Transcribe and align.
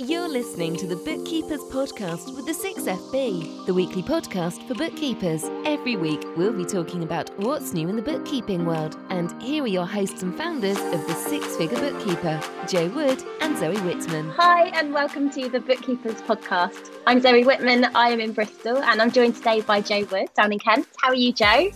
You're 0.00 0.28
listening 0.28 0.74
to 0.78 0.88
the 0.88 0.96
Bookkeepers 0.96 1.60
Podcast 1.70 2.34
with 2.34 2.46
the 2.46 2.52
6FB, 2.52 3.64
the 3.66 3.72
weekly 3.72 4.02
podcast 4.02 4.66
for 4.66 4.74
bookkeepers. 4.74 5.44
Every 5.64 5.94
week, 5.94 6.20
we'll 6.36 6.52
be 6.52 6.64
talking 6.64 7.04
about 7.04 7.30
what's 7.38 7.72
new 7.72 7.88
in 7.88 7.94
the 7.94 8.02
bookkeeping 8.02 8.66
world. 8.66 8.98
And 9.10 9.40
here 9.40 9.62
are 9.62 9.68
your 9.68 9.86
hosts 9.86 10.24
and 10.24 10.34
founders 10.36 10.80
of 10.80 11.06
the 11.06 11.14
Six 11.14 11.54
Figure 11.54 11.78
Bookkeeper, 11.78 12.40
Jo 12.66 12.88
Wood 12.88 13.22
and 13.40 13.56
Zoe 13.56 13.78
Whitman. 13.82 14.30
Hi, 14.30 14.66
and 14.70 14.92
welcome 14.92 15.30
to 15.30 15.48
the 15.48 15.60
Bookkeepers 15.60 16.20
Podcast. 16.22 16.90
I'm 17.06 17.20
Zoe 17.20 17.44
Whitman, 17.44 17.84
I 17.94 18.08
am 18.08 18.18
in 18.18 18.32
Bristol, 18.32 18.78
and 18.78 19.00
I'm 19.00 19.12
joined 19.12 19.36
today 19.36 19.60
by 19.60 19.80
Jo 19.80 20.04
Wood 20.10 20.26
down 20.34 20.52
in 20.52 20.58
Kent. 20.58 20.88
How 21.00 21.10
are 21.10 21.14
you, 21.14 21.32
Jo? 21.32 21.70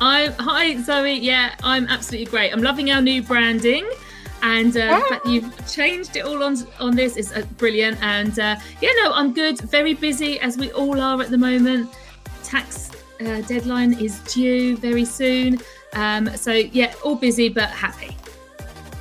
I'm 0.00 0.32
hi 0.38 0.80
Zoe. 0.80 1.18
Yeah, 1.18 1.54
I'm 1.62 1.88
absolutely 1.88 2.30
great. 2.30 2.54
I'm 2.54 2.62
loving 2.62 2.90
our 2.90 3.02
new 3.02 3.22
branding 3.22 3.86
and 4.44 4.76
uh, 4.76 4.80
yeah. 4.80 4.98
the 4.98 5.04
fact 5.06 5.24
that 5.24 5.32
you've 5.32 5.72
changed 5.72 6.16
it 6.16 6.24
all 6.24 6.42
on 6.44 6.56
on 6.78 6.94
this 6.94 7.16
is 7.16 7.32
uh, 7.32 7.42
brilliant. 7.56 8.00
And 8.02 8.38
uh, 8.38 8.56
yeah, 8.80 8.90
no, 9.02 9.12
I'm 9.12 9.32
good. 9.32 9.58
Very 9.60 9.94
busy 9.94 10.38
as 10.40 10.58
we 10.58 10.70
all 10.72 11.00
are 11.00 11.20
at 11.22 11.30
the 11.30 11.38
moment. 11.38 11.90
Tax 12.42 12.90
uh, 13.20 13.40
deadline 13.42 13.94
is 13.94 14.18
due 14.20 14.76
very 14.76 15.06
soon. 15.06 15.58
Um, 15.94 16.28
so 16.36 16.52
yeah, 16.52 16.92
all 17.02 17.16
busy 17.16 17.48
but 17.48 17.70
happy. 17.70 18.16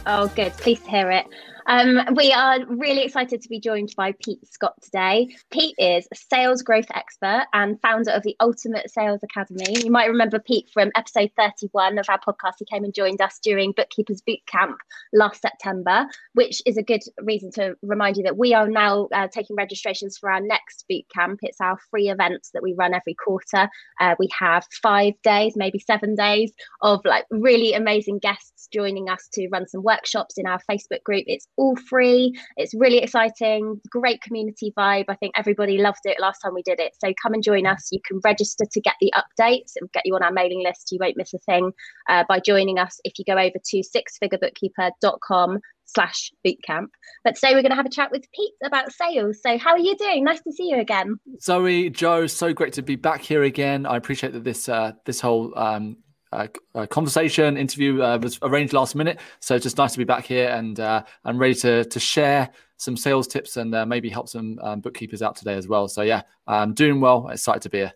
Oh, 0.06 0.28
good. 0.30 0.54
Pleased 0.54 0.86
to 0.86 0.92
hear 0.92 1.12
it. 1.12 1.28
Um, 1.68 2.00
we 2.16 2.32
are 2.34 2.66
really 2.66 3.04
excited 3.04 3.42
to 3.42 3.50
be 3.50 3.60
joined 3.60 3.94
by 3.96 4.14
Pete 4.24 4.46
Scott 4.52 4.74
today. 4.82 5.28
Pete 5.52 5.76
is 5.78 6.08
a 6.12 6.16
sales 6.16 6.62
growth 6.62 6.88
expert 6.94 7.46
and 7.54 7.80
founder 7.82 8.12
of 8.12 8.24
the 8.24 8.36
Ultimate 8.40 8.90
Sales 8.90 9.22
Academy. 9.24 9.82
You 9.84 9.92
might 9.92 10.08
remember 10.08 10.40
Pete 10.40 10.70
from 10.74 10.92
episode 10.96 11.32
31 11.38 12.00
of 12.00 12.06
our 12.10 12.20
podcast. 12.20 12.54
He 12.60 12.66
came 12.66 12.84
and 12.84 12.94
joined 12.94 13.22
us 13.22 13.40
during 13.42 13.72
Bookkeepers 13.72 14.22
Boot 14.22 14.40
Camp 14.46 14.78
last 15.14 15.42
September, 15.42 16.06
which 16.34 16.62
is 16.66 16.78
a 16.78 16.84
good 16.84 17.02
reason 17.22 17.52
to 17.52 17.76
remind 17.82 18.18
you 18.18 18.24
that 18.24 18.38
we 18.38 18.54
are 18.54 18.68
now 18.68 19.08
uh, 19.14 19.28
taking 19.28 19.56
registrations 19.56 20.18
for 20.18 20.32
our 20.32 20.42
next 20.42 20.86
boot 20.90 21.06
camp. 21.14 21.40
It's 21.44 21.62
our 21.62 21.78
free 21.90 22.10
events 22.10 22.52
that 22.54 22.64
we 22.64 22.74
run 22.74 22.94
every 22.94 23.16
quarter. 23.16 23.70
Uh, 24.00 24.16
we 24.20 24.28
have 24.38 24.66
five 24.82 25.14
days, 25.24 25.54
maybe 25.56 25.80
seven 25.80 26.16
days 26.16 26.52
of 26.82 27.02
like 27.06 27.26
really 27.32 27.74
amazing 27.74 28.20
guests 28.20 28.68
joining 28.72 29.10
us 29.10 29.30
to 29.34 29.48
run 29.52 29.68
some 29.68 29.84
workshops 29.84 30.38
in 30.38 30.46
our 30.46 30.60
Facebook 30.70 31.04
group. 31.04 31.24
It's 31.28 31.48
all 31.58 31.76
free. 31.76 32.38
It's 32.58 32.74
really 32.74 33.00
exciting, 33.00 33.80
great 33.90 34.22
community 34.22 34.74
vibe. 34.78 35.06
I 35.08 35.16
think 35.16 35.34
everybody 35.38 35.78
loved 35.78 36.00
it 36.06 36.20
last 36.20 36.40
time 36.40 36.54
we 36.54 36.64
did 36.64 36.80
it. 36.80 36.94
So 37.04 37.14
come 37.22 37.34
and 37.34 37.44
join 37.44 37.66
us. 37.66 37.90
You 37.92 38.00
can 38.06 38.20
register 38.24 38.66
to 38.72 38.82
get 38.82 38.96
the 39.00 39.14
updates. 39.16 39.74
and 39.80 39.92
get 39.92 40.06
you 40.06 40.16
on 40.16 40.24
our 40.24 40.32
mailing 40.32 40.64
list. 40.64 40.90
You 40.92 41.00
won't 41.02 41.18
miss 41.18 41.34
a 41.34 41.40
thing 41.40 41.72
uh, 42.10 42.24
by 42.28 42.40
joining 42.40 42.80
us 42.80 43.00
if 43.04 43.14
you 43.18 43.26
go 43.26 43.38
over 43.38 43.58
to 43.64 43.84
sixfigurebookkeeper.com 43.84 45.60
slash 45.86 46.32
bootcamp. 46.46 46.88
But 47.24 47.36
today 47.36 47.54
we're 47.54 47.62
going 47.62 47.72
to 47.72 47.76
have 47.76 47.86
a 47.86 47.90
chat 47.90 48.12
with 48.12 48.24
Pete 48.34 48.54
about 48.64 48.92
sales. 48.92 49.40
So 49.42 49.58
how 49.58 49.72
are 49.72 49.80
you 49.80 49.96
doing? 49.96 50.24
Nice 50.24 50.42
to 50.42 50.52
see 50.52 50.70
you 50.70 50.80
again. 50.80 51.16
Zoe, 51.42 51.90
Jo, 51.90 52.28
so 52.28 52.54
great 52.54 52.74
to 52.74 52.82
be 52.82 52.96
back 52.96 53.22
here 53.22 53.44
again. 53.44 53.86
I 53.86 53.98
appreciate 53.98 54.34
that 54.34 54.44
this 54.44 54.70
uh, 54.70 54.94
this 55.06 55.20
whole 55.20 55.58
um, 55.58 55.98
uh, 56.34 56.48
uh, 56.76 56.86
conversation 56.88 57.58
interview 57.58 58.02
uh, 58.02 58.18
was 58.22 58.40
arranged 58.42 58.74
last 58.74 58.96
minute. 58.96 59.20
So 59.40 59.56
it's 59.56 59.64
just 59.64 59.78
nice 59.78 59.92
to 59.94 59.98
be 59.98 60.04
back 60.04 60.26
here 60.26 60.50
and 60.50 60.80
uh, 60.80 61.04
I'm 61.26 61.38
ready 61.38 61.56
to 61.56 61.86
to 61.86 62.00
share 62.00 62.50
some 62.78 62.98
sales 62.98 63.28
tips 63.28 63.58
and 63.58 63.74
uh, 63.74 63.86
maybe 63.86 64.10
help 64.10 64.28
some 64.28 64.60
um, 64.62 64.82
bookkeepers 64.82 65.22
out 65.22 65.36
today 65.36 65.56
as 65.56 65.68
well. 65.68 65.88
So 65.88 66.02
yeah, 66.02 66.24
I'm 66.48 66.74
doing 66.74 67.00
well. 67.00 67.30
Excited 67.30 67.62
to 67.64 67.70
be 67.70 67.78
here. 67.80 67.94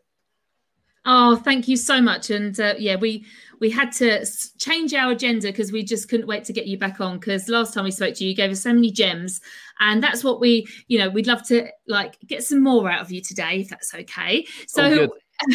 Oh, 1.10 1.38
thank 1.38 1.70
you 1.70 1.78
so 1.78 2.02
much. 2.02 2.30
And 2.32 2.60
uh, 2.60 2.76
yeah, 2.78 2.98
we 2.98 3.26
we 3.62 3.70
had 3.70 3.94
to 3.94 4.26
change 4.60 4.94
our 4.94 5.12
agenda 5.12 5.48
because 5.48 5.72
we 5.72 5.82
just 5.82 6.10
couldn't 6.10 6.28
wait 6.28 6.44
to 6.44 6.54
get 6.54 6.68
you 6.68 6.78
back 6.78 7.00
on. 7.00 7.18
Because 7.18 7.48
last 7.48 7.74
time 7.74 7.86
we 7.86 7.92
spoke 7.92 8.14
to 8.16 8.26
you, 8.26 8.32
you 8.32 8.36
gave 8.36 8.52
us 8.52 8.62
so 8.62 8.74
many 8.74 8.92
gems, 8.92 9.40
and 9.80 10.04
that's 10.04 10.22
what 10.22 10.42
we, 10.42 10.68
you 10.90 11.00
know, 11.00 11.08
we'd 11.08 11.26
love 11.26 11.48
to 11.48 11.70
like 11.88 12.20
get 12.28 12.44
some 12.44 12.62
more 12.62 12.92
out 12.92 13.02
of 13.02 13.10
you 13.10 13.22
today, 13.22 13.62
if 13.62 13.70
that's 13.70 13.94
okay. 13.96 14.46
So, 14.68 15.08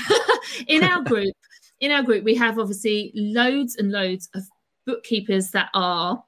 in 0.69 0.83
our 0.83 1.03
group, 1.03 1.35
in 1.83 1.91
our 1.91 2.03
group, 2.03 2.25
we 2.25 2.37
have 2.37 2.59
obviously 2.59 3.13
loads 3.15 3.77
and 3.77 3.91
loads 3.91 4.31
of 4.35 4.45
bookkeepers 4.87 5.51
that 5.51 5.69
are 5.75 6.25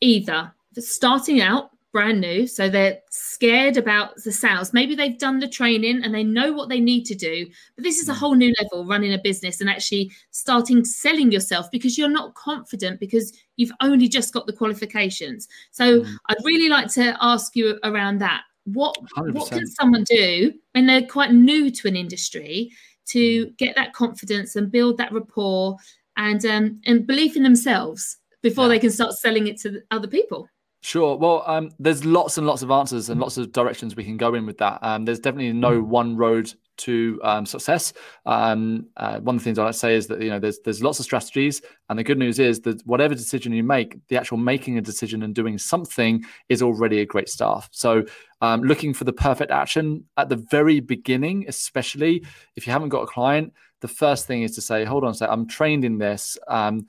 either 0.00 0.52
starting 0.76 1.40
out 1.40 1.70
brand 1.92 2.20
new, 2.20 2.46
so 2.46 2.68
they're 2.68 2.98
scared 3.10 3.76
about 3.76 4.16
the 4.24 4.32
sales. 4.32 4.72
Maybe 4.72 4.94
they've 4.94 5.18
done 5.18 5.38
the 5.38 5.48
training 5.48 6.02
and 6.02 6.12
they 6.12 6.24
know 6.24 6.52
what 6.52 6.68
they 6.68 6.80
need 6.80 7.04
to 7.04 7.14
do, 7.14 7.46
but 7.76 7.84
this 7.84 7.98
is 8.00 8.08
a 8.08 8.12
mm. 8.12 8.16
whole 8.16 8.34
new 8.34 8.52
level 8.60 8.84
running 8.84 9.12
a 9.12 9.18
business 9.18 9.60
and 9.60 9.70
actually 9.70 10.10
starting 10.30 10.84
selling 10.84 11.30
yourself 11.30 11.70
because 11.70 11.96
you're 11.96 12.08
not 12.08 12.34
confident 12.34 12.98
because 12.98 13.32
you've 13.56 13.72
only 13.82 14.08
just 14.08 14.32
got 14.32 14.46
the 14.46 14.52
qualifications. 14.52 15.48
So 15.70 16.00
mm. 16.00 16.16
I'd 16.28 16.44
really 16.44 16.70
like 16.70 16.88
to 16.94 17.16
ask 17.20 17.54
you 17.54 17.78
around 17.84 18.18
that. 18.18 18.42
What 18.64 18.96
100%. 19.16 19.34
what 19.34 19.50
can 19.50 19.66
someone 19.66 20.04
do 20.04 20.54
when 20.72 20.86
they're 20.86 21.06
quite 21.06 21.32
new 21.32 21.70
to 21.72 21.88
an 21.88 21.96
industry 21.96 22.70
to 23.12 23.46
get 23.58 23.74
that 23.76 23.92
confidence 23.92 24.56
and 24.56 24.70
build 24.70 24.96
that 24.98 25.12
rapport 25.12 25.76
and 26.16 26.44
um, 26.44 26.80
and 26.86 27.06
belief 27.06 27.36
in 27.36 27.42
themselves 27.42 28.18
before 28.42 28.64
yeah. 28.64 28.68
they 28.68 28.78
can 28.78 28.90
start 28.90 29.12
selling 29.12 29.46
it 29.46 29.60
to 29.60 29.80
other 29.90 30.08
people. 30.08 30.48
Sure. 30.84 31.16
Well, 31.16 31.44
um, 31.46 31.70
there's 31.78 32.04
lots 32.04 32.38
and 32.38 32.46
lots 32.46 32.62
of 32.62 32.72
answers 32.72 33.08
and 33.08 33.20
lots 33.20 33.36
of 33.36 33.52
directions 33.52 33.94
we 33.94 34.02
can 34.02 34.16
go 34.16 34.34
in 34.34 34.44
with 34.46 34.58
that. 34.58 34.80
Um, 34.82 35.04
there's 35.04 35.20
definitely 35.20 35.52
no 35.52 35.80
mm. 35.80 35.86
one 35.86 36.16
road 36.16 36.52
to 36.78 37.20
um, 37.22 37.46
success. 37.46 37.92
Um, 38.26 38.88
uh, 38.96 39.20
one 39.20 39.36
of 39.36 39.40
the 39.40 39.44
things 39.44 39.60
I 39.60 39.64
like 39.64 39.74
to 39.74 39.78
say 39.78 39.94
is 39.94 40.08
that 40.08 40.20
you 40.20 40.28
know 40.28 40.40
there's 40.40 40.58
there's 40.64 40.82
lots 40.82 40.98
of 40.98 41.04
strategies, 41.04 41.62
and 41.88 41.96
the 41.96 42.02
good 42.02 42.18
news 42.18 42.40
is 42.40 42.60
that 42.62 42.84
whatever 42.84 43.14
decision 43.14 43.52
you 43.52 43.62
make, 43.62 43.96
the 44.08 44.16
actual 44.16 44.38
making 44.38 44.76
a 44.76 44.80
decision 44.80 45.22
and 45.22 45.36
doing 45.36 45.56
something 45.56 46.24
is 46.48 46.62
already 46.62 46.98
a 46.98 47.06
great 47.06 47.28
start. 47.28 47.68
So, 47.70 48.04
um, 48.40 48.62
looking 48.62 48.92
for 48.92 49.04
the 49.04 49.12
perfect 49.12 49.52
action 49.52 50.04
at 50.16 50.30
the 50.30 50.36
very 50.50 50.80
beginning, 50.80 51.44
especially 51.46 52.24
if 52.56 52.66
you 52.66 52.72
haven't 52.72 52.88
got 52.88 53.02
a 53.02 53.06
client, 53.06 53.52
the 53.82 53.88
first 53.88 54.26
thing 54.26 54.42
is 54.42 54.56
to 54.56 54.60
say, 54.60 54.84
hold 54.84 55.04
on, 55.04 55.14
say 55.14 55.26
I'm 55.26 55.46
trained 55.46 55.84
in 55.84 55.98
this. 55.98 56.36
Um, 56.48 56.88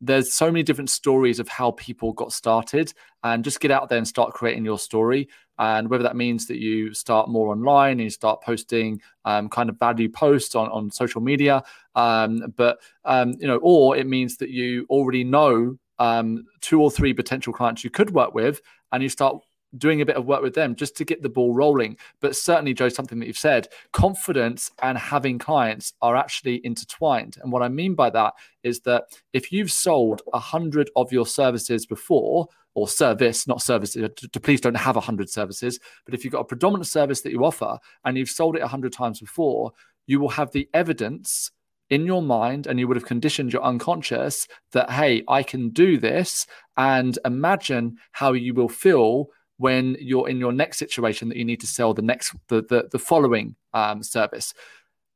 there's 0.00 0.32
so 0.32 0.46
many 0.46 0.62
different 0.62 0.90
stories 0.90 1.38
of 1.38 1.48
how 1.48 1.70
people 1.72 2.12
got 2.12 2.32
started 2.32 2.92
and 3.22 3.44
just 3.44 3.60
get 3.60 3.70
out 3.70 3.88
there 3.88 3.98
and 3.98 4.06
start 4.06 4.34
creating 4.34 4.64
your 4.64 4.78
story. 4.78 5.28
And 5.58 5.88
whether 5.88 6.02
that 6.02 6.16
means 6.16 6.46
that 6.48 6.58
you 6.58 6.92
start 6.92 7.28
more 7.28 7.52
online 7.52 7.92
and 7.92 8.02
you 8.02 8.10
start 8.10 8.42
posting 8.42 9.00
um, 9.24 9.48
kind 9.48 9.70
of 9.70 9.78
value 9.78 10.08
posts 10.08 10.54
on, 10.54 10.68
on 10.70 10.90
social 10.90 11.20
media 11.20 11.62
um, 11.94 12.52
but 12.56 12.78
um, 13.04 13.34
you 13.38 13.46
know 13.46 13.58
or 13.62 13.96
it 13.96 14.06
means 14.06 14.36
that 14.38 14.50
you 14.50 14.86
already 14.88 15.24
know 15.24 15.76
um, 15.98 16.44
two 16.60 16.80
or 16.80 16.90
three 16.90 17.12
potential 17.12 17.52
clients 17.52 17.84
you 17.84 17.90
could 17.90 18.10
work 18.10 18.34
with 18.34 18.60
and 18.92 19.02
you 19.02 19.08
start 19.08 19.36
doing 19.78 20.00
a 20.00 20.06
bit 20.06 20.16
of 20.16 20.26
work 20.26 20.42
with 20.42 20.54
them 20.54 20.74
just 20.74 20.96
to 20.96 21.04
get 21.04 21.22
the 21.22 21.28
ball 21.28 21.54
rolling. 21.54 21.96
But 22.20 22.36
certainly, 22.36 22.74
Jo, 22.74 22.88
something 22.88 23.18
that 23.18 23.26
you've 23.26 23.38
said, 23.38 23.68
confidence 23.92 24.70
and 24.82 24.98
having 24.98 25.38
clients 25.38 25.94
are 26.02 26.16
actually 26.16 26.60
intertwined. 26.64 27.38
And 27.42 27.52
what 27.52 27.62
I 27.62 27.68
mean 27.68 27.94
by 27.94 28.10
that 28.10 28.34
is 28.62 28.80
that 28.80 29.04
if 29.32 29.52
you've 29.52 29.72
sold 29.72 30.22
a 30.32 30.38
hundred 30.38 30.90
of 30.96 31.12
your 31.12 31.26
services 31.26 31.86
before, 31.86 32.48
or 32.74 32.88
service, 32.88 33.46
not 33.46 33.60
services, 33.60 34.02
uh, 34.02 34.08
to, 34.16 34.28
to 34.28 34.40
please 34.40 34.60
don't 34.60 34.74
have 34.74 34.96
a 34.96 35.00
hundred 35.00 35.28
services, 35.28 35.78
but 36.04 36.14
if 36.14 36.24
you've 36.24 36.32
got 36.32 36.40
a 36.40 36.44
predominant 36.44 36.86
service 36.86 37.20
that 37.20 37.30
you 37.30 37.44
offer 37.44 37.78
and 38.04 38.16
you've 38.16 38.30
sold 38.30 38.56
it 38.56 38.62
a 38.62 38.66
hundred 38.66 38.92
times 38.92 39.20
before, 39.20 39.72
you 40.06 40.18
will 40.18 40.30
have 40.30 40.50
the 40.52 40.68
evidence 40.72 41.50
in 41.90 42.06
your 42.06 42.22
mind 42.22 42.66
and 42.66 42.78
you 42.78 42.88
would 42.88 42.96
have 42.96 43.04
conditioned 43.04 43.52
your 43.52 43.62
unconscious 43.62 44.48
that 44.72 44.90
hey 44.90 45.22
i 45.28 45.42
can 45.42 45.68
do 45.68 45.98
this 45.98 46.46
and 46.78 47.18
imagine 47.26 47.96
how 48.12 48.32
you 48.32 48.54
will 48.54 48.68
feel 48.68 49.26
when 49.62 49.96
you're 50.00 50.28
in 50.28 50.38
your 50.38 50.50
next 50.50 50.78
situation 50.78 51.28
that 51.28 51.38
you 51.38 51.44
need 51.44 51.60
to 51.60 51.68
sell 51.68 51.94
the 51.94 52.02
next 52.02 52.34
the 52.48 52.62
the, 52.62 52.88
the 52.90 52.98
following 52.98 53.54
um, 53.72 54.02
service. 54.02 54.52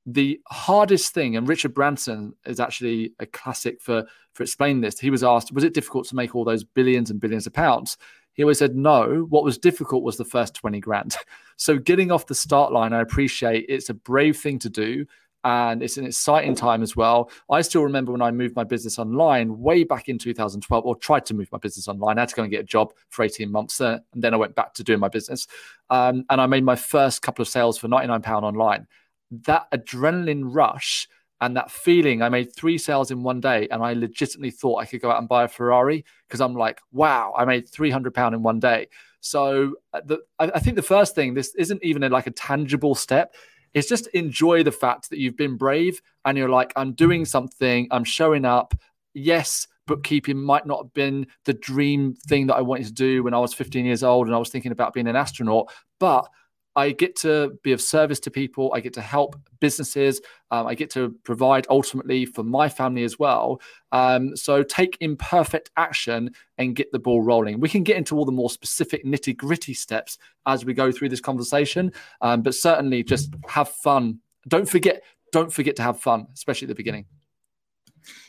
The 0.08 0.40
hardest 0.46 1.12
thing 1.12 1.36
and 1.36 1.48
richard 1.48 1.74
branson 1.74 2.32
is 2.46 2.60
actually 2.60 3.12
a 3.18 3.26
classic 3.26 3.80
for 3.80 4.04
for 4.34 4.44
explaining 4.44 4.82
this. 4.82 5.00
He 5.00 5.10
was 5.10 5.24
asked 5.24 5.52
was 5.52 5.64
it 5.64 5.74
difficult 5.74 6.06
to 6.08 6.14
make 6.14 6.36
all 6.36 6.44
those 6.44 6.62
billions 6.62 7.10
and 7.10 7.20
billions 7.20 7.48
of 7.48 7.54
pounds? 7.54 7.98
He 8.34 8.44
always 8.44 8.58
said 8.58 8.76
no. 8.76 9.26
What 9.30 9.42
was 9.42 9.58
difficult 9.58 10.04
was 10.04 10.16
the 10.16 10.24
first 10.24 10.54
20 10.54 10.80
grand. 10.80 11.16
So 11.58 11.78
getting 11.78 12.12
off 12.12 12.26
the 12.26 12.34
start 12.34 12.70
line 12.70 12.92
i 12.92 13.00
appreciate 13.00 13.64
it's 13.66 13.88
a 13.88 13.94
brave 13.94 14.36
thing 14.36 14.58
to 14.58 14.68
do 14.68 15.06
and 15.46 15.80
it's 15.80 15.96
an 15.96 16.04
exciting 16.04 16.56
time 16.56 16.82
as 16.82 16.96
well. 16.96 17.30
I 17.48 17.62
still 17.62 17.84
remember 17.84 18.10
when 18.10 18.20
I 18.20 18.32
moved 18.32 18.56
my 18.56 18.64
business 18.64 18.98
online 18.98 19.60
way 19.60 19.84
back 19.84 20.08
in 20.08 20.18
2012, 20.18 20.84
or 20.84 20.96
tried 20.96 21.24
to 21.26 21.34
move 21.34 21.48
my 21.52 21.58
business 21.58 21.86
online. 21.86 22.18
I 22.18 22.22
had 22.22 22.30
to 22.30 22.34
go 22.34 22.42
and 22.42 22.50
get 22.50 22.62
a 22.62 22.64
job 22.64 22.92
for 23.10 23.22
18 23.22 23.50
months, 23.52 23.80
uh, 23.80 24.00
and 24.12 24.24
then 24.24 24.34
I 24.34 24.38
went 24.38 24.56
back 24.56 24.74
to 24.74 24.82
doing 24.82 24.98
my 24.98 25.08
business. 25.08 25.46
Um, 25.88 26.24
and 26.30 26.40
I 26.40 26.46
made 26.46 26.64
my 26.64 26.74
first 26.74 27.22
couple 27.22 27.42
of 27.42 27.48
sales 27.48 27.78
for 27.78 27.86
99 27.86 28.22
pound 28.22 28.44
online. 28.44 28.88
That 29.30 29.70
adrenaline 29.70 30.42
rush 30.44 31.08
and 31.42 31.54
that 31.54 31.70
feeling 31.70 32.22
i 32.22 32.30
made 32.30 32.50
three 32.56 32.78
sales 32.78 33.10
in 33.10 33.22
one 33.22 33.40
day 33.40 33.68
and 33.70 33.82
i 33.82 33.92
legitimately 33.92 34.50
thought 34.50 34.76
i 34.76 34.86
could 34.86 35.02
go 35.02 35.10
out 35.10 35.18
and 35.18 35.28
buy 35.28 35.44
a 35.44 35.48
ferrari 35.48 36.02
because 36.26 36.40
i'm 36.40 36.54
like 36.54 36.80
wow 36.92 37.34
i 37.36 37.44
made 37.44 37.68
300 37.68 38.14
pound 38.14 38.34
in 38.34 38.42
one 38.42 38.58
day 38.58 38.88
so 39.20 39.74
uh, 39.92 40.00
the, 40.02 40.20
I, 40.38 40.52
I, 40.54 40.60
think 40.60 40.76
the 40.76 40.82
first 40.82 41.14
thing 41.14 41.34
this 41.34 41.54
isn't 41.56 41.84
even 41.84 42.02
a, 42.04 42.08
like 42.08 42.26
a 42.26 42.30
tangible 42.30 42.94
step 42.94 43.34
is 43.76 43.86
just 43.86 44.06
enjoy 44.08 44.62
the 44.62 44.72
fact 44.72 45.10
that 45.10 45.18
you've 45.18 45.36
been 45.36 45.58
brave 45.58 46.00
and 46.24 46.38
you're 46.38 46.48
like, 46.48 46.72
I'm 46.76 46.94
doing 46.94 47.26
something, 47.26 47.86
I'm 47.90 48.04
showing 48.04 48.46
up. 48.46 48.74
Yes, 49.12 49.68
bookkeeping 49.86 50.38
might 50.38 50.64
not 50.66 50.84
have 50.84 50.94
been 50.94 51.26
the 51.44 51.52
dream 51.52 52.14
thing 52.26 52.46
that 52.46 52.54
I 52.54 52.62
wanted 52.62 52.86
to 52.86 52.92
do 52.94 53.22
when 53.22 53.34
I 53.34 53.38
was 53.38 53.52
15 53.52 53.84
years 53.84 54.02
old 54.02 54.26
and 54.26 54.34
I 54.34 54.38
was 54.38 54.48
thinking 54.48 54.72
about 54.72 54.94
being 54.94 55.06
an 55.06 55.14
astronaut, 55.14 55.70
but 56.00 56.26
I 56.76 56.90
get 56.90 57.16
to 57.16 57.58
be 57.62 57.72
of 57.72 57.80
service 57.80 58.20
to 58.20 58.30
people. 58.30 58.70
I 58.74 58.80
get 58.80 58.92
to 58.94 59.00
help 59.00 59.34
businesses. 59.60 60.20
Um, 60.50 60.66
I 60.66 60.74
get 60.74 60.90
to 60.90 61.16
provide 61.24 61.66
ultimately 61.70 62.26
for 62.26 62.44
my 62.44 62.68
family 62.68 63.02
as 63.02 63.18
well. 63.18 63.62
Um, 63.92 64.36
so 64.36 64.62
take 64.62 64.98
imperfect 65.00 65.70
action 65.78 66.32
and 66.58 66.76
get 66.76 66.92
the 66.92 66.98
ball 66.98 67.22
rolling. 67.22 67.60
We 67.60 67.70
can 67.70 67.82
get 67.82 67.96
into 67.96 68.16
all 68.16 68.26
the 68.26 68.32
more 68.32 68.50
specific 68.50 69.06
nitty 69.06 69.34
gritty 69.36 69.72
steps 69.72 70.18
as 70.44 70.66
we 70.66 70.74
go 70.74 70.92
through 70.92 71.08
this 71.08 71.20
conversation, 71.20 71.92
um, 72.20 72.42
but 72.42 72.54
certainly 72.54 73.02
just 73.02 73.34
have 73.48 73.70
fun. 73.70 74.20
Don't 74.46 74.68
forget. 74.68 75.02
Don't 75.32 75.52
forget 75.52 75.76
to 75.76 75.82
have 75.82 75.98
fun, 75.98 76.26
especially 76.34 76.66
at 76.66 76.68
the 76.68 76.74
beginning. 76.74 77.06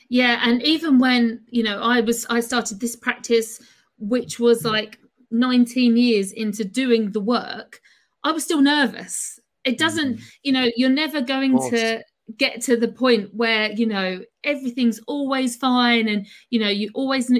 Yeah, 0.09 0.39
and 0.41 0.63
even 0.63 1.00
when 1.00 1.41
you 1.50 1.63
know 1.63 1.81
I 1.81 2.00
was, 2.00 2.25
I 2.29 2.39
started 2.39 2.79
this 2.79 2.95
practice, 2.95 3.61
which 4.00 4.39
was 4.39 4.63
like 4.63 4.97
19 5.31 5.97
years 5.97 6.31
into 6.31 6.63
doing 6.63 7.11
the 7.11 7.19
work 7.19 7.81
I 8.23 8.31
was 8.31 8.43
still 8.43 8.61
nervous. 8.61 9.39
It 9.63 9.77
doesn't, 9.77 10.15
mm-hmm. 10.15 10.25
you 10.43 10.51
know, 10.51 10.69
you're 10.75 10.89
never 10.89 11.21
going 11.21 11.57
to 11.71 12.03
get 12.37 12.61
to 12.63 12.77
the 12.77 12.87
point 12.87 13.33
where, 13.33 13.71
you 13.71 13.85
know, 13.85 14.21
everything's 14.43 14.99
always 15.07 15.55
fine 15.55 16.07
and, 16.07 16.25
you 16.49 16.59
know, 16.59 16.69
you 16.69 16.89
always, 16.93 17.31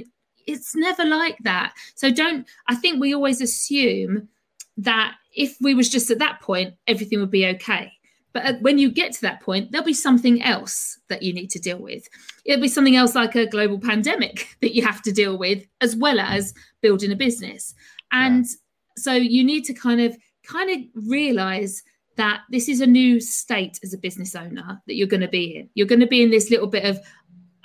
it's 0.46 0.76
never 0.76 1.06
like 1.06 1.38
that. 1.44 1.74
So 1.96 2.12
don't, 2.12 2.48
I 2.68 2.76
think 2.76 3.00
we 3.00 3.14
always 3.14 3.42
assume 3.42 4.30
that 4.78 5.16
if 5.36 5.58
we 5.62 5.74
was 5.74 5.90
just 5.90 6.12
at 6.12 6.20
that 6.20 6.42
point, 6.42 6.74
everything 6.88 7.20
would 7.20 7.32
be 7.32 7.48
okay. 7.48 7.92
But 8.34 8.62
when 8.62 8.78
you 8.78 8.92
get 8.92 9.14
to 9.14 9.22
that 9.22 9.42
point, 9.42 9.72
there'll 9.72 9.86
be 9.86 9.94
something 9.94 10.44
else 10.44 11.00
that 11.10 11.24
you 11.24 11.34
need 11.34 11.50
to 11.52 11.60
deal 11.60 11.80
with. 11.80 12.08
It'll 12.46 12.62
be 12.62 12.68
something 12.68 12.96
else 12.96 13.16
like 13.16 13.36
a 13.36 13.48
global 13.48 13.80
pandemic 13.80 14.56
that 14.62 14.76
you 14.76 14.86
have 14.86 15.02
to 15.04 15.12
deal 15.12 15.38
with, 15.38 15.66
as 15.82 15.96
well 15.96 16.20
as 16.20 16.54
building 16.82 17.12
a 17.12 17.16
business. 17.16 17.74
And 18.12 18.46
yeah. 18.46 18.56
so 18.98 19.14
you 19.14 19.44
need 19.44 19.64
to 19.66 19.74
kind 19.74 20.02
of 20.02 20.16
kind 20.48 20.70
of 20.70 21.04
realize 21.08 21.84
that 22.16 22.42
this 22.50 22.68
is 22.68 22.82
a 22.82 22.88
new 22.88 23.20
state 23.20 23.80
as 23.84 23.94
a 23.94 23.98
business 23.98 24.36
owner 24.36 24.82
that 24.88 24.96
you're 24.96 25.08
going 25.08 25.22
to 25.22 25.28
be 25.28 25.58
in. 25.58 25.70
You're 25.76 25.88
going 25.88 26.00
to 26.00 26.08
be 26.08 26.24
in 26.24 26.32
this 26.32 26.50
little 26.50 26.68
bit 26.68 26.86
of, 26.86 27.00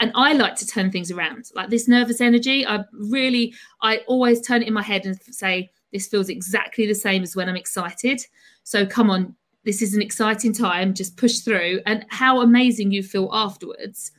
and 0.01 0.13
I 0.15 0.35
like 0.35 0.57
to 0.57 0.67
turn 0.67 0.91
things 0.91 1.11
around, 1.11 1.47
like 1.55 1.71
this 1.71 1.89
nervous 1.89 2.21
energy. 2.21 2.67
I 2.67 2.85
really, 2.93 3.55
I 3.81 3.99
always 4.09 4.41
turn 4.41 4.63
it 4.63 4.69
in 4.69 4.75
my 4.75 4.83
head 4.83 5.07
and 5.07 5.19
say, 5.31 5.71
this 5.93 6.07
feels 6.07 6.29
exactly 6.29 6.87
the 6.87 6.95
same 6.95 7.23
as 7.23 7.37
when 7.37 7.49
I'm 7.49 7.57
excited. 7.57 8.21
So 8.65 8.85
come 8.85 9.11
on, 9.11 9.37
this 9.65 9.81
is 9.81 9.95
an 9.95 10.03
exciting 10.03 10.53
time. 10.53 10.93
Just 10.93 11.17
push 11.17 11.39
through, 11.39 11.81
and 11.87 12.05
how 12.09 12.41
amazing 12.41 12.91
you 12.91 13.03
feel 13.03 13.29
afterwards. 13.33 14.11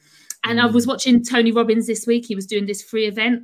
And 0.45 0.59
I 0.61 0.67
mm. 0.67 0.73
was 0.73 0.87
watching 0.87 1.23
Tony 1.23 1.51
Robbins 1.51 1.87
this 1.87 2.07
week. 2.07 2.25
He 2.25 2.35
was 2.35 2.45
doing 2.45 2.65
this 2.65 2.81
free 2.81 3.05
event 3.07 3.43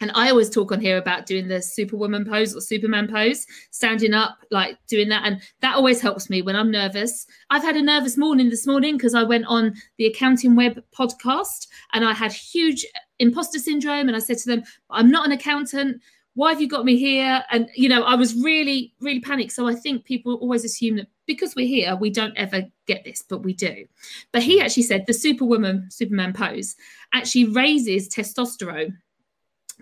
and 0.00 0.10
I 0.14 0.30
always 0.30 0.48
talk 0.48 0.72
on 0.72 0.80
here 0.80 0.96
about 0.96 1.26
doing 1.26 1.48
the 1.48 1.60
superwoman 1.60 2.24
pose 2.24 2.56
or 2.56 2.62
superman 2.62 3.06
pose, 3.06 3.46
standing 3.70 4.14
up, 4.14 4.38
like 4.50 4.78
doing 4.86 5.10
that. 5.10 5.24
And 5.26 5.42
that 5.60 5.76
always 5.76 6.00
helps 6.00 6.30
me 6.30 6.40
when 6.40 6.56
I'm 6.56 6.70
nervous. 6.70 7.26
I've 7.50 7.62
had 7.62 7.76
a 7.76 7.82
nervous 7.82 8.16
morning 8.16 8.48
this 8.48 8.66
morning 8.66 8.96
because 8.96 9.14
I 9.14 9.24
went 9.24 9.44
on 9.46 9.74
the 9.98 10.06
Accounting 10.06 10.56
Web 10.56 10.82
podcast 10.96 11.66
and 11.92 12.04
I 12.04 12.14
had 12.14 12.32
huge 12.32 12.86
imposter 13.18 13.58
syndrome. 13.58 14.08
And 14.08 14.16
I 14.16 14.20
said 14.20 14.38
to 14.38 14.48
them, 14.48 14.62
I'm 14.88 15.10
not 15.10 15.26
an 15.26 15.32
accountant. 15.32 16.00
Why 16.32 16.50
have 16.50 16.62
you 16.62 16.68
got 16.68 16.86
me 16.86 16.96
here? 16.96 17.44
And, 17.50 17.68
you 17.74 17.88
know, 17.88 18.02
I 18.02 18.14
was 18.14 18.34
really, 18.34 18.94
really 19.00 19.20
panicked. 19.20 19.52
So 19.52 19.68
I 19.68 19.74
think 19.74 20.06
people 20.06 20.36
always 20.36 20.64
assume 20.64 20.96
that 20.96 21.08
because 21.26 21.54
we're 21.54 21.66
here, 21.66 21.94
we 21.94 22.08
don't 22.08 22.36
ever 22.38 22.62
get 22.86 23.04
this, 23.04 23.22
but 23.28 23.42
we 23.42 23.52
do. 23.52 23.84
But 24.32 24.44
he 24.44 24.62
actually 24.62 24.84
said 24.84 25.04
the 25.06 25.12
superwoman, 25.12 25.90
superman 25.90 26.32
pose 26.32 26.74
actually 27.12 27.46
raises 27.46 28.08
testosterone 28.08 28.94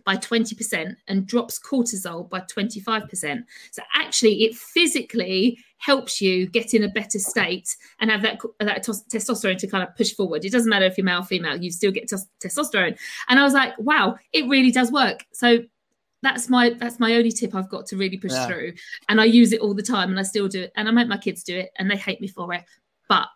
by 0.05 0.17
20% 0.17 0.97
and 1.09 1.27
drops 1.27 1.59
cortisol 1.59 2.29
by 2.29 2.41
25%. 2.41 3.45
So 3.71 3.83
actually, 3.95 4.45
it 4.45 4.55
physically 4.55 5.59
helps 5.79 6.21
you 6.21 6.47
get 6.47 6.75
in 6.75 6.83
a 6.85 6.89
better 6.89 7.19
state 7.19 7.77
and 8.01 8.11
have 8.11 8.23
that, 8.23 8.41
that 8.61 8.85
testosterone 8.85 9.59
to 9.59 9.67
kind 9.67 9.83
of 9.83 9.95
push 9.97 10.13
forward. 10.13 10.45
It 10.45 10.53
doesn't 10.53 10.69
matter 10.69 10.87
if 10.87 10.99
you're 10.99 11.05
male 11.05 11.21
or 11.21 11.25
female, 11.25 11.57
you 11.57 11.71
still 11.71 11.93
get 11.93 12.11
testosterone. 12.43 12.99
And 13.29 13.39
I 13.39 13.45
was 13.45 13.53
like, 13.53 13.79
wow, 13.79 14.17
it 14.33 14.49
really 14.49 14.73
does 14.73 14.91
work. 14.91 15.25
So 15.33 15.59
that's 16.21 16.49
my 16.49 16.71
that's 16.71 16.99
my 16.99 17.15
only 17.15 17.31
tip 17.31 17.55
I've 17.55 17.69
got 17.69 17.87
to 17.87 17.97
really 17.97 18.17
push 18.17 18.33
yeah. 18.33 18.47
through. 18.47 18.73
And 19.09 19.21
I 19.21 19.25
use 19.25 19.53
it 19.53 19.61
all 19.61 19.75
the 19.75 19.83
time 19.83 20.11
and 20.11 20.19
I 20.19 20.25
still 20.25 20.49
do 20.49 20.63
it. 20.63 20.73
And 20.77 20.89
I 20.89 20.91
make 20.91 21.09
my 21.09 21.17
kids 21.17 21.45
do 21.45 21.57
it 21.57 21.71
and 21.77 21.91
they 21.91 21.97
hate 21.97 22.21
me 22.21 22.29
for 22.29 22.53
it. 22.53 22.65
But 23.09 23.29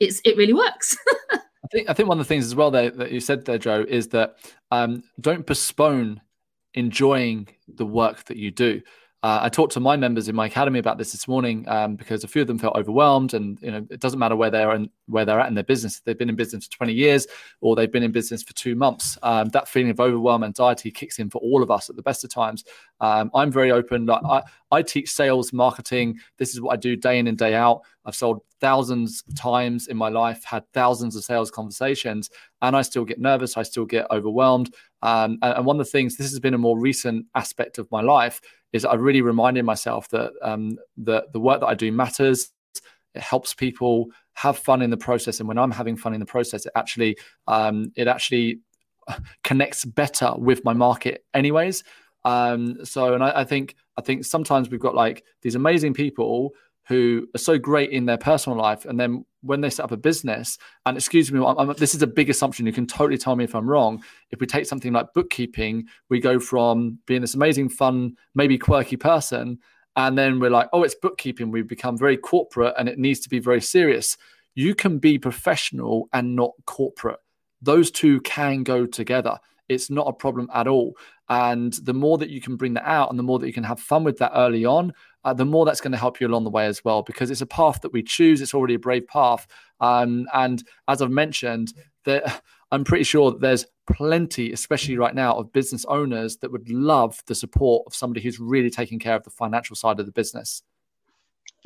it's 0.00 0.20
it 0.24 0.36
really 0.36 0.54
works. 0.54 0.96
I 1.68 1.76
think 1.76 1.90
I 1.90 1.92
think 1.92 2.08
one 2.08 2.18
of 2.18 2.26
the 2.26 2.28
things 2.28 2.46
as 2.46 2.54
well 2.54 2.70
there, 2.70 2.90
that 2.90 3.12
you 3.12 3.20
said 3.20 3.44
there, 3.44 3.58
Jo, 3.58 3.84
is 3.86 4.08
that 4.08 4.36
um, 4.70 5.02
don't 5.20 5.46
postpone 5.46 6.20
enjoying 6.72 7.48
the 7.66 7.84
work 7.84 8.24
that 8.24 8.38
you 8.38 8.50
do. 8.50 8.80
Uh, 9.22 9.40
I 9.42 9.48
talked 9.48 9.72
to 9.72 9.80
my 9.80 9.96
members 9.96 10.28
in 10.28 10.36
my 10.36 10.46
academy 10.46 10.78
about 10.78 10.96
this 10.96 11.10
this 11.12 11.26
morning 11.26 11.68
um, 11.68 11.96
because 11.96 12.22
a 12.22 12.28
few 12.28 12.40
of 12.40 12.48
them 12.48 12.58
felt 12.58 12.74
overwhelmed, 12.74 13.34
and 13.34 13.58
you 13.60 13.70
know 13.70 13.86
it 13.90 14.00
doesn't 14.00 14.18
matter 14.18 14.34
where 14.34 14.48
they're 14.48 14.74
in, 14.76 14.88
where 15.08 15.26
they're 15.26 15.40
at 15.40 15.48
in 15.48 15.54
their 15.54 15.64
business. 15.64 16.00
They've 16.00 16.16
been 16.16 16.30
in 16.30 16.36
business 16.36 16.64
for 16.66 16.78
20 16.78 16.94
years 16.94 17.26
or 17.60 17.76
they've 17.76 17.92
been 17.92 18.02
in 18.02 18.12
business 18.12 18.42
for 18.42 18.54
two 18.54 18.74
months. 18.74 19.18
Um, 19.22 19.50
that 19.50 19.68
feeling 19.68 19.90
of 19.90 20.00
overwhelm, 20.00 20.44
anxiety 20.44 20.90
kicks 20.90 21.18
in 21.18 21.28
for 21.28 21.38
all 21.38 21.62
of 21.62 21.70
us 21.70 21.90
at 21.90 21.96
the 21.96 22.02
best 22.02 22.24
of 22.24 22.30
times. 22.30 22.64
Um, 23.00 23.30
I'm 23.34 23.52
very 23.52 23.72
open. 23.72 24.06
Like, 24.06 24.22
I, 24.24 24.42
I 24.70 24.82
teach 24.82 25.10
sales, 25.10 25.52
marketing. 25.52 26.18
This 26.38 26.54
is 26.54 26.62
what 26.62 26.72
I 26.72 26.76
do 26.76 26.96
day 26.96 27.18
in 27.18 27.26
and 27.26 27.36
day 27.36 27.54
out. 27.54 27.82
I've 28.06 28.14
sold 28.14 28.40
thousands 28.60 29.22
of 29.28 29.34
times 29.34 29.86
in 29.86 29.96
my 29.96 30.08
life, 30.08 30.44
had 30.44 30.64
thousands 30.72 31.16
of 31.16 31.24
sales 31.24 31.50
conversations, 31.50 32.30
and 32.62 32.76
I 32.76 32.82
still 32.82 33.04
get 33.04 33.20
nervous. 33.20 33.56
I 33.56 33.62
still 33.62 33.84
get 33.84 34.10
overwhelmed. 34.10 34.74
Um, 35.02 35.38
and, 35.42 35.58
and, 35.58 35.66
one 35.66 35.78
of 35.78 35.86
the 35.86 35.90
things, 35.90 36.16
this 36.16 36.30
has 36.30 36.40
been 36.40 36.54
a 36.54 36.58
more 36.58 36.78
recent 36.78 37.26
aspect 37.34 37.78
of 37.78 37.90
my 37.90 38.00
life, 38.00 38.40
is 38.72 38.84
I 38.84 38.94
really 38.94 39.22
reminded 39.22 39.64
myself 39.64 40.08
that 40.10 40.32
um, 40.42 40.78
the 40.96 41.26
the 41.32 41.40
work 41.40 41.60
that 41.60 41.66
I 41.66 41.74
do 41.74 41.92
matters. 41.92 42.50
It 43.14 43.22
helps 43.22 43.54
people 43.54 44.06
have 44.34 44.58
fun 44.58 44.82
in 44.82 44.90
the 44.90 44.96
process, 44.96 45.40
and 45.40 45.48
when 45.48 45.58
I'm 45.58 45.70
having 45.70 45.96
fun 45.96 46.14
in 46.14 46.20
the 46.20 46.26
process, 46.26 46.66
it 46.66 46.72
actually 46.74 47.16
um, 47.46 47.92
it 47.96 48.08
actually 48.08 48.60
connects 49.44 49.84
better 49.84 50.32
with 50.36 50.64
my 50.64 50.72
market, 50.72 51.24
anyways. 51.34 51.84
Um, 52.24 52.84
so, 52.84 53.14
and 53.14 53.22
I, 53.22 53.40
I 53.40 53.44
think 53.44 53.76
I 53.96 54.02
think 54.02 54.24
sometimes 54.24 54.70
we've 54.70 54.80
got 54.80 54.94
like 54.94 55.24
these 55.42 55.54
amazing 55.54 55.94
people 55.94 56.52
who 56.88 57.28
are 57.34 57.38
so 57.38 57.58
great 57.58 57.90
in 57.90 58.06
their 58.06 58.16
personal 58.16 58.58
life, 58.58 58.86
and 58.86 58.98
then 58.98 59.24
when 59.42 59.60
they 59.60 59.70
set 59.70 59.84
up 59.84 59.92
a 59.92 59.96
business, 59.96 60.58
and 60.86 60.96
excuse 60.96 61.30
me, 61.30 61.38
I'm, 61.38 61.58
I'm, 61.58 61.74
this 61.74 61.94
is 61.94 62.02
a 62.02 62.06
big 62.06 62.30
assumption. 62.30 62.66
You 62.66 62.72
can 62.72 62.86
totally 62.86 63.18
tell 63.18 63.36
me 63.36 63.44
if 63.44 63.54
I'm 63.54 63.68
wrong. 63.68 64.02
If 64.30 64.40
we 64.40 64.46
take 64.46 64.66
something 64.66 64.92
like 64.92 65.12
bookkeeping, 65.14 65.86
we 66.08 66.18
go 66.18 66.40
from 66.40 66.98
being 67.06 67.20
this 67.20 67.34
amazing, 67.34 67.68
fun, 67.68 68.16
maybe 68.34 68.56
quirky 68.56 68.96
person, 68.96 69.58
and 69.96 70.16
then 70.16 70.40
we're 70.40 70.50
like, 70.50 70.68
oh, 70.72 70.82
it's 70.82 70.94
bookkeeping. 70.94 71.50
We 71.50 71.62
become 71.62 71.98
very 71.98 72.16
corporate, 72.16 72.74
and 72.78 72.88
it 72.88 72.98
needs 72.98 73.20
to 73.20 73.28
be 73.28 73.38
very 73.38 73.60
serious. 73.60 74.16
You 74.54 74.74
can 74.74 74.98
be 74.98 75.18
professional 75.18 76.08
and 76.12 76.34
not 76.34 76.52
corporate. 76.64 77.20
Those 77.60 77.90
two 77.90 78.20
can 78.22 78.62
go 78.62 78.86
together. 78.86 79.38
It's 79.68 79.90
not 79.90 80.08
a 80.08 80.12
problem 80.12 80.48
at 80.54 80.66
all. 80.66 80.94
And 81.28 81.74
the 81.74 81.94
more 81.94 82.18
that 82.18 82.30
you 82.30 82.40
can 82.40 82.56
bring 82.56 82.74
that 82.74 82.88
out 82.88 83.10
and 83.10 83.18
the 83.18 83.22
more 83.22 83.38
that 83.38 83.46
you 83.46 83.52
can 83.52 83.64
have 83.64 83.80
fun 83.80 84.04
with 84.04 84.18
that 84.18 84.32
early 84.34 84.64
on, 84.64 84.92
uh, 85.24 85.34
the 85.34 85.44
more 85.44 85.64
that's 85.64 85.80
going 85.80 85.92
to 85.92 85.98
help 85.98 86.20
you 86.20 86.26
along 86.26 86.44
the 86.44 86.50
way 86.50 86.66
as 86.66 86.84
well, 86.84 87.02
because 87.02 87.30
it's 87.30 87.40
a 87.40 87.46
path 87.46 87.80
that 87.82 87.92
we 87.92 88.02
choose. 88.02 88.40
It's 88.40 88.54
already 88.54 88.74
a 88.74 88.78
brave 88.78 89.06
path. 89.06 89.46
Um, 89.80 90.26
and 90.32 90.62
as 90.88 91.02
I've 91.02 91.10
mentioned, 91.10 91.74
that 92.04 92.42
I'm 92.70 92.84
pretty 92.84 93.04
sure 93.04 93.30
that 93.30 93.40
there's 93.40 93.66
plenty, 93.90 94.52
especially 94.52 94.98
right 94.98 95.14
now, 95.14 95.34
of 95.34 95.52
business 95.52 95.84
owners 95.86 96.36
that 96.38 96.52
would 96.52 96.68
love 96.70 97.22
the 97.26 97.34
support 97.34 97.84
of 97.86 97.94
somebody 97.94 98.20
who's 98.20 98.38
really 98.38 98.70
taking 98.70 98.98
care 98.98 99.16
of 99.16 99.24
the 99.24 99.30
financial 99.30 99.74
side 99.74 99.98
of 100.00 100.06
the 100.06 100.12
business. 100.12 100.62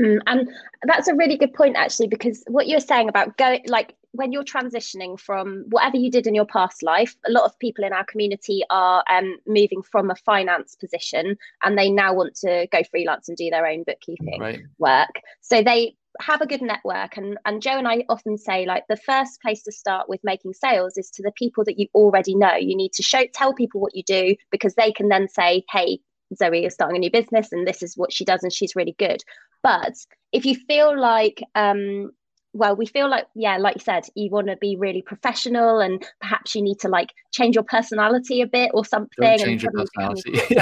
Mm, 0.00 0.18
and 0.26 0.48
that's 0.84 1.08
a 1.08 1.14
really 1.14 1.36
good 1.36 1.52
point, 1.52 1.76
actually, 1.76 2.08
because 2.08 2.44
what 2.46 2.68
you're 2.68 2.80
saying 2.80 3.08
about 3.08 3.36
go 3.36 3.58
like 3.66 3.94
when 4.12 4.30
you're 4.30 4.44
transitioning 4.44 5.18
from 5.18 5.64
whatever 5.70 5.96
you 5.96 6.10
did 6.10 6.26
in 6.26 6.34
your 6.34 6.44
past 6.44 6.82
life, 6.82 7.16
a 7.26 7.30
lot 7.30 7.44
of 7.44 7.58
people 7.58 7.84
in 7.84 7.92
our 7.92 8.04
community 8.04 8.62
are 8.70 9.02
um, 9.10 9.38
moving 9.46 9.82
from 9.82 10.10
a 10.10 10.14
finance 10.14 10.76
position 10.76 11.36
and 11.64 11.78
they 11.78 11.90
now 11.90 12.14
want 12.14 12.34
to 12.36 12.66
go 12.70 12.82
freelance 12.90 13.28
and 13.28 13.36
do 13.36 13.48
their 13.50 13.66
own 13.66 13.84
bookkeeping 13.84 14.40
right. 14.40 14.60
work. 14.78 15.20
So 15.40 15.62
they 15.62 15.96
have 16.20 16.42
a 16.42 16.46
good 16.46 16.60
network 16.60 17.16
and 17.16 17.38
and 17.46 17.62
Jo 17.62 17.70
and 17.70 17.88
I 17.88 18.04
often 18.10 18.36
say 18.36 18.66
like 18.66 18.84
the 18.86 18.98
first 18.98 19.40
place 19.40 19.62
to 19.62 19.72
start 19.72 20.10
with 20.10 20.20
making 20.22 20.52
sales 20.52 20.98
is 20.98 21.10
to 21.12 21.22
the 21.22 21.32
people 21.32 21.64
that 21.64 21.78
you 21.78 21.86
already 21.94 22.34
know. 22.34 22.54
You 22.54 22.76
need 22.76 22.92
to 22.94 23.02
show 23.02 23.24
tell 23.32 23.54
people 23.54 23.80
what 23.80 23.96
you 23.96 24.02
do 24.02 24.36
because 24.50 24.74
they 24.74 24.92
can 24.92 25.08
then 25.08 25.26
say, 25.28 25.64
"Hey, 25.70 26.00
Zoe 26.36 26.66
is 26.66 26.74
starting 26.74 26.96
a 26.96 27.00
new 27.00 27.10
business 27.10 27.50
and 27.50 27.66
this 27.66 27.82
is 27.82 27.96
what 27.96 28.12
she 28.12 28.26
does 28.26 28.42
and 28.42 28.52
she's 28.52 28.76
really 28.76 28.94
good." 28.98 29.22
But 29.62 29.94
if 30.32 30.44
you 30.44 30.54
feel 30.54 30.98
like 31.00 31.42
um 31.54 32.10
well 32.52 32.76
we 32.76 32.86
feel 32.86 33.08
like 33.08 33.26
yeah 33.34 33.56
like 33.56 33.76
you 33.76 33.80
said 33.80 34.04
you 34.14 34.30
want 34.30 34.46
to 34.46 34.56
be 34.56 34.76
really 34.76 35.02
professional 35.02 35.80
and 35.80 36.04
perhaps 36.20 36.54
you 36.54 36.62
need 36.62 36.78
to 36.78 36.88
like 36.88 37.08
change 37.32 37.54
your 37.54 37.64
personality 37.64 38.42
a 38.42 38.46
bit 38.46 38.70
or 38.74 38.84
something 38.84 39.08
Don't 39.18 39.38
change 39.38 39.62
your 39.62 39.72
personality. 39.72 40.38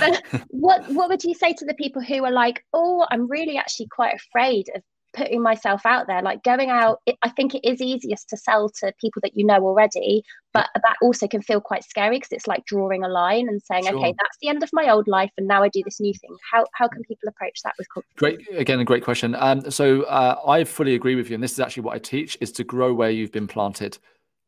but 0.00 0.22
what 0.48 0.88
what 0.90 1.08
would 1.08 1.24
you 1.24 1.34
say 1.34 1.52
to 1.54 1.64
the 1.64 1.74
people 1.74 2.02
who 2.02 2.24
are 2.24 2.32
like 2.32 2.64
oh 2.72 3.06
i'm 3.10 3.28
really 3.28 3.56
actually 3.56 3.88
quite 3.88 4.14
afraid 4.14 4.68
of 4.74 4.82
putting 5.14 5.42
myself 5.42 5.84
out 5.86 6.06
there 6.06 6.22
like 6.22 6.42
going 6.42 6.70
out 6.70 7.00
it, 7.06 7.16
i 7.22 7.28
think 7.28 7.54
it 7.54 7.66
is 7.66 7.80
easiest 7.80 8.28
to 8.28 8.36
sell 8.36 8.68
to 8.68 8.92
people 9.00 9.20
that 9.22 9.36
you 9.36 9.44
know 9.44 9.58
already 9.58 10.22
but 10.52 10.68
that 10.74 10.96
also 11.02 11.26
can 11.26 11.40
feel 11.40 11.60
quite 11.60 11.82
scary 11.84 12.16
because 12.16 12.32
it's 12.32 12.46
like 12.46 12.64
drawing 12.66 13.02
a 13.04 13.08
line 13.08 13.48
and 13.48 13.62
saying 13.62 13.84
sure. 13.84 13.96
okay 13.96 14.14
that's 14.18 14.36
the 14.42 14.48
end 14.48 14.62
of 14.62 14.70
my 14.72 14.90
old 14.90 15.08
life 15.08 15.30
and 15.38 15.48
now 15.48 15.62
i 15.62 15.68
do 15.68 15.82
this 15.84 16.00
new 16.00 16.12
thing. 16.14 16.36
How, 16.52 16.64
how 16.74 16.88
can 16.88 17.02
people 17.02 17.28
approach 17.28 17.60
that 17.62 17.74
with 17.78 17.88
confidence? 17.88 18.16
Great 18.16 18.60
again 18.60 18.80
a 18.80 18.84
great 18.84 19.04
question. 19.04 19.34
Um, 19.34 19.70
so 19.70 20.02
uh, 20.02 20.40
i 20.46 20.64
fully 20.64 20.94
agree 20.94 21.14
with 21.14 21.30
you 21.30 21.34
and 21.34 21.42
this 21.42 21.52
is 21.52 21.60
actually 21.60 21.84
what 21.84 21.94
i 21.94 21.98
teach 21.98 22.36
is 22.40 22.52
to 22.52 22.64
grow 22.64 22.92
where 22.92 23.10
you've 23.10 23.32
been 23.32 23.48
planted. 23.48 23.98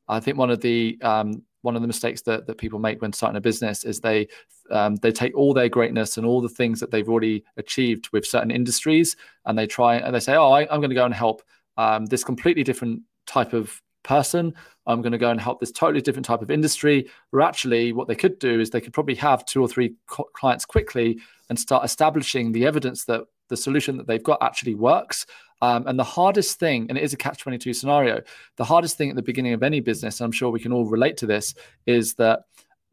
I 0.08 0.20
think 0.20 0.36
one 0.36 0.50
of 0.50 0.60
the 0.60 0.98
um, 1.02 1.42
one 1.62 1.76
of 1.76 1.82
the 1.82 1.88
mistakes 1.88 2.22
that, 2.22 2.46
that 2.46 2.58
people 2.58 2.78
make 2.78 3.00
when 3.02 3.12
starting 3.12 3.36
a 3.36 3.40
business 3.40 3.84
is 3.84 4.00
they 4.00 4.28
um, 4.70 4.96
they 4.96 5.12
take 5.12 5.36
all 5.36 5.52
their 5.52 5.68
greatness 5.68 6.16
and 6.16 6.26
all 6.26 6.40
the 6.40 6.48
things 6.48 6.80
that 6.80 6.90
they've 6.90 7.08
already 7.08 7.44
achieved 7.56 8.08
with 8.12 8.26
certain 8.26 8.50
industries 8.50 9.16
and 9.46 9.58
they 9.58 9.66
try 9.66 9.96
and 9.96 10.14
they 10.14 10.20
say 10.20 10.34
oh 10.34 10.50
I, 10.50 10.62
am 10.62 10.80
going 10.80 10.90
to 10.90 10.94
go 10.94 11.04
and 11.04 11.14
help 11.14 11.42
um, 11.76 12.06
this 12.06 12.24
completely 12.24 12.62
different 12.62 13.02
type 13.26 13.52
of 13.52 13.80
person. 14.02 14.54
I'm 14.86 15.02
going 15.02 15.12
to 15.12 15.18
go 15.18 15.30
and 15.30 15.40
help 15.40 15.60
this 15.60 15.70
totally 15.70 16.00
different 16.00 16.26
type 16.26 16.42
of 16.42 16.50
industry 16.50 17.08
where 17.30 17.42
actually 17.42 17.92
what 17.92 18.08
they 18.08 18.14
could 18.14 18.38
do 18.38 18.60
is 18.60 18.70
they 18.70 18.80
could 18.80 18.92
probably 18.92 19.14
have 19.16 19.44
two 19.44 19.62
or 19.62 19.68
three 19.68 19.94
co- 20.06 20.28
clients 20.34 20.64
quickly 20.64 21.20
and 21.48 21.58
start 21.58 21.84
establishing 21.84 22.52
the 22.52 22.66
evidence 22.66 23.04
that 23.04 23.22
the 23.48 23.56
solution 23.56 23.96
that 23.96 24.06
they've 24.06 24.22
got 24.22 24.42
actually 24.42 24.74
works. 24.74 25.26
Um, 25.62 25.86
and 25.86 25.98
the 25.98 26.04
hardest 26.04 26.58
thing, 26.58 26.86
and 26.88 26.96
it 26.96 27.04
is 27.04 27.12
a 27.12 27.18
catch 27.18 27.38
22 27.38 27.74
scenario, 27.74 28.22
the 28.56 28.64
hardest 28.64 28.96
thing 28.96 29.10
at 29.10 29.16
the 29.16 29.22
beginning 29.22 29.52
of 29.52 29.62
any 29.62 29.80
business, 29.80 30.20
and 30.20 30.24
I'm 30.24 30.32
sure 30.32 30.50
we 30.50 30.60
can 30.60 30.72
all 30.72 30.86
relate 30.86 31.18
to 31.18 31.26
this, 31.26 31.54
is 31.84 32.14
that 32.14 32.44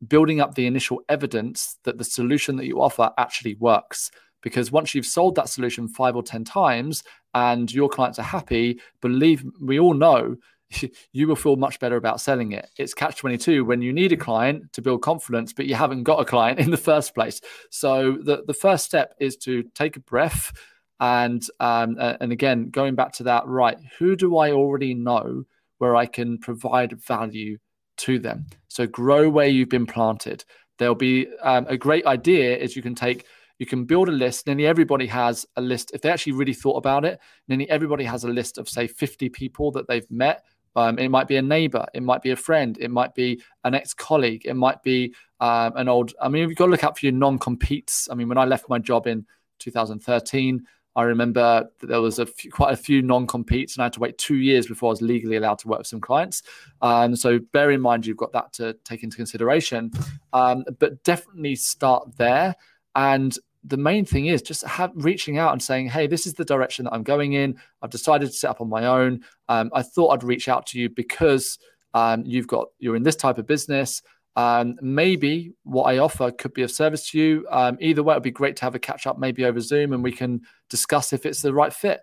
building 0.06 0.42
up 0.42 0.56
the 0.56 0.68
initial 0.68 1.02
evidence 1.10 1.78
that 1.84 1.98
the 1.98 2.04
solution 2.04 2.56
that 2.58 2.66
you 2.66 2.82
offer 2.82 3.12
actually 3.18 3.56
works. 3.56 4.12
Because 4.44 4.72
once 4.72 4.94
you've 4.94 5.06
sold 5.06 5.36
that 5.36 5.50
solution 5.50 5.88
five 5.88 6.16
or 6.16 6.24
10 6.24 6.44
times 6.44 7.04
and 7.34 7.74
your 7.74 7.90
clients 7.90 8.20
are 8.20 8.24
happy, 8.24 8.80
believe 9.02 9.44
we 9.62 9.80
all 9.80 9.94
know 9.94 10.38
you 11.14 11.28
will 11.28 11.36
feel 11.36 11.56
much 11.56 11.80
better 11.80 11.96
about 11.96 12.22
selling 12.22 12.52
it. 12.52 12.70
It's 12.78 12.94
catch 12.94 13.18
22 13.18 13.66
when 13.66 13.82
you 13.82 13.94
need 13.94 14.12
a 14.12 14.18
client 14.18 14.72
to 14.74 14.82
build 14.82 15.02
confidence, 15.02 15.54
but 15.54 15.66
you 15.66 15.76
haven't 15.76 16.04
got 16.04 16.20
a 16.20 16.26
client 16.26 16.60
in 16.66 16.72
the 16.72 16.78
first 16.78 17.16
place. 17.16 17.42
So 17.72 18.18
the, 18.22 18.44
the 18.46 18.54
first 18.54 18.86
step 18.86 19.16
is 19.20 19.38
to 19.38 19.64
take 19.76 19.98
a 19.98 20.02
breath 20.02 20.54
and 21.00 21.46
um, 21.60 21.98
and 22.00 22.32
again, 22.32 22.70
going 22.70 22.96
back 22.96 23.14
to 23.14 23.24
that, 23.24 23.46
right? 23.46 23.78
Who 24.00 24.16
do 24.16 24.38
I 24.38 24.52
already 24.52 24.96
know 24.96 25.44
where 25.78 25.96
I 25.96 26.08
can 26.08 26.40
provide 26.40 27.00
value 27.00 27.60
to 27.98 28.20
them? 28.20 28.46
So 28.68 28.88
grow 28.88 29.30
where 29.30 29.48
you've 29.48 29.70
been 29.70 29.86
planted. 29.86 30.44
There'll 30.78 30.96
be 30.96 31.28
um, 31.42 31.66
a 31.68 31.78
great 31.78 32.06
idea 32.06 32.56
is 32.58 32.76
you 32.76 32.82
can 32.82 32.96
take 32.96 33.26
you 33.60 33.66
can 33.66 33.86
build 33.86 34.08
a 34.08 34.12
list. 34.12 34.46
Nearly 34.46 34.68
everybody 34.68 35.08
has 35.08 35.46
a 35.56 35.62
list. 35.62 35.92
If 35.94 36.02
they 36.02 36.12
actually 36.12 36.34
really 36.34 36.54
thought 36.54 36.78
about 36.78 37.06
it, 37.06 37.20
nearly 37.48 37.68
everybody 37.70 38.04
has 38.04 38.24
a 38.24 38.28
list 38.28 38.60
of 38.60 38.70
say 38.70 38.86
50 38.86 39.30
people 39.30 39.72
that 39.72 39.88
they've 39.88 40.10
met. 40.12 40.44
Um, 40.76 41.00
it 41.00 41.10
might 41.10 41.28
be 41.28 41.38
a 41.38 41.42
neighbor, 41.42 41.88
it 41.96 42.04
might 42.04 42.22
be 42.22 42.30
a 42.30 42.36
friend, 42.36 42.78
it 42.80 42.92
might 42.92 43.16
be 43.16 43.42
an 43.64 43.74
ex-colleague, 43.74 44.44
it 44.46 44.54
might 44.54 44.84
be 44.84 45.16
um, 45.40 45.74
an 45.76 45.90
old. 45.90 46.14
I 46.22 46.30
mean, 46.30 46.48
you've 46.48 46.56
got 46.56 46.66
to 46.66 46.72
look 46.72 46.84
out 46.84 47.00
for 47.00 47.08
your 47.08 47.14
non-competes. 47.14 48.08
I 48.12 48.14
mean, 48.14 48.30
when 48.30 48.38
I 48.38 48.46
left 48.46 48.70
my 48.70 48.78
job 48.78 49.08
in 49.08 49.26
2013, 49.58 50.64
I 50.98 51.04
remember 51.04 51.70
there 51.84 52.02
was 52.02 52.18
a 52.18 52.26
few, 52.26 52.52
quite 52.52 52.74
a 52.74 52.76
few 52.76 53.04
non-competes, 53.04 53.76
and 53.76 53.84
I 53.84 53.86
had 53.86 53.94
to 53.94 54.00
wait 54.00 54.18
two 54.18 54.38
years 54.38 54.66
before 54.66 54.90
I 54.90 54.94
was 54.94 55.02
legally 55.04 55.36
allowed 55.36 55.60
to 55.60 55.68
work 55.68 55.78
with 55.78 55.88
some 55.88 56.02
clients. 56.02 56.42
Um, 56.82 57.16
so 57.16 57.38
bear 57.54 57.70
in 57.70 57.80
mind 57.82 58.08
you've 58.08 58.18
got 58.18 58.34
that 58.34 58.52
to 58.54 58.74
take 58.84 59.04
into 59.04 59.16
consideration. 59.16 59.92
Um, 60.34 60.66
but 60.80 61.04
definitely 61.04 61.56
start 61.56 62.18
there. 62.18 62.56
And 62.96 63.38
the 63.64 63.78
main 63.78 64.06
thing 64.06 64.26
is 64.26 64.42
just 64.42 64.66
have, 64.66 64.92
reaching 64.96 65.38
out 65.38 65.52
and 65.52 65.62
saying, 65.62 65.90
"Hey, 65.90 66.08
this 66.08 66.26
is 66.26 66.34
the 66.34 66.46
direction 66.46 66.86
that 66.86 66.94
I'm 66.94 67.04
going 67.04 67.34
in. 67.34 67.60
I've 67.84 67.92
decided 67.92 68.30
to 68.30 68.34
set 68.34 68.50
up 68.50 68.62
on 68.62 68.70
my 68.70 68.86
own. 68.86 69.22
Um, 69.50 69.70
I 69.74 69.84
thought 69.84 70.10
I'd 70.10 70.24
reach 70.24 70.48
out 70.48 70.66
to 70.68 70.80
you 70.80 70.90
because 70.90 71.60
um, 71.94 72.24
you've 72.26 72.48
got 72.48 72.70
you're 72.80 72.96
in 72.96 73.04
this 73.04 73.16
type 73.16 73.38
of 73.38 73.46
business." 73.46 74.02
Um, 74.38 74.78
maybe 74.82 75.54
what 75.64 75.86
I 75.86 75.98
offer 75.98 76.30
could 76.30 76.54
be 76.54 76.62
of 76.62 76.70
service 76.70 77.10
to 77.10 77.20
you. 77.20 77.48
Um, 77.50 77.76
either 77.82 78.04
way, 78.04 78.14
it'd 78.14 78.22
be 78.22 78.30
great 78.30 78.56
to 78.58 78.66
have 78.66 78.76
a 78.76 78.80
catch 78.80 79.08
up, 79.08 79.18
maybe 79.18 79.44
over 79.44 79.60
Zoom, 79.60 79.94
and 79.94 80.04
we 80.04 80.12
can 80.12 80.42
discuss 80.70 81.12
if 81.12 81.26
it's 81.26 81.42
the 81.42 81.52
right 81.52 81.74
fit. 81.74 82.00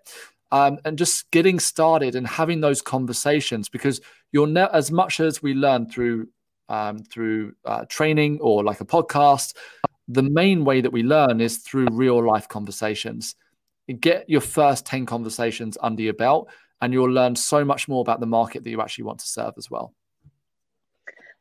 Um, 0.51 0.77
and 0.83 0.97
just 0.97 1.31
getting 1.31 1.59
started 1.59 2.13
and 2.13 2.27
having 2.27 2.59
those 2.59 2.81
conversations 2.81 3.69
because 3.69 4.01
you're 4.33 4.47
ne- 4.47 4.67
as 4.73 4.91
much 4.91 5.21
as 5.21 5.41
we 5.41 5.53
learn 5.53 5.89
through 5.89 6.27
um, 6.67 6.99
through 6.99 7.53
uh, 7.63 7.85
training 7.87 8.39
or 8.41 8.63
like 8.63 8.81
a 8.81 8.85
podcast, 8.85 9.55
the 10.09 10.23
main 10.23 10.65
way 10.65 10.81
that 10.81 10.91
we 10.91 11.03
learn 11.03 11.39
is 11.39 11.59
through 11.59 11.87
real 11.91 12.25
life 12.25 12.49
conversations. 12.49 13.35
Get 13.99 14.29
your 14.29 14.41
first 14.41 14.85
10 14.85 15.05
conversations 15.05 15.77
under 15.81 16.01
your 16.01 16.13
belt, 16.13 16.49
and 16.81 16.91
you'll 16.91 17.11
learn 17.11 17.35
so 17.35 17.63
much 17.63 17.87
more 17.87 18.01
about 18.01 18.19
the 18.19 18.25
market 18.25 18.63
that 18.63 18.69
you 18.69 18.81
actually 18.81 19.05
want 19.05 19.19
to 19.19 19.27
serve 19.27 19.53
as 19.57 19.71
well. 19.71 19.93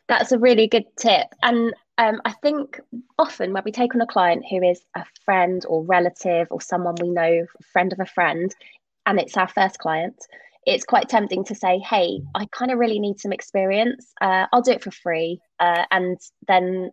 That's 0.09 0.33
a 0.33 0.39
really 0.39 0.67
good 0.67 0.85
tip. 0.99 1.29
And 1.43 1.73
um, 1.99 2.21
I 2.25 2.33
think 2.33 2.81
often 3.19 3.53
when 3.53 3.63
we 3.65 3.73
take 3.73 3.95
on 3.95 4.01
a 4.01 4.07
client 4.07 4.45
who 4.51 4.63
is 4.63 4.83
a 4.97 5.05
friend 5.25 5.65
or 5.69 5.85
relative 5.85 6.49
or 6.51 6.61
someone 6.61 6.97
we 7.01 7.09
know, 7.09 7.47
friend 7.73 7.93
of 7.93 8.01
a 8.01 8.07
friend, 8.07 8.55
and 9.07 9.19
it's 9.19 9.37
our 9.37 9.49
first 9.49 9.79
client, 9.79 10.17
it's 10.67 10.85
quite 10.85 11.09
tempting 11.09 11.45
to 11.45 11.55
say, 11.55 11.79
hey, 11.79 12.21
I 12.35 12.47
kind 12.47 12.71
of 12.71 12.79
really 12.79 12.99
need 12.99 13.21
some 13.21 13.33
experience. 13.33 14.13
Uh, 14.21 14.47
I'll 14.53 14.63
do 14.63 14.73
it 14.73 14.83
for 14.83 14.91
free. 14.91 15.41
Uh, 15.61 15.85
and 15.91 16.19
then 16.49 16.91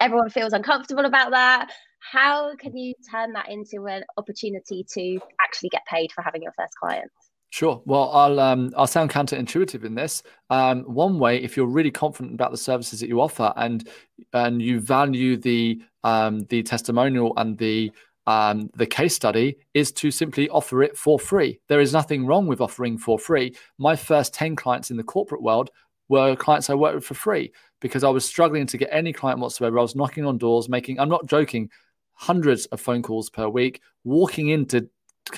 everyone 0.00 0.30
feels 0.30 0.52
uncomfortable 0.52 1.04
about 1.04 1.30
that. 1.30 1.70
How 2.00 2.54
can 2.56 2.76
you 2.76 2.94
turn 3.10 3.32
that 3.34 3.48
into 3.48 3.86
an 3.86 4.02
opportunity 4.16 4.84
to 4.94 5.20
actually 5.40 5.68
get 5.68 5.86
paid 5.86 6.10
for 6.12 6.22
having 6.22 6.42
your 6.42 6.52
first 6.58 6.74
client? 6.74 7.10
Sure. 7.52 7.82
Well, 7.84 8.10
I'll 8.12 8.40
um, 8.40 8.72
I'll 8.78 8.86
sound 8.86 9.10
counterintuitive 9.10 9.84
in 9.84 9.94
this. 9.94 10.22
Um, 10.48 10.84
one 10.84 11.18
way, 11.18 11.36
if 11.42 11.54
you're 11.54 11.66
really 11.66 11.90
confident 11.90 12.32
about 12.32 12.50
the 12.50 12.56
services 12.56 12.98
that 13.00 13.08
you 13.08 13.20
offer 13.20 13.52
and 13.56 13.86
and 14.32 14.62
you 14.62 14.80
value 14.80 15.36
the 15.36 15.82
um, 16.02 16.46
the 16.48 16.62
testimonial 16.62 17.34
and 17.36 17.58
the 17.58 17.92
um, 18.26 18.70
the 18.74 18.86
case 18.86 19.14
study, 19.14 19.58
is 19.74 19.92
to 19.92 20.10
simply 20.10 20.48
offer 20.48 20.82
it 20.82 20.96
for 20.96 21.18
free. 21.18 21.60
There 21.68 21.82
is 21.82 21.92
nothing 21.92 22.24
wrong 22.24 22.46
with 22.46 22.62
offering 22.62 22.96
for 22.96 23.18
free. 23.18 23.54
My 23.76 23.96
first 23.96 24.32
ten 24.32 24.56
clients 24.56 24.90
in 24.90 24.96
the 24.96 25.04
corporate 25.04 25.42
world 25.42 25.68
were 26.08 26.34
clients 26.34 26.70
I 26.70 26.74
worked 26.74 26.94
with 26.94 27.04
for 27.04 27.14
free 27.14 27.52
because 27.82 28.02
I 28.02 28.08
was 28.08 28.24
struggling 28.24 28.66
to 28.66 28.78
get 28.78 28.88
any 28.90 29.12
client 29.12 29.40
whatsoever. 29.40 29.78
I 29.78 29.82
was 29.82 29.94
knocking 29.94 30.24
on 30.24 30.38
doors, 30.38 30.70
making 30.70 30.98
I'm 30.98 31.10
not 31.10 31.26
joking, 31.26 31.68
hundreds 32.14 32.64
of 32.66 32.80
phone 32.80 33.02
calls 33.02 33.28
per 33.28 33.46
week, 33.46 33.82
walking 34.04 34.48
into 34.48 34.88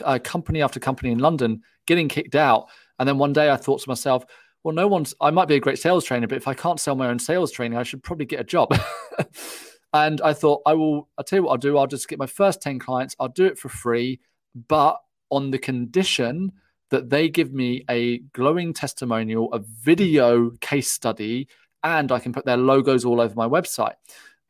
uh, 0.04 0.18
company 0.22 0.62
after 0.62 0.80
company 0.80 1.12
in 1.12 1.18
London 1.18 1.62
getting 1.86 2.08
kicked 2.08 2.34
out. 2.34 2.68
And 2.98 3.08
then 3.08 3.18
one 3.18 3.32
day 3.32 3.50
I 3.50 3.56
thought 3.56 3.80
to 3.82 3.88
myself, 3.88 4.24
well, 4.62 4.74
no 4.74 4.88
one's, 4.88 5.14
I 5.20 5.30
might 5.30 5.48
be 5.48 5.56
a 5.56 5.60
great 5.60 5.78
sales 5.78 6.04
trainer, 6.04 6.26
but 6.26 6.36
if 6.36 6.48
I 6.48 6.54
can't 6.54 6.80
sell 6.80 6.94
my 6.94 7.08
own 7.08 7.18
sales 7.18 7.52
training, 7.52 7.78
I 7.78 7.82
should 7.82 8.02
probably 8.02 8.24
get 8.24 8.40
a 8.40 8.44
job. 8.44 8.74
and 9.92 10.20
I 10.22 10.32
thought, 10.32 10.62
I 10.64 10.72
will, 10.72 11.08
I'll 11.18 11.24
tell 11.24 11.38
you 11.38 11.42
what 11.44 11.52
I'll 11.52 11.58
do. 11.58 11.76
I'll 11.76 11.86
just 11.86 12.08
get 12.08 12.18
my 12.18 12.26
first 12.26 12.62
10 12.62 12.78
clients, 12.78 13.14
I'll 13.20 13.28
do 13.28 13.44
it 13.44 13.58
for 13.58 13.68
free, 13.68 14.20
but 14.68 15.00
on 15.30 15.50
the 15.50 15.58
condition 15.58 16.52
that 16.90 17.10
they 17.10 17.28
give 17.28 17.52
me 17.52 17.84
a 17.90 18.18
glowing 18.32 18.72
testimonial, 18.72 19.52
a 19.52 19.58
video 19.58 20.50
case 20.60 20.90
study, 20.90 21.48
and 21.82 22.10
I 22.10 22.18
can 22.18 22.32
put 22.32 22.46
their 22.46 22.56
logos 22.56 23.04
all 23.04 23.20
over 23.20 23.34
my 23.34 23.48
website. 23.48 23.94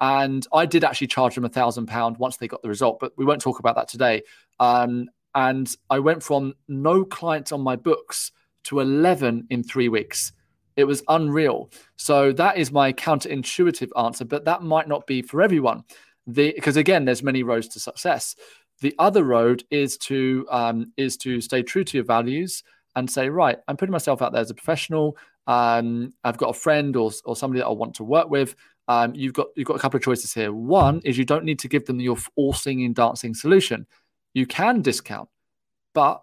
And 0.00 0.46
I 0.52 0.66
did 0.66 0.84
actually 0.84 1.06
charge 1.06 1.34
them 1.34 1.44
a 1.44 1.48
thousand 1.48 1.86
pound 1.86 2.18
once 2.18 2.36
they 2.36 2.46
got 2.46 2.62
the 2.62 2.68
result, 2.68 2.98
but 3.00 3.12
we 3.16 3.24
won't 3.24 3.40
talk 3.40 3.58
about 3.58 3.76
that 3.76 3.88
today. 3.88 4.22
Um, 4.60 5.08
and 5.34 5.74
I 5.90 5.98
went 5.98 6.22
from 6.22 6.54
no 6.68 7.04
clients 7.04 7.52
on 7.52 7.60
my 7.60 7.76
books 7.76 8.32
to 8.64 8.80
11 8.80 9.46
in 9.50 9.62
three 9.62 9.88
weeks. 9.88 10.32
It 10.76 10.84
was 10.84 11.02
unreal. 11.08 11.70
So 11.96 12.32
that 12.32 12.56
is 12.56 12.72
my 12.72 12.92
counterintuitive 12.92 13.90
answer, 13.96 14.24
but 14.24 14.44
that 14.44 14.62
might 14.62 14.88
not 14.88 15.06
be 15.06 15.22
for 15.22 15.42
everyone. 15.42 15.84
The 16.26 16.52
because 16.54 16.76
again, 16.76 17.04
there's 17.04 17.22
many 17.22 17.42
roads 17.42 17.68
to 17.68 17.80
success. 17.80 18.34
The 18.80 18.94
other 18.98 19.24
road 19.24 19.64
is 19.70 19.96
to 19.98 20.46
um, 20.50 20.92
is 20.96 21.16
to 21.18 21.40
stay 21.40 21.62
true 21.62 21.84
to 21.84 21.96
your 21.98 22.04
values 22.04 22.62
and 22.96 23.10
say, 23.10 23.28
right, 23.28 23.58
I'm 23.68 23.76
putting 23.76 23.92
myself 23.92 24.22
out 24.22 24.32
there 24.32 24.40
as 24.40 24.50
a 24.50 24.54
professional. 24.54 25.16
Um, 25.46 26.12
I've 26.24 26.38
got 26.38 26.50
a 26.50 26.58
friend 26.58 26.96
or, 26.96 27.10
or 27.24 27.36
somebody 27.36 27.60
that 27.60 27.66
I 27.66 27.72
want 27.72 27.94
to 27.96 28.04
work 28.04 28.30
with. 28.30 28.54
Um, 28.88 29.14
you've 29.14 29.32
got 29.34 29.48
you've 29.56 29.66
got 29.66 29.76
a 29.76 29.80
couple 29.80 29.98
of 29.98 30.02
choices 30.02 30.32
here. 30.32 30.52
One 30.52 31.00
is 31.04 31.18
you 31.18 31.24
don't 31.24 31.44
need 31.44 31.58
to 31.60 31.68
give 31.68 31.86
them 31.86 32.00
your 32.00 32.16
all 32.36 32.52
singing, 32.52 32.92
dancing 32.92 33.34
solution. 33.34 33.86
You 34.34 34.46
can 34.46 34.82
discount, 34.82 35.28
but 35.94 36.22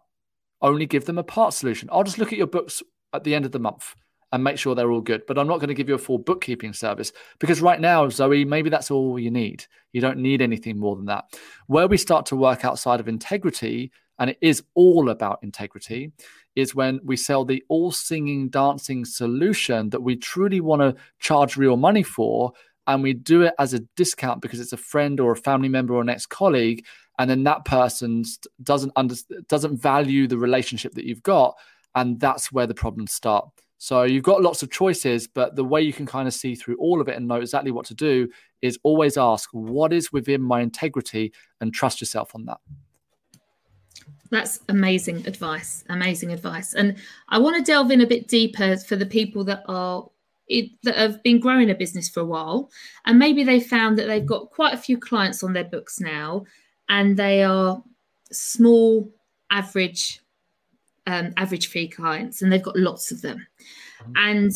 only 0.61 0.85
give 0.85 1.05
them 1.05 1.17
a 1.17 1.23
part 1.23 1.53
solution. 1.53 1.89
I'll 1.91 2.03
just 2.03 2.17
look 2.17 2.31
at 2.31 2.37
your 2.37 2.47
books 2.47 2.83
at 3.13 3.23
the 3.23 3.33
end 3.33 3.45
of 3.45 3.51
the 3.51 3.59
month 3.59 3.95
and 4.31 4.43
make 4.43 4.57
sure 4.57 4.75
they're 4.75 4.91
all 4.91 5.01
good. 5.01 5.23
But 5.27 5.37
I'm 5.37 5.47
not 5.47 5.57
going 5.57 5.69
to 5.69 5.73
give 5.73 5.89
you 5.89 5.95
a 5.95 5.99
full 5.99 6.17
bookkeeping 6.17 6.73
service 6.73 7.11
because 7.39 7.61
right 7.61 7.79
now, 7.79 8.07
Zoe, 8.09 8.45
maybe 8.45 8.69
that's 8.69 8.91
all 8.91 9.19
you 9.19 9.31
need. 9.31 9.65
You 9.93 10.01
don't 10.01 10.19
need 10.19 10.41
anything 10.41 10.77
more 10.77 10.95
than 10.95 11.05
that. 11.05 11.25
Where 11.67 11.87
we 11.87 11.97
start 11.97 12.25
to 12.27 12.35
work 12.35 12.63
outside 12.63 12.99
of 12.99 13.07
integrity, 13.07 13.91
and 14.19 14.29
it 14.29 14.37
is 14.41 14.63
all 14.75 15.09
about 15.09 15.39
integrity, 15.41 16.11
is 16.55 16.75
when 16.75 16.99
we 17.03 17.17
sell 17.17 17.43
the 17.43 17.63
all 17.69 17.91
singing, 17.91 18.49
dancing 18.49 19.03
solution 19.05 19.89
that 19.89 20.01
we 20.01 20.15
truly 20.15 20.61
want 20.61 20.81
to 20.81 20.95
charge 21.19 21.57
real 21.57 21.77
money 21.77 22.03
for. 22.03 22.53
And 22.87 23.03
we 23.03 23.13
do 23.13 23.43
it 23.43 23.53
as 23.59 23.73
a 23.73 23.79
discount 23.95 24.41
because 24.41 24.59
it's 24.59 24.73
a 24.73 24.77
friend 24.77 25.19
or 25.19 25.31
a 25.31 25.37
family 25.37 25.69
member 25.69 25.93
or 25.93 26.01
an 26.01 26.09
ex 26.09 26.25
colleague 26.25 26.85
and 27.21 27.29
then 27.29 27.43
that 27.43 27.65
person 27.65 28.25
doesn't 28.63 28.91
under, 28.95 29.13
doesn't 29.47 29.79
value 29.79 30.25
the 30.25 30.39
relationship 30.39 30.95
that 30.95 31.05
you've 31.05 31.21
got 31.21 31.55
and 31.93 32.19
that's 32.19 32.51
where 32.51 32.65
the 32.65 32.73
problems 32.73 33.11
start. 33.13 33.47
So 33.77 34.03
you've 34.03 34.23
got 34.23 34.41
lots 34.41 34.63
of 34.63 34.71
choices 34.71 35.27
but 35.27 35.55
the 35.55 35.63
way 35.63 35.83
you 35.83 35.93
can 35.93 36.07
kind 36.07 36.27
of 36.27 36.33
see 36.33 36.55
through 36.55 36.77
all 36.77 36.99
of 36.99 37.07
it 37.07 37.15
and 37.15 37.27
know 37.27 37.35
exactly 37.35 37.69
what 37.69 37.85
to 37.85 37.93
do 37.93 38.27
is 38.63 38.79
always 38.81 39.17
ask 39.17 39.49
what 39.51 39.93
is 39.93 40.11
within 40.11 40.41
my 40.41 40.61
integrity 40.61 41.31
and 41.59 41.71
trust 41.71 42.01
yourself 42.01 42.33
on 42.33 42.45
that. 42.45 42.57
That's 44.31 44.61
amazing 44.67 45.27
advice 45.27 45.83
amazing 45.89 46.31
advice. 46.31 46.73
And 46.73 46.95
i 47.29 47.37
want 47.37 47.55
to 47.57 47.71
delve 47.71 47.91
in 47.91 48.01
a 48.01 48.07
bit 48.07 48.27
deeper 48.27 48.77
for 48.77 48.95
the 48.95 49.05
people 49.05 49.43
that 49.43 49.61
are 49.67 50.09
it, 50.47 50.71
that 50.83 50.95
have 50.95 51.21
been 51.21 51.39
growing 51.39 51.69
a 51.69 51.75
business 51.75 52.09
for 52.09 52.21
a 52.21 52.25
while 52.25 52.71
and 53.05 53.19
maybe 53.19 53.43
they 53.43 53.59
found 53.59 53.97
that 53.97 54.07
they've 54.07 54.25
got 54.25 54.49
quite 54.49 54.73
a 54.73 54.77
few 54.77 54.97
clients 54.97 55.43
on 55.43 55.53
their 55.53 55.63
books 55.63 55.99
now 55.99 56.43
and 56.91 57.15
they 57.17 57.41
are 57.41 57.81
small 58.31 59.09
average 59.49 60.19
um, 61.07 61.33
average 61.37 61.67
fee 61.67 61.87
clients 61.87 62.41
and 62.41 62.51
they've 62.51 62.61
got 62.61 62.77
lots 62.77 63.11
of 63.11 63.21
them 63.21 63.47
mm-hmm. 64.03 64.11
and 64.17 64.51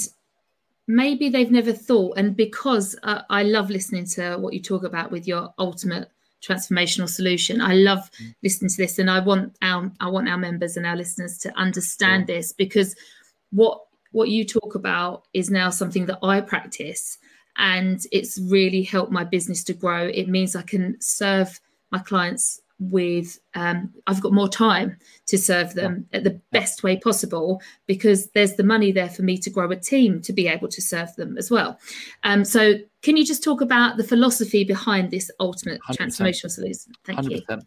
maybe 0.88 1.30
they've 1.30 1.50
never 1.50 1.74
thought 1.74 2.18
and 2.18 2.36
because 2.36 2.96
uh, 3.02 3.22
i 3.32 3.42
love 3.42 3.72
listening 3.72 4.06
to 4.06 4.38
what 4.38 4.54
you 4.54 4.62
talk 4.62 4.84
about 4.84 5.12
with 5.12 5.28
your 5.28 5.52
ultimate 5.58 6.12
transformational 6.46 7.10
solution 7.10 7.62
i 7.62 7.74
love 7.74 8.12
mm-hmm. 8.12 8.30
listening 8.44 8.70
to 8.70 8.78
this 8.78 9.00
and 9.00 9.10
i 9.10 9.20
want 9.20 9.56
our 9.64 9.92
i 10.00 10.08
want 10.08 10.30
our 10.30 10.38
members 10.38 10.78
and 10.78 10.86
our 10.86 10.96
listeners 10.96 11.40
to 11.40 11.58
understand 11.58 12.30
yeah. 12.30 12.36
this 12.36 12.54
because 12.54 12.96
what 13.52 13.82
what 14.12 14.30
you 14.30 14.46
talk 14.46 14.76
about 14.76 15.24
is 15.34 15.50
now 15.50 15.72
something 15.72 16.06
that 16.06 16.20
i 16.22 16.40
practice 16.40 17.18
and 17.58 18.02
it's 18.12 18.38
really 18.38 18.84
helped 18.84 19.12
my 19.12 19.24
business 19.24 19.64
to 19.64 19.74
grow 19.74 20.06
it 20.06 20.28
means 20.28 20.56
i 20.56 20.62
can 20.62 20.96
serve 21.02 21.60
my 21.96 22.04
clients 22.04 22.62
with 22.78 23.40
um, 23.54 23.94
I've 24.06 24.22
got 24.22 24.34
more 24.34 24.50
time 24.50 24.98
to 25.28 25.38
serve 25.38 25.76
them 25.76 26.06
yeah. 26.12 26.18
at 26.18 26.24
the 26.26 26.42
best 26.52 26.84
way 26.84 26.98
possible 26.98 27.62
because 27.88 28.30
there's 28.32 28.56
the 28.56 28.64
money 28.64 28.92
there 28.92 29.10
for 29.10 29.24
me 29.24 29.38
to 29.38 29.50
grow 29.50 29.72
a 29.72 29.78
team 29.78 30.22
to 30.24 30.34
be 30.34 30.48
able 30.48 30.68
to 30.68 30.82
serve 30.82 31.16
them 31.16 31.38
as 31.38 31.50
well. 31.50 31.80
Um, 32.24 32.44
so 32.44 32.74
can 33.02 33.16
you 33.16 33.26
just 33.26 33.44
talk 33.44 33.62
about 33.62 33.96
the 33.96 34.04
philosophy 34.04 34.66
behind 34.66 35.10
this 35.10 35.32
ultimate 35.40 35.80
100%. 35.88 35.98
transformational 35.98 36.52
solution? 36.52 36.92
Thank 37.06 37.20
100%. 37.20 37.30
you. 37.30 37.62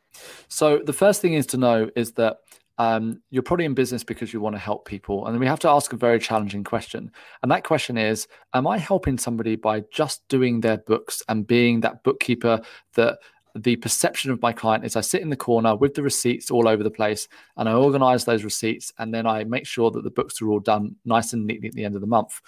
So 0.49 0.81
the 0.85 0.93
first 0.93 1.23
thing 1.23 1.33
is 1.33 1.47
to 1.47 1.57
know 1.57 1.89
is 1.97 2.13
that 2.13 2.39
um, 2.77 3.23
you're 3.31 3.43
probably 3.43 3.65
in 3.65 3.75
business 3.75 4.05
because 4.05 4.33
you 4.33 4.41
want 4.41 4.55
to 4.55 4.61
help 4.61 4.87
people. 4.87 5.27
And 5.27 5.35
then 5.35 5.41
we 5.41 5.47
have 5.47 5.59
to 5.61 5.69
ask 5.69 5.93
a 5.93 5.97
very 5.97 6.21
challenging 6.21 6.63
question. 6.63 7.11
And 7.43 7.51
that 7.51 7.65
question 7.65 7.99
is 7.99 8.29
Am 8.55 8.67
I 8.67 8.79
helping 8.79 9.19
somebody 9.19 9.57
by 9.57 9.83
just 9.93 10.27
doing 10.29 10.61
their 10.61 10.79
books 10.79 11.23
and 11.29 11.47
being 11.47 11.81
that 11.81 12.05
bookkeeper 12.05 12.61
that 12.95 13.19
the 13.57 13.77
perception 13.77 14.31
of 14.31 14.43
my 14.43 14.53
client 14.53 14.85
is 14.85 14.97
I 14.97 15.01
sit 15.01 15.23
in 15.23 15.31
the 15.31 15.37
corner 15.37 15.77
with 15.77 15.95
the 15.95 16.03
receipts 16.03 16.51
all 16.51 16.69
over 16.69 16.83
the 16.83 16.91
place 16.91 17.29
and 17.57 17.69
I 17.69 17.73
organize 17.73 18.25
those 18.25 18.45
receipts 18.45 18.93
and 18.99 19.13
then 19.13 19.27
I 19.27 19.45
make 19.45 19.67
sure 19.67 19.91
that 19.91 20.05
the 20.05 20.11
books 20.11 20.41
are 20.41 20.49
all 20.49 20.61
done 20.61 20.97
nice 21.05 21.33
and 21.33 21.47
neatly 21.47 21.69
at 21.69 21.75
the 21.75 21.85
end 21.85 21.95
of 21.95 22.01
the 22.01 22.07
month. 22.07 22.41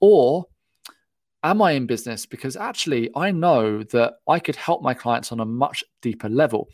Or 0.00 0.46
am 1.42 1.62
I 1.62 1.72
in 1.72 1.86
business 1.86 2.26
because 2.26 2.56
actually 2.56 3.10
I 3.16 3.30
know 3.30 3.82
that 3.84 4.14
I 4.28 4.38
could 4.38 4.56
help 4.56 4.82
my 4.82 4.94
clients 4.94 5.32
on 5.32 5.40
a 5.40 5.44
much 5.44 5.84
deeper 6.00 6.28
level. 6.28 6.68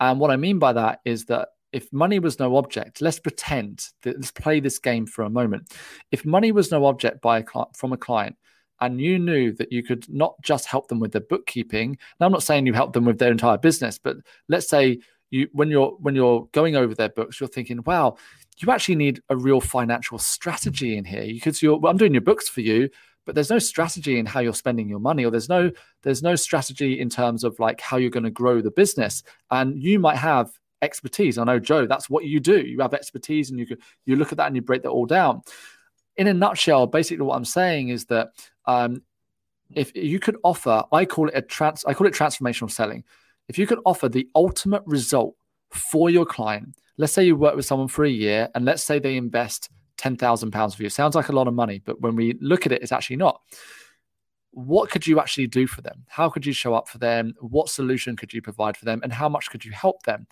And 0.00 0.18
what 0.18 0.30
I 0.30 0.36
mean 0.36 0.58
by 0.58 0.72
that 0.72 1.00
is 1.04 1.26
that 1.26 1.48
if 1.72 1.92
money 1.92 2.18
was 2.18 2.38
no 2.38 2.56
object, 2.56 3.00
let's 3.00 3.18
pretend 3.18 3.86
let's 4.04 4.30
play 4.30 4.60
this 4.60 4.78
game 4.78 5.06
for 5.06 5.22
a 5.22 5.30
moment. 5.30 5.72
If 6.10 6.24
money 6.24 6.52
was 6.52 6.70
no 6.70 6.84
object 6.84 7.22
by 7.22 7.38
a 7.38 7.44
from 7.74 7.92
a 7.92 7.96
client, 7.96 8.36
and 8.82 9.00
you 9.00 9.16
knew 9.18 9.52
that 9.52 9.72
you 9.72 9.82
could 9.82 10.06
not 10.12 10.34
just 10.42 10.66
help 10.66 10.88
them 10.88 10.98
with 10.98 11.12
their 11.12 11.22
bookkeeping. 11.22 11.96
Now, 12.18 12.26
I'm 12.26 12.32
not 12.32 12.42
saying 12.42 12.66
you 12.66 12.72
help 12.72 12.92
them 12.92 13.04
with 13.04 13.18
their 13.18 13.30
entire 13.30 13.56
business, 13.56 13.96
but 13.96 14.16
let's 14.48 14.68
say 14.68 14.98
you 15.30 15.48
when 15.52 15.70
you're 15.70 15.92
when 16.00 16.16
you're 16.16 16.48
going 16.52 16.74
over 16.74 16.92
their 16.92 17.08
books, 17.08 17.40
you're 17.40 17.48
thinking, 17.48 17.80
wow, 17.86 18.16
you 18.58 18.72
actually 18.72 18.96
need 18.96 19.22
a 19.28 19.36
real 19.36 19.60
financial 19.60 20.18
strategy 20.18 20.96
in 20.96 21.04
here. 21.04 21.24
Because 21.24 21.62
you're, 21.62 21.78
well, 21.78 21.92
I'm 21.92 21.96
doing 21.96 22.12
your 22.12 22.22
books 22.22 22.48
for 22.48 22.60
you, 22.60 22.90
but 23.24 23.36
there's 23.36 23.50
no 23.50 23.60
strategy 23.60 24.18
in 24.18 24.26
how 24.26 24.40
you're 24.40 24.52
spending 24.52 24.88
your 24.88 24.98
money, 24.98 25.24
or 25.24 25.30
there's 25.30 25.48
no 25.48 25.70
there's 26.02 26.24
no 26.24 26.34
strategy 26.34 26.98
in 26.98 27.08
terms 27.08 27.44
of 27.44 27.58
like 27.60 27.80
how 27.80 27.98
you're 27.98 28.10
going 28.10 28.24
to 28.24 28.30
grow 28.30 28.60
the 28.60 28.72
business. 28.72 29.22
And 29.52 29.80
you 29.80 30.00
might 30.00 30.16
have 30.16 30.50
expertise. 30.82 31.38
I 31.38 31.44
know, 31.44 31.60
Jo, 31.60 31.86
that's 31.86 32.10
what 32.10 32.24
you 32.24 32.40
do. 32.40 32.60
You 32.60 32.80
have 32.80 32.94
expertise, 32.94 33.48
and 33.50 33.60
you 33.60 33.76
you 34.06 34.16
look 34.16 34.32
at 34.32 34.38
that 34.38 34.48
and 34.48 34.56
you 34.56 34.62
break 34.62 34.82
that 34.82 34.90
all 34.90 35.06
down. 35.06 35.42
In 36.16 36.26
a 36.26 36.34
nutshell, 36.34 36.88
basically 36.88 37.24
what 37.24 37.36
I'm 37.36 37.44
saying 37.44 37.88
is 37.88 38.06
that 38.06 38.32
um, 38.66 39.02
if 39.74 39.94
you 39.94 40.18
could 40.18 40.36
offer, 40.44 40.84
I 40.92 41.04
call 41.04 41.28
it 41.28 41.34
a 41.34 41.42
trans, 41.42 41.84
I 41.84 41.94
call 41.94 42.06
it 42.06 42.14
transformational 42.14 42.70
selling. 42.70 43.04
If 43.48 43.58
you 43.58 43.66
could 43.66 43.80
offer 43.84 44.08
the 44.08 44.28
ultimate 44.34 44.82
result 44.86 45.34
for 45.70 46.10
your 46.10 46.26
client, 46.26 46.76
let's 46.96 47.12
say 47.12 47.24
you 47.24 47.36
work 47.36 47.56
with 47.56 47.64
someone 47.64 47.88
for 47.88 48.04
a 48.04 48.10
year, 48.10 48.48
and 48.54 48.64
let's 48.64 48.82
say 48.82 48.98
they 48.98 49.16
invest 49.16 49.70
ten 49.96 50.16
thousand 50.16 50.50
pounds 50.50 50.74
for 50.74 50.82
you. 50.82 50.90
Sounds 50.90 51.14
like 51.14 51.28
a 51.28 51.32
lot 51.32 51.48
of 51.48 51.54
money, 51.54 51.80
but 51.84 52.00
when 52.00 52.16
we 52.16 52.36
look 52.40 52.66
at 52.66 52.72
it, 52.72 52.82
it's 52.82 52.92
actually 52.92 53.16
not. 53.16 53.40
What 54.52 54.90
could 54.90 55.06
you 55.06 55.18
actually 55.18 55.46
do 55.46 55.66
for 55.66 55.80
them? 55.80 56.04
How 56.08 56.28
could 56.28 56.44
you 56.44 56.52
show 56.52 56.74
up 56.74 56.86
for 56.86 56.98
them? 56.98 57.34
What 57.40 57.70
solution 57.70 58.16
could 58.16 58.34
you 58.34 58.42
provide 58.42 58.76
for 58.76 58.84
them? 58.84 59.00
And 59.02 59.12
how 59.12 59.28
much 59.28 59.50
could 59.50 59.64
you 59.64 59.72
help 59.72 60.02
them? 60.02 60.26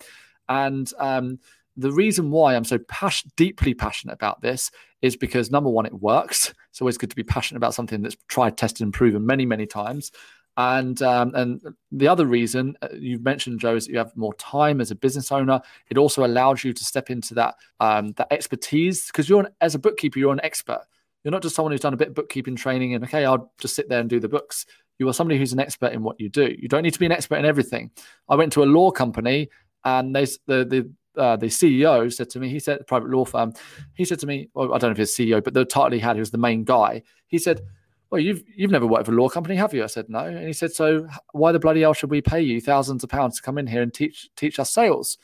And 0.47 0.91
um, 0.99 1.39
the 1.75 1.91
reason 1.91 2.29
why 2.29 2.55
I'm 2.55 2.63
so 2.63 2.77
pas- 2.77 3.23
deeply 3.35 3.73
passionate 3.73 4.13
about 4.13 4.41
this 4.41 4.69
is 5.01 5.15
because 5.15 5.49
number 5.49 5.71
one, 5.71 5.87
it 5.87 5.93
works. 5.93 6.53
It's 6.71 6.81
always 6.81 6.97
good 6.97 7.09
to 7.09 7.15
be 7.15 7.23
passionate 7.23 7.57
about 7.57 7.73
something 7.73 8.01
that's 8.01 8.17
tried, 8.27 8.57
tested, 8.57 8.83
and 8.83 8.93
proven 8.93 9.25
many, 9.25 9.45
many 9.45 9.65
times. 9.65 10.11
And 10.57 11.01
um, 11.01 11.33
and 11.33 11.61
the 11.91 12.07
other 12.07 12.25
reason 12.25 12.77
uh, 12.81 12.89
you've 12.93 13.23
mentioned, 13.23 13.59
Jo, 13.59 13.75
is 13.75 13.85
that 13.85 13.91
you 13.91 13.97
have 13.97 14.15
more 14.17 14.33
time 14.35 14.81
as 14.81 14.91
a 14.91 14.95
business 14.95 15.31
owner. 15.31 15.61
It 15.89 15.97
also 15.97 16.25
allows 16.25 16.63
you 16.63 16.73
to 16.73 16.83
step 16.83 17.09
into 17.09 17.33
that 17.35 17.55
um, 17.79 18.13
that 18.13 18.31
expertise 18.31 19.07
because 19.07 19.29
you're 19.29 19.41
an, 19.41 19.47
as 19.61 19.75
a 19.75 19.79
bookkeeper, 19.79 20.19
you're 20.19 20.33
an 20.33 20.41
expert. 20.43 20.81
You're 21.23 21.31
not 21.31 21.43
just 21.43 21.55
someone 21.55 21.71
who's 21.71 21.81
done 21.81 21.93
a 21.93 21.97
bit 21.97 22.09
of 22.09 22.15
bookkeeping 22.15 22.55
training 22.55 22.95
and 22.95 23.03
okay, 23.03 23.25
I'll 23.25 23.51
just 23.59 23.75
sit 23.75 23.87
there 23.87 23.99
and 23.99 24.09
do 24.09 24.19
the 24.19 24.27
books. 24.27 24.65
You 24.99 25.07
are 25.07 25.13
somebody 25.13 25.39
who's 25.39 25.53
an 25.53 25.59
expert 25.59 25.93
in 25.93 26.03
what 26.03 26.19
you 26.19 26.29
do. 26.29 26.53
You 26.59 26.67
don't 26.67 26.83
need 26.83 26.93
to 26.93 26.99
be 26.99 27.05
an 27.05 27.11
expert 27.11 27.35
in 27.35 27.45
everything. 27.45 27.91
I 28.27 28.35
went 28.35 28.51
to 28.53 28.63
a 28.63 28.65
law 28.65 28.91
company 28.91 29.49
and 29.85 30.15
they 30.15 30.25
the 30.47 30.65
the 30.65 30.91
uh, 31.17 31.35
the 31.35 31.47
CEO 31.47 32.11
said 32.11 32.29
to 32.31 32.39
me, 32.39 32.49
he 32.49 32.59
said, 32.59 32.85
private 32.87 33.09
law 33.09 33.25
firm, 33.25 33.53
he 33.93 34.05
said 34.05 34.19
to 34.19 34.27
me, 34.27 34.49
well, 34.53 34.73
I 34.73 34.77
don't 34.77 34.89
know 34.89 34.91
if 34.91 34.97
he's 34.97 35.15
CEO, 35.15 35.43
but 35.43 35.53
the 35.53 35.65
title 35.65 35.91
he 35.91 35.99
had, 35.99 36.15
he 36.15 36.19
was 36.19 36.31
the 36.31 36.37
main 36.37 36.63
guy. 36.63 37.03
He 37.27 37.37
said, 37.37 37.61
well, 38.09 38.19
you've 38.19 38.43
you've 38.55 38.71
never 38.71 38.85
worked 38.85 39.05
for 39.05 39.13
a 39.13 39.15
law 39.15 39.29
company, 39.29 39.55
have 39.55 39.73
you? 39.73 39.83
I 39.83 39.87
said, 39.87 40.09
no. 40.09 40.19
And 40.19 40.45
he 40.45 40.53
said, 40.53 40.73
so 40.73 41.07
why 41.31 41.53
the 41.53 41.59
bloody 41.59 41.81
hell 41.81 41.93
should 41.93 42.11
we 42.11 42.21
pay 42.21 42.41
you 42.41 42.59
thousands 42.59 43.03
of 43.03 43.09
pounds 43.09 43.37
to 43.37 43.41
come 43.41 43.57
in 43.57 43.67
here 43.67 43.81
and 43.81 43.93
teach 43.93 44.29
teach 44.35 44.59
us 44.59 44.71
sales? 44.71 45.17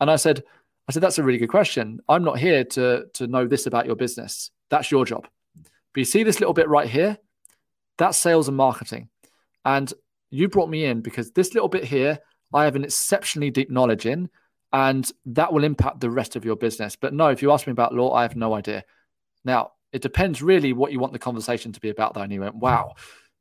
And 0.00 0.10
I 0.10 0.16
said, 0.16 0.44
I 0.88 0.92
said, 0.92 1.02
that's 1.02 1.18
a 1.18 1.22
really 1.22 1.38
good 1.38 1.48
question. 1.48 2.00
I'm 2.08 2.22
not 2.22 2.38
here 2.38 2.64
to 2.64 3.06
to 3.14 3.26
know 3.26 3.46
this 3.46 3.66
about 3.66 3.86
your 3.86 3.96
business. 3.96 4.50
That's 4.68 4.90
your 4.90 5.06
job. 5.06 5.26
But 5.54 6.00
you 6.00 6.04
see 6.04 6.22
this 6.22 6.38
little 6.38 6.52
bit 6.52 6.68
right 6.68 6.88
here? 6.88 7.16
That's 7.96 8.18
sales 8.18 8.48
and 8.48 8.56
marketing. 8.56 9.08
And 9.64 9.92
you 10.30 10.48
brought 10.48 10.68
me 10.68 10.84
in 10.84 11.00
because 11.00 11.32
this 11.32 11.54
little 11.54 11.68
bit 11.68 11.84
here, 11.84 12.18
I 12.52 12.64
have 12.64 12.76
an 12.76 12.84
exceptionally 12.84 13.50
deep 13.50 13.70
knowledge 13.70 14.04
in 14.04 14.28
and 14.72 15.10
that 15.26 15.52
will 15.52 15.64
impact 15.64 16.00
the 16.00 16.10
rest 16.10 16.36
of 16.36 16.44
your 16.44 16.56
business. 16.56 16.96
But 16.96 17.14
no, 17.14 17.28
if 17.28 17.42
you 17.42 17.52
ask 17.52 17.66
me 17.66 17.70
about 17.72 17.94
law, 17.94 18.12
I 18.12 18.22
have 18.22 18.36
no 18.36 18.54
idea. 18.54 18.84
Now, 19.44 19.72
it 19.92 20.02
depends 20.02 20.42
really 20.42 20.72
what 20.72 20.92
you 20.92 21.00
want 21.00 21.12
the 21.12 21.18
conversation 21.18 21.72
to 21.72 21.80
be 21.80 21.88
about, 21.88 22.14
though. 22.14 22.20
And 22.20 22.32
he 22.32 22.38
went, 22.38 22.54
wow, 22.54 22.94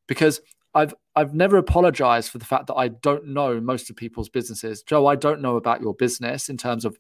because 0.08 0.40
I've 0.74 0.94
I've 1.16 1.34
never 1.34 1.58
apologized 1.58 2.30
for 2.30 2.38
the 2.38 2.46
fact 2.46 2.68
that 2.68 2.76
I 2.76 2.90
don't 2.90 3.28
know 3.28 3.60
most 3.60 3.90
of 3.90 3.96
people's 3.96 4.30
businesses. 4.30 4.84
Jo, 4.84 5.08
I 5.08 5.16
don't 5.16 5.42
know 5.42 5.58
about 5.58 5.82
your 5.82 5.96
business 5.96 6.50
in 6.50 6.58
terms 6.58 6.86
of 6.86 6.98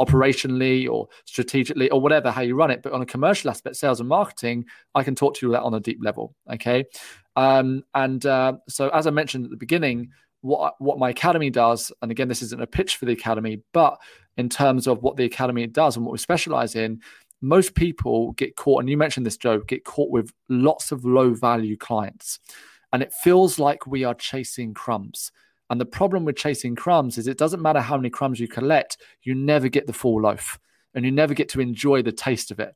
operationally 0.00 0.88
or 0.88 1.08
strategically 1.24 1.90
or 1.90 2.00
whatever 2.00 2.30
how 2.30 2.40
you 2.40 2.54
run 2.54 2.70
it 2.70 2.82
but 2.82 2.92
on 2.92 3.02
a 3.02 3.06
commercial 3.06 3.50
aspect 3.50 3.76
sales 3.76 3.98
and 3.98 4.08
marketing 4.08 4.64
i 4.94 5.02
can 5.02 5.14
talk 5.14 5.34
to 5.34 5.46
you 5.46 5.56
on 5.56 5.74
a 5.74 5.80
deep 5.80 5.98
level 6.00 6.34
okay 6.52 6.84
um, 7.36 7.82
and 7.94 8.24
uh, 8.26 8.52
so 8.68 8.88
as 8.90 9.06
i 9.06 9.10
mentioned 9.10 9.44
at 9.44 9.50
the 9.50 9.56
beginning 9.56 10.08
what 10.40 10.74
what 10.78 10.98
my 10.98 11.10
academy 11.10 11.50
does 11.50 11.90
and 12.00 12.10
again 12.10 12.28
this 12.28 12.42
isn't 12.42 12.62
a 12.62 12.66
pitch 12.66 12.96
for 12.96 13.06
the 13.06 13.12
academy 13.12 13.60
but 13.72 13.98
in 14.36 14.48
terms 14.48 14.86
of 14.86 15.02
what 15.02 15.16
the 15.16 15.24
academy 15.24 15.66
does 15.66 15.96
and 15.96 16.04
what 16.04 16.12
we 16.12 16.18
specialize 16.18 16.76
in 16.76 17.00
most 17.40 17.74
people 17.74 18.32
get 18.32 18.56
caught 18.56 18.80
and 18.80 18.90
you 18.90 18.96
mentioned 18.96 19.24
this 19.24 19.36
jo 19.36 19.60
get 19.60 19.84
caught 19.84 20.10
with 20.10 20.32
lots 20.48 20.90
of 20.92 21.04
low 21.04 21.32
value 21.32 21.76
clients. 21.76 22.38
And 22.92 23.02
it 23.02 23.12
feels 23.12 23.58
like 23.58 23.86
we 23.86 24.04
are 24.04 24.14
chasing 24.14 24.72
crumbs. 24.72 25.30
And 25.70 25.78
the 25.78 25.86
problem 25.86 26.24
with 26.24 26.36
chasing 26.36 26.74
crumbs 26.74 27.18
is 27.18 27.28
it 27.28 27.36
doesn't 27.36 27.60
matter 27.60 27.80
how 27.80 27.96
many 27.96 28.08
crumbs 28.08 28.40
you 28.40 28.48
collect 28.48 28.96
you 29.22 29.34
never 29.34 29.68
get 29.68 29.86
the 29.86 29.92
full 29.92 30.22
loaf 30.22 30.58
and 30.94 31.04
you 31.04 31.12
never 31.12 31.34
get 31.34 31.48
to 31.50 31.60
enjoy 31.60 32.02
the 32.02 32.12
taste 32.12 32.50
of 32.50 32.58
it. 32.58 32.74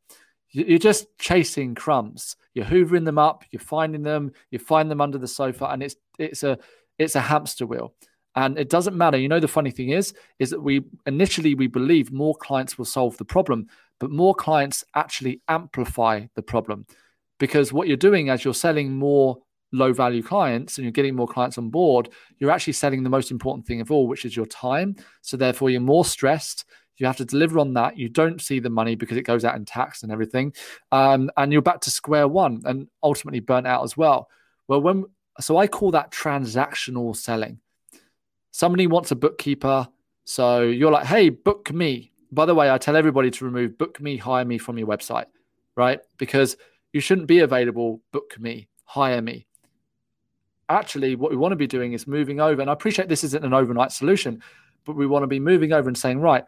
You're 0.50 0.78
just 0.78 1.06
chasing 1.18 1.74
crumbs. 1.74 2.36
You're 2.54 2.66
hoovering 2.66 3.06
them 3.06 3.18
up 3.18 3.44
you're 3.50 3.60
finding 3.60 4.02
them 4.02 4.32
you 4.50 4.58
find 4.58 4.90
them 4.90 5.00
under 5.00 5.18
the 5.18 5.26
sofa 5.26 5.66
and 5.66 5.82
it's 5.82 5.96
it's 6.18 6.42
a 6.42 6.58
it's 6.98 7.16
a 7.16 7.20
hamster 7.20 7.66
wheel. 7.66 7.94
And 8.34 8.58
it 8.58 8.70
doesn't 8.70 8.96
matter. 8.96 9.18
You 9.18 9.28
know, 9.28 9.40
the 9.40 9.48
funny 9.48 9.70
thing 9.70 9.90
is, 9.90 10.14
is 10.38 10.50
that 10.50 10.62
we 10.62 10.82
initially 11.06 11.54
we 11.54 11.66
believe 11.66 12.12
more 12.12 12.34
clients 12.34 12.78
will 12.78 12.86
solve 12.86 13.16
the 13.18 13.24
problem, 13.24 13.66
but 14.00 14.10
more 14.10 14.34
clients 14.34 14.84
actually 14.94 15.42
amplify 15.48 16.26
the 16.34 16.42
problem. 16.42 16.86
Because 17.38 17.72
what 17.72 17.88
you're 17.88 17.96
doing 17.96 18.30
as 18.30 18.44
you're 18.44 18.54
selling 18.54 18.96
more 18.96 19.38
low 19.72 19.92
value 19.92 20.22
clients 20.22 20.76
and 20.76 20.84
you're 20.84 20.92
getting 20.92 21.14
more 21.14 21.26
clients 21.26 21.58
on 21.58 21.70
board, 21.70 22.08
you're 22.38 22.50
actually 22.50 22.74
selling 22.74 23.02
the 23.02 23.10
most 23.10 23.30
important 23.30 23.66
thing 23.66 23.80
of 23.80 23.90
all, 23.90 24.06
which 24.06 24.24
is 24.24 24.36
your 24.36 24.46
time. 24.46 24.96
So 25.20 25.36
therefore, 25.36 25.70
you're 25.70 25.80
more 25.80 26.04
stressed. 26.04 26.64
You 26.98 27.06
have 27.06 27.16
to 27.16 27.24
deliver 27.24 27.58
on 27.58 27.74
that. 27.74 27.98
You 27.98 28.08
don't 28.08 28.40
see 28.40 28.60
the 28.60 28.70
money 28.70 28.94
because 28.94 29.16
it 29.16 29.22
goes 29.22 29.44
out 29.44 29.56
in 29.56 29.64
tax 29.64 30.02
and 30.02 30.12
everything, 30.12 30.52
um, 30.92 31.30
and 31.36 31.52
you're 31.52 31.62
back 31.62 31.80
to 31.80 31.90
square 31.90 32.28
one 32.28 32.62
and 32.64 32.86
ultimately 33.02 33.40
burnt 33.40 33.66
out 33.66 33.82
as 33.82 33.96
well. 33.96 34.28
Well, 34.68 34.80
when 34.80 35.06
so 35.40 35.56
I 35.56 35.66
call 35.66 35.90
that 35.92 36.10
transactional 36.10 37.14
selling. 37.16 37.60
Somebody 38.50 38.86
wants 38.86 39.10
a 39.10 39.16
bookkeeper, 39.16 39.88
so 40.24 40.62
you're 40.62 40.92
like, 40.92 41.06
"Hey, 41.06 41.30
book 41.30 41.72
me." 41.72 42.12
By 42.30 42.46
the 42.46 42.54
way, 42.54 42.70
I 42.70 42.78
tell 42.78 42.96
everybody 42.96 43.30
to 43.30 43.44
remove 43.44 43.78
"book 43.78 44.00
me," 44.00 44.16
"hire 44.16 44.44
me" 44.44 44.58
from 44.58 44.78
your 44.78 44.88
website, 44.88 45.26
right? 45.76 46.00
Because 46.18 46.56
you 46.92 47.00
shouldn't 47.00 47.26
be 47.26 47.40
available. 47.40 48.02
Book 48.12 48.38
me, 48.38 48.68
hire 48.84 49.22
me 49.22 49.46
actually 50.72 51.14
what 51.14 51.30
we 51.30 51.36
want 51.36 51.52
to 51.52 51.56
be 51.56 51.66
doing 51.66 51.92
is 51.92 52.06
moving 52.06 52.40
over 52.40 52.60
and 52.60 52.70
i 52.70 52.72
appreciate 52.72 53.08
this 53.08 53.24
isn't 53.24 53.44
an 53.44 53.52
overnight 53.52 53.92
solution 53.92 54.42
but 54.84 54.96
we 54.96 55.06
want 55.06 55.22
to 55.22 55.28
be 55.28 55.40
moving 55.40 55.72
over 55.72 55.88
and 55.88 55.98
saying 55.98 56.20
right 56.20 56.44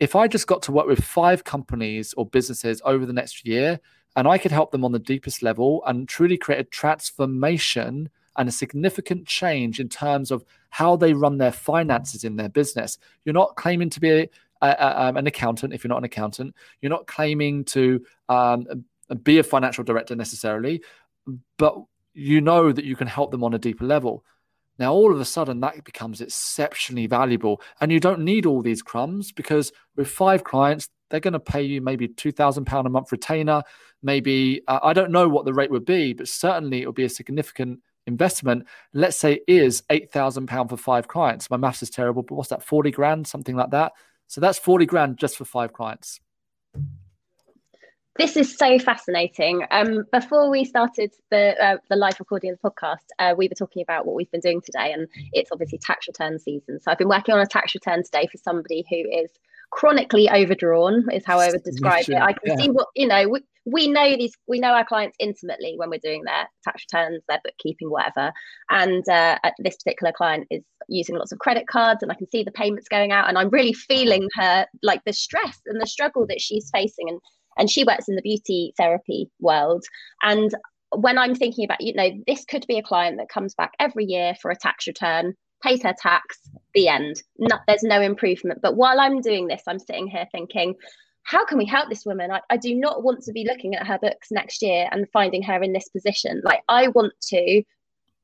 if 0.00 0.14
i 0.14 0.28
just 0.28 0.46
got 0.46 0.62
to 0.62 0.72
work 0.72 0.86
with 0.86 1.02
five 1.02 1.42
companies 1.44 2.12
or 2.16 2.26
businesses 2.26 2.82
over 2.84 3.06
the 3.06 3.12
next 3.12 3.46
year 3.46 3.80
and 4.16 4.28
i 4.28 4.36
could 4.36 4.52
help 4.52 4.70
them 4.70 4.84
on 4.84 4.92
the 4.92 4.98
deepest 4.98 5.42
level 5.42 5.82
and 5.86 6.08
truly 6.08 6.36
create 6.36 6.60
a 6.60 6.64
transformation 6.64 8.08
and 8.36 8.48
a 8.48 8.52
significant 8.52 9.26
change 9.26 9.80
in 9.80 9.88
terms 9.88 10.30
of 10.30 10.44
how 10.70 10.96
they 10.96 11.12
run 11.12 11.38
their 11.38 11.52
finances 11.52 12.24
in 12.24 12.36
their 12.36 12.48
business 12.48 12.98
you're 13.24 13.32
not 13.32 13.56
claiming 13.56 13.90
to 13.90 14.00
be 14.00 14.10
a, 14.10 14.28
a, 14.62 15.02
um, 15.02 15.16
an 15.16 15.26
accountant 15.26 15.72
if 15.72 15.82
you're 15.82 15.88
not 15.88 15.98
an 15.98 16.04
accountant 16.04 16.54
you're 16.80 16.90
not 16.90 17.06
claiming 17.06 17.64
to 17.64 18.04
um, 18.28 18.66
be 19.22 19.38
a 19.38 19.42
financial 19.42 19.84
director 19.84 20.14
necessarily 20.14 20.82
but 21.58 21.76
you 22.14 22.40
know 22.40 22.72
that 22.72 22.84
you 22.84 22.96
can 22.96 23.06
help 23.06 23.30
them 23.30 23.44
on 23.44 23.54
a 23.54 23.58
deeper 23.58 23.84
level. 23.84 24.24
Now, 24.78 24.92
all 24.92 25.12
of 25.12 25.20
a 25.20 25.24
sudden, 25.24 25.60
that 25.60 25.84
becomes 25.84 26.20
exceptionally 26.20 27.06
valuable. 27.06 27.60
And 27.80 27.92
you 27.92 28.00
don't 28.00 28.20
need 28.20 28.46
all 28.46 28.62
these 28.62 28.82
crumbs 28.82 29.32
because 29.32 29.72
with 29.96 30.08
five 30.08 30.44
clients, 30.44 30.88
they're 31.10 31.20
going 31.20 31.32
to 31.34 31.40
pay 31.40 31.62
you 31.62 31.80
maybe 31.80 32.08
£2,000 32.08 32.86
a 32.86 32.88
month 32.88 33.12
retainer. 33.12 33.62
Maybe, 34.02 34.62
uh, 34.66 34.80
I 34.82 34.92
don't 34.92 35.10
know 35.10 35.28
what 35.28 35.44
the 35.44 35.52
rate 35.52 35.70
would 35.70 35.84
be, 35.84 36.14
but 36.14 36.26
certainly 36.26 36.82
it 36.82 36.86
would 36.86 36.94
be 36.94 37.04
a 37.04 37.10
significant 37.10 37.80
investment. 38.06 38.66
Let's 38.92 39.16
say 39.16 39.40
is 39.46 39.82
£8,000 39.90 40.68
for 40.68 40.76
five 40.76 41.08
clients. 41.08 41.50
My 41.50 41.56
maths 41.56 41.82
is 41.82 41.90
terrible, 41.90 42.22
but 42.22 42.34
what's 42.34 42.50
that, 42.50 42.62
40 42.62 42.90
grand, 42.90 43.26
something 43.26 43.56
like 43.56 43.70
that? 43.70 43.92
So 44.26 44.40
that's 44.40 44.58
40 44.58 44.86
grand 44.86 45.18
just 45.18 45.36
for 45.36 45.44
five 45.44 45.72
clients. 45.72 46.20
This 48.18 48.36
is 48.36 48.56
so 48.56 48.78
fascinating. 48.78 49.64
Um, 49.70 50.04
before 50.12 50.50
we 50.50 50.66
started 50.66 51.14
the 51.30 51.56
uh, 51.62 51.76
the 51.88 51.96
live 51.96 52.16
recording 52.18 52.50
of 52.50 52.58
the 52.62 52.70
podcast, 52.70 53.06
uh, 53.18 53.34
we 53.34 53.48
were 53.48 53.54
talking 53.54 53.80
about 53.80 54.04
what 54.04 54.14
we've 54.14 54.30
been 54.30 54.40
doing 54.40 54.60
today, 54.60 54.92
and 54.92 55.08
it's 55.32 55.50
obviously 55.50 55.78
tax 55.78 56.08
return 56.08 56.38
season. 56.38 56.78
So 56.78 56.90
I've 56.90 56.98
been 56.98 57.08
working 57.08 57.34
on 57.34 57.40
a 57.40 57.46
tax 57.46 57.74
return 57.74 58.02
today 58.02 58.28
for 58.30 58.36
somebody 58.36 58.84
who 58.90 58.96
is 58.96 59.30
chronically 59.72 60.30
overdrawn, 60.30 61.06
is 61.12 61.24
how 61.26 61.40
I 61.40 61.50
would 61.50 61.64
describe 61.64 62.08
it. 62.08 62.14
I 62.14 62.34
can 62.34 62.58
yeah. 62.58 62.64
see 62.64 62.70
what 62.70 62.88
you 62.94 63.08
know. 63.08 63.28
We, 63.28 63.40
we 63.64 63.88
know 63.88 64.16
these, 64.16 64.34
we 64.48 64.58
know 64.58 64.72
our 64.72 64.84
clients 64.84 65.16
intimately 65.20 65.74
when 65.76 65.88
we're 65.88 66.00
doing 66.02 66.24
their 66.24 66.48
tax 66.64 66.84
returns, 66.92 67.22
their 67.28 67.40
bookkeeping, 67.44 67.90
whatever. 67.90 68.32
And 68.70 69.08
uh, 69.08 69.38
this 69.58 69.76
particular 69.76 70.12
client 70.12 70.48
is 70.50 70.62
using 70.88 71.16
lots 71.16 71.32
of 71.32 71.38
credit 71.38 71.66
cards, 71.66 72.02
and 72.02 72.12
I 72.12 72.14
can 72.14 72.28
see 72.28 72.44
the 72.44 72.52
payments 72.52 72.88
going 72.88 73.10
out, 73.10 73.28
and 73.28 73.38
I'm 73.38 73.50
really 73.50 73.72
feeling 73.72 74.28
her 74.36 74.66
like 74.82 75.02
the 75.04 75.12
stress 75.12 75.60
and 75.66 75.80
the 75.80 75.86
struggle 75.86 76.26
that 76.28 76.40
she's 76.40 76.70
facing, 76.72 77.08
and 77.08 77.20
and 77.58 77.70
she 77.70 77.84
works 77.84 78.08
in 78.08 78.16
the 78.16 78.22
beauty 78.22 78.72
therapy 78.76 79.30
world 79.40 79.84
and 80.22 80.54
when 80.96 81.18
i'm 81.18 81.34
thinking 81.34 81.64
about 81.64 81.80
you 81.80 81.92
know 81.94 82.10
this 82.26 82.44
could 82.44 82.66
be 82.66 82.78
a 82.78 82.82
client 82.82 83.18
that 83.18 83.28
comes 83.28 83.54
back 83.54 83.72
every 83.78 84.04
year 84.04 84.34
for 84.40 84.50
a 84.50 84.56
tax 84.56 84.86
return 84.86 85.34
pays 85.62 85.82
her 85.82 85.94
tax 86.00 86.38
the 86.74 86.88
end 86.88 87.22
Not, 87.38 87.60
there's 87.66 87.82
no 87.82 88.00
improvement 88.00 88.60
but 88.62 88.76
while 88.76 89.00
i'm 89.00 89.20
doing 89.20 89.46
this 89.46 89.62
i'm 89.66 89.78
sitting 89.78 90.06
here 90.06 90.26
thinking 90.32 90.74
how 91.24 91.44
can 91.44 91.58
we 91.58 91.64
help 91.64 91.88
this 91.88 92.04
woman 92.04 92.30
I, 92.30 92.40
I 92.50 92.56
do 92.56 92.74
not 92.74 93.02
want 93.02 93.22
to 93.24 93.32
be 93.32 93.46
looking 93.46 93.74
at 93.74 93.86
her 93.86 93.98
books 93.98 94.28
next 94.30 94.62
year 94.62 94.88
and 94.90 95.06
finding 95.12 95.42
her 95.42 95.62
in 95.62 95.72
this 95.72 95.88
position 95.88 96.40
like 96.44 96.62
i 96.68 96.88
want 96.88 97.12
to 97.28 97.62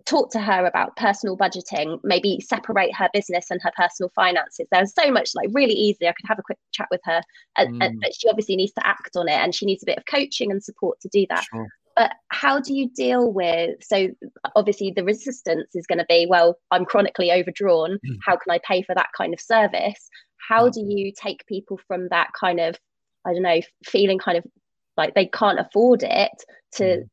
talk 0.08 0.30
to 0.32 0.40
her 0.40 0.64
about 0.64 0.96
personal 0.96 1.36
budgeting, 1.36 2.00
maybe 2.02 2.40
separate 2.40 2.94
her 2.94 3.08
business 3.12 3.50
and 3.50 3.60
her 3.62 3.72
personal 3.76 4.10
finances. 4.14 4.66
There's 4.72 4.94
so 4.94 5.10
much 5.10 5.30
like 5.34 5.50
really 5.52 5.74
easy. 5.74 6.08
I 6.08 6.12
could 6.12 6.26
have 6.26 6.38
a 6.38 6.42
quick 6.42 6.58
chat 6.72 6.88
with 6.90 7.00
her, 7.04 7.20
mm. 7.58 8.00
but 8.00 8.14
she 8.14 8.28
obviously 8.28 8.56
needs 8.56 8.72
to 8.72 8.86
act 8.86 9.16
on 9.16 9.28
it 9.28 9.38
and 9.38 9.54
she 9.54 9.66
needs 9.66 9.82
a 9.82 9.86
bit 9.86 9.98
of 9.98 10.06
coaching 10.06 10.50
and 10.50 10.62
support 10.62 10.98
to 11.00 11.08
do 11.08 11.26
that. 11.28 11.44
Sure. 11.52 11.68
But 11.98 12.12
how 12.28 12.60
do 12.60 12.74
you 12.74 12.88
deal 12.90 13.32
with? 13.32 13.82
So 13.82 14.08
obviously 14.54 14.92
the 14.94 15.02
resistance 15.02 15.74
is 15.74 15.84
going 15.84 15.98
to 15.98 16.06
be, 16.08 16.26
well, 16.30 16.56
I'm 16.70 16.84
chronically 16.84 17.32
overdrawn. 17.32 17.98
Mm. 18.06 18.18
How 18.24 18.36
can 18.36 18.52
I 18.52 18.60
pay 18.64 18.82
for 18.82 18.94
that 18.94 19.08
kind 19.16 19.34
of 19.34 19.40
service? 19.40 20.08
How 20.48 20.68
do 20.68 20.80
you 20.80 21.12
take 21.20 21.44
people 21.46 21.80
from 21.88 22.06
that 22.10 22.28
kind 22.38 22.60
of, 22.60 22.76
I 23.26 23.32
don't 23.32 23.42
know, 23.42 23.60
feeling 23.84 24.20
kind 24.20 24.38
of 24.38 24.44
like 24.96 25.14
they 25.14 25.26
can't 25.26 25.58
afford 25.58 26.04
it 26.04 26.32
to 26.74 26.84
mm 26.84 27.02
it? 27.02 27.08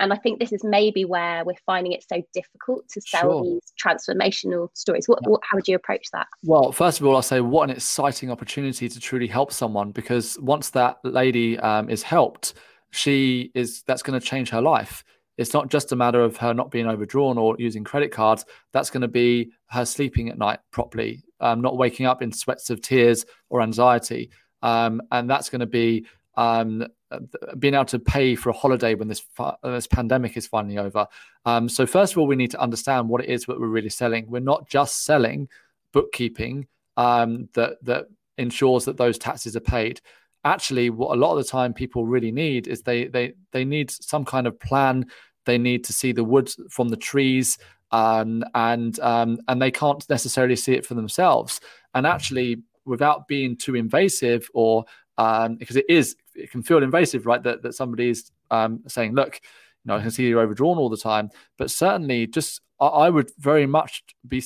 and 0.00 0.14
i 0.14 0.16
think 0.16 0.40
this 0.40 0.50
is 0.50 0.64
maybe 0.64 1.04
where 1.04 1.44
we're 1.44 1.52
finding 1.66 1.92
it 1.92 2.02
so 2.10 2.22
difficult 2.32 2.88
to 2.88 3.02
sell 3.02 3.20
sure. 3.20 3.42
these 3.42 3.60
transformational 3.78 4.68
stories 4.74 5.06
what, 5.08 5.18
yeah. 5.22 5.28
what, 5.28 5.40
how 5.44 5.56
would 5.56 5.68
you 5.68 5.76
approach 5.76 6.06
that 6.10 6.26
well 6.42 6.72
first 6.72 7.00
of 7.00 7.06
all 7.06 7.14
i'll 7.14 7.20
say 7.20 7.42
what 7.42 7.68
an 7.68 7.76
exciting 7.76 8.30
opportunity 8.30 8.88
to 8.88 8.98
truly 8.98 9.26
help 9.26 9.52
someone 9.52 9.92
because 9.92 10.38
once 10.40 10.70
that 10.70 10.96
lady 11.04 11.58
um, 11.58 11.90
is 11.90 12.02
helped 12.02 12.54
she 12.96 13.50
is 13.54 13.82
that's 13.82 14.02
going 14.02 14.18
to 14.18 14.24
change 14.24 14.48
her 14.50 14.60
life 14.60 15.04
it's 15.36 15.52
not 15.52 15.68
just 15.68 15.92
a 15.92 15.96
matter 15.96 16.20
of 16.20 16.36
her 16.36 16.54
not 16.54 16.70
being 16.70 16.86
overdrawn 16.86 17.36
or 17.36 17.54
using 17.58 17.84
credit 17.84 18.10
cards 18.10 18.44
that's 18.72 18.90
going 18.90 19.02
to 19.02 19.08
be 19.08 19.50
her 19.66 19.84
sleeping 19.84 20.28
at 20.28 20.38
night 20.38 20.60
properly 20.70 21.22
um, 21.40 21.60
not 21.60 21.76
waking 21.76 22.06
up 22.06 22.22
in 22.22 22.32
sweats 22.32 22.70
of 22.70 22.80
tears 22.80 23.26
or 23.50 23.60
anxiety 23.60 24.30
um, 24.62 25.00
and 25.12 25.28
that's 25.28 25.48
going 25.48 25.60
to 25.60 25.66
be 25.66 26.06
um, 26.36 26.86
uh, 27.10 27.20
being 27.58 27.74
able 27.74 27.84
to 27.84 27.98
pay 27.98 28.34
for 28.34 28.50
a 28.50 28.52
holiday 28.52 28.94
when 28.94 29.08
this 29.08 29.24
this 29.62 29.86
pandemic 29.86 30.36
is 30.36 30.46
finally 30.46 30.78
over. 30.78 31.06
Um, 31.44 31.68
so 31.68 31.86
first 31.86 32.12
of 32.12 32.18
all, 32.18 32.26
we 32.26 32.36
need 32.36 32.50
to 32.50 32.60
understand 32.60 33.08
what 33.08 33.22
it 33.22 33.30
is 33.30 33.44
that 33.44 33.60
we're 33.60 33.68
really 33.68 33.88
selling. 33.90 34.26
We're 34.28 34.40
not 34.40 34.68
just 34.68 35.04
selling 35.04 35.48
bookkeeping 35.92 36.66
um, 36.96 37.48
that 37.54 37.82
that 37.84 38.06
ensures 38.38 38.84
that 38.84 38.96
those 38.96 39.18
taxes 39.18 39.56
are 39.56 39.60
paid. 39.60 40.00
Actually, 40.46 40.90
what 40.90 41.10
a 41.10 41.18
lot 41.18 41.36
of 41.36 41.38
the 41.38 41.50
time 41.50 41.74
people 41.74 42.06
really 42.06 42.30
need 42.30 42.68
is 42.68 42.82
they 42.82 43.06
they 43.06 43.32
they 43.50 43.64
need 43.64 43.90
some 43.90 44.24
kind 44.24 44.46
of 44.46 44.58
plan. 44.60 45.04
They 45.44 45.58
need 45.58 45.82
to 45.84 45.92
see 45.92 46.12
the 46.12 46.22
woods 46.22 46.56
from 46.70 46.88
the 46.88 46.96
trees, 46.96 47.58
um, 47.90 48.44
and 48.54 48.98
um, 49.00 49.38
and 49.48 49.60
they 49.60 49.72
can't 49.72 50.08
necessarily 50.08 50.54
see 50.54 50.74
it 50.74 50.86
for 50.86 50.94
themselves. 50.94 51.60
And 51.94 52.06
actually, 52.06 52.62
without 52.84 53.26
being 53.26 53.56
too 53.56 53.74
invasive 53.74 54.48
or 54.54 54.84
um, 55.18 55.56
because 55.56 55.74
it 55.74 55.86
is 55.88 56.14
it 56.36 56.52
can 56.52 56.62
feel 56.62 56.80
invasive, 56.80 57.26
right? 57.26 57.42
That 57.42 57.62
that 57.62 57.74
somebody's 57.74 58.30
um, 58.52 58.84
saying, 58.86 59.14
look, 59.16 59.40
you 59.42 59.88
know, 59.88 59.96
I 59.96 60.00
can 60.00 60.12
see 60.12 60.28
you're 60.28 60.40
overdrawn 60.40 60.78
all 60.78 60.88
the 60.88 60.96
time, 60.96 61.28
but 61.58 61.72
certainly, 61.72 62.28
just 62.28 62.60
I, 62.78 62.86
I 62.86 63.10
would 63.10 63.32
very 63.40 63.66
much 63.66 64.04
be. 64.28 64.44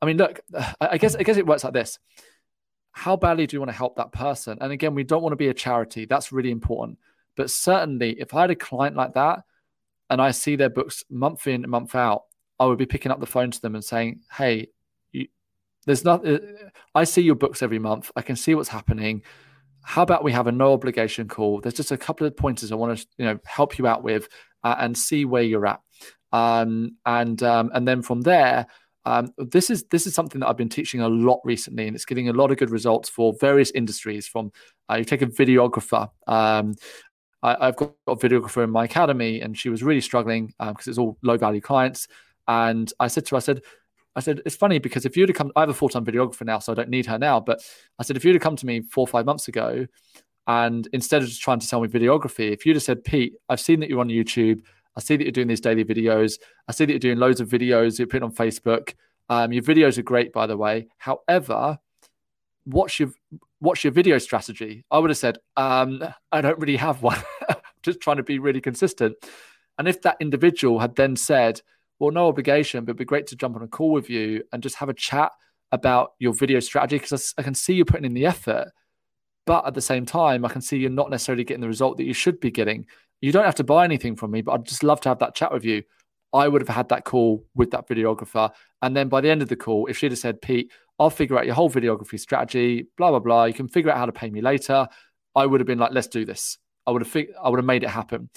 I 0.00 0.06
mean, 0.06 0.18
look, 0.18 0.38
I 0.80 0.98
guess 0.98 1.16
I 1.16 1.24
guess 1.24 1.36
it 1.36 1.48
works 1.48 1.64
like 1.64 1.72
this. 1.72 1.98
How 2.92 3.16
badly 3.16 3.46
do 3.46 3.56
you 3.56 3.60
want 3.60 3.70
to 3.70 3.76
help 3.76 3.96
that 3.96 4.12
person? 4.12 4.58
And 4.60 4.72
again, 4.72 4.94
we 4.94 5.04
don't 5.04 5.22
want 5.22 5.32
to 5.32 5.36
be 5.36 5.48
a 5.48 5.54
charity. 5.54 6.04
That's 6.04 6.32
really 6.32 6.50
important. 6.50 6.98
But 7.36 7.50
certainly, 7.50 8.20
if 8.20 8.34
I 8.34 8.42
had 8.42 8.50
a 8.50 8.56
client 8.56 8.96
like 8.96 9.14
that, 9.14 9.40
and 10.10 10.20
I 10.20 10.30
see 10.30 10.56
their 10.56 10.68
books 10.68 11.02
month 11.08 11.46
in, 11.46 11.68
month 11.68 11.94
out, 11.94 12.24
I 12.58 12.66
would 12.66 12.78
be 12.78 12.86
picking 12.86 13.10
up 13.10 13.20
the 13.20 13.26
phone 13.26 13.50
to 13.50 13.60
them 13.60 13.74
and 13.74 13.84
saying, 13.84 14.20
"Hey, 14.30 14.68
you, 15.10 15.28
there's 15.86 16.04
not. 16.04 16.26
Uh, 16.26 16.38
I 16.94 17.04
see 17.04 17.22
your 17.22 17.34
books 17.34 17.62
every 17.62 17.78
month. 17.78 18.10
I 18.14 18.22
can 18.22 18.36
see 18.36 18.54
what's 18.54 18.68
happening 18.68 19.22
how 19.82 20.02
about 20.02 20.24
we 20.24 20.32
have 20.32 20.46
a 20.46 20.52
no 20.52 20.72
obligation 20.72 21.28
call? 21.28 21.60
There's 21.60 21.74
just 21.74 21.90
a 21.90 21.96
couple 21.96 22.26
of 22.26 22.36
pointers 22.36 22.72
I 22.72 22.76
want 22.76 22.98
to 22.98 23.06
you 23.18 23.24
know 23.24 23.38
help 23.44 23.78
you 23.78 23.86
out 23.86 24.02
with 24.02 24.28
uh, 24.64 24.76
and 24.78 24.96
see 24.96 25.24
where 25.24 25.42
you're 25.42 25.66
at. 25.66 25.80
Um, 26.32 26.96
and 27.04 27.42
um, 27.42 27.70
and 27.74 27.86
then 27.86 28.02
from 28.02 28.22
there, 28.22 28.66
um, 29.04 29.32
this 29.36 29.70
is 29.70 29.84
this 29.90 30.06
is 30.06 30.14
something 30.14 30.40
that 30.40 30.48
I've 30.48 30.56
been 30.56 30.68
teaching 30.68 31.00
a 31.00 31.08
lot 31.08 31.40
recently, 31.44 31.86
and 31.86 31.96
it's 31.96 32.04
getting 32.04 32.28
a 32.28 32.32
lot 32.32 32.50
of 32.50 32.56
good 32.56 32.70
results 32.70 33.08
for 33.08 33.34
various 33.40 33.70
industries. 33.72 34.26
From 34.26 34.52
uh, 34.90 34.96
you 34.96 35.04
take 35.04 35.22
a 35.22 35.26
videographer. 35.26 36.08
Um, 36.26 36.74
I, 37.42 37.66
have 37.66 37.76
got 37.76 37.94
a 38.06 38.14
videographer 38.14 38.62
in 38.62 38.70
my 38.70 38.84
academy, 38.84 39.40
and 39.40 39.58
she 39.58 39.68
was 39.68 39.82
really 39.82 40.00
struggling 40.00 40.54
because 40.58 40.86
um, 40.86 40.90
it's 40.90 40.98
all 40.98 41.18
low 41.22 41.36
value 41.36 41.60
clients. 41.60 42.06
And 42.46 42.92
I 43.00 43.08
said 43.08 43.26
to 43.26 43.34
her, 43.34 43.36
I 43.38 43.40
said, 43.40 43.62
I 44.14 44.20
said, 44.20 44.42
it's 44.46 44.54
funny 44.54 44.78
because 44.78 45.04
if 45.06 45.16
you'd 45.16 45.28
have 45.28 45.36
come, 45.36 45.50
I 45.56 45.60
have 45.60 45.68
a 45.68 45.74
full 45.74 45.88
time 45.88 46.04
videographer 46.04 46.44
now, 46.44 46.60
so 46.60 46.70
I 46.70 46.76
don't 46.76 46.88
need 46.88 47.06
her 47.06 47.18
now. 47.18 47.40
But 47.40 47.60
I 47.98 48.04
said, 48.04 48.16
if 48.16 48.24
you'd 48.24 48.34
have 48.34 48.42
come 48.42 48.56
to 48.56 48.66
me 48.66 48.82
four 48.82 49.02
or 49.02 49.08
five 49.08 49.26
months 49.26 49.48
ago, 49.48 49.86
and 50.46 50.88
instead 50.92 51.22
of 51.22 51.28
just 51.28 51.42
trying 51.42 51.60
to 51.60 51.66
sell 51.66 51.80
me 51.80 51.88
videography, 51.88 52.52
if 52.52 52.64
you'd 52.64 52.76
have 52.76 52.82
said, 52.82 53.04
Pete, 53.04 53.34
I've 53.48 53.60
seen 53.60 53.80
that 53.80 53.88
you're 53.88 54.00
on 54.00 54.08
YouTube, 54.08 54.62
I 54.96 55.00
see 55.00 55.16
that 55.16 55.24
you're 55.24 55.32
doing 55.32 55.48
these 55.48 55.60
daily 55.60 55.84
videos, 55.84 56.38
I 56.68 56.72
see 56.72 56.84
that 56.84 56.92
you're 56.92 56.98
doing 56.98 57.18
loads 57.18 57.40
of 57.40 57.48
videos, 57.48 57.98
you're 57.98 58.08
putting 58.08 58.24
on 58.24 58.34
Facebook. 58.34 58.94
Um, 59.28 59.52
your 59.52 59.62
videos 59.62 59.96
are 59.98 60.02
great, 60.02 60.32
by 60.32 60.46
the 60.46 60.56
way. 60.56 60.88
However, 60.98 61.78
what's 62.64 62.98
your 63.00 63.10
what's 63.60 63.84
your 63.84 63.92
video 63.92 64.18
strategy? 64.18 64.84
I 64.90 64.98
would 64.98 65.10
have 65.10 65.16
said, 65.16 65.38
um, 65.56 66.02
I 66.32 66.40
don't 66.40 66.58
really 66.58 66.76
have 66.76 67.02
one. 67.02 67.22
just 67.82 68.00
trying 68.00 68.16
to 68.16 68.22
be 68.22 68.38
really 68.38 68.60
consistent. 68.60 69.16
And 69.78 69.88
if 69.88 70.02
that 70.02 70.16
individual 70.20 70.78
had 70.80 70.96
then 70.96 71.16
said, 71.16 71.60
well, 71.98 72.10
no 72.10 72.28
obligation, 72.28 72.84
but 72.84 72.90
it'd 72.90 72.98
be 72.98 73.04
great 73.04 73.26
to 73.28 73.36
jump 73.36 73.56
on 73.56 73.62
a 73.62 73.68
call 73.68 73.92
with 73.92 74.10
you 74.10 74.44
and 74.52 74.62
just 74.62 74.76
have 74.76 74.88
a 74.88 74.94
chat 74.94 75.32
about 75.70 76.12
your 76.18 76.32
video 76.32 76.60
strategy 76.60 76.98
because 76.98 77.34
I 77.38 77.42
can 77.42 77.54
see 77.54 77.74
you're 77.74 77.84
putting 77.84 78.04
in 78.04 78.14
the 78.14 78.26
effort. 78.26 78.68
But 79.46 79.66
at 79.66 79.74
the 79.74 79.80
same 79.80 80.06
time, 80.06 80.44
I 80.44 80.48
can 80.48 80.60
see 80.60 80.78
you're 80.78 80.90
not 80.90 81.10
necessarily 81.10 81.44
getting 81.44 81.60
the 81.60 81.68
result 81.68 81.96
that 81.96 82.04
you 82.04 82.14
should 82.14 82.38
be 82.38 82.50
getting. 82.50 82.86
You 83.22 83.32
don't 83.32 83.44
have 83.44 83.54
to 83.54 83.64
buy 83.64 83.84
anything 83.84 84.16
from 84.16 84.32
me, 84.32 84.42
but 84.42 84.52
I'd 84.52 84.66
just 84.66 84.82
love 84.82 85.00
to 85.02 85.08
have 85.08 85.20
that 85.20 85.34
chat 85.34 85.52
with 85.52 85.64
you. 85.64 85.82
I 86.34 86.48
would 86.48 86.60
have 86.60 86.68
had 86.68 86.88
that 86.88 87.04
call 87.04 87.44
with 87.54 87.70
that 87.70 87.88
videographer. 87.88 88.50
And 88.82 88.96
then 88.96 89.08
by 89.08 89.20
the 89.20 89.30
end 89.30 89.42
of 89.42 89.48
the 89.48 89.56
call, 89.56 89.86
if 89.86 89.96
she'd 89.96 90.12
have 90.12 90.18
said, 90.18 90.42
Pete, 90.42 90.72
I'll 90.98 91.10
figure 91.10 91.38
out 91.38 91.46
your 91.46 91.54
whole 91.54 91.70
videography 91.70 92.18
strategy, 92.18 92.86
blah, 92.96 93.10
blah, 93.10 93.20
blah, 93.20 93.44
you 93.44 93.54
can 93.54 93.68
figure 93.68 93.90
out 93.90 93.98
how 93.98 94.06
to 94.06 94.12
pay 94.12 94.28
me 94.28 94.40
later. 94.40 94.88
I 95.36 95.46
would 95.46 95.60
have 95.60 95.66
been 95.66 95.78
like, 95.78 95.92
let's 95.92 96.08
do 96.08 96.24
this. 96.24 96.58
I 96.86 96.90
would 96.90 97.02
have, 97.02 97.10
fig- 97.10 97.32
I 97.42 97.48
would 97.48 97.58
have 97.58 97.64
made 97.64 97.84
it 97.84 97.90
happen. 97.90 98.28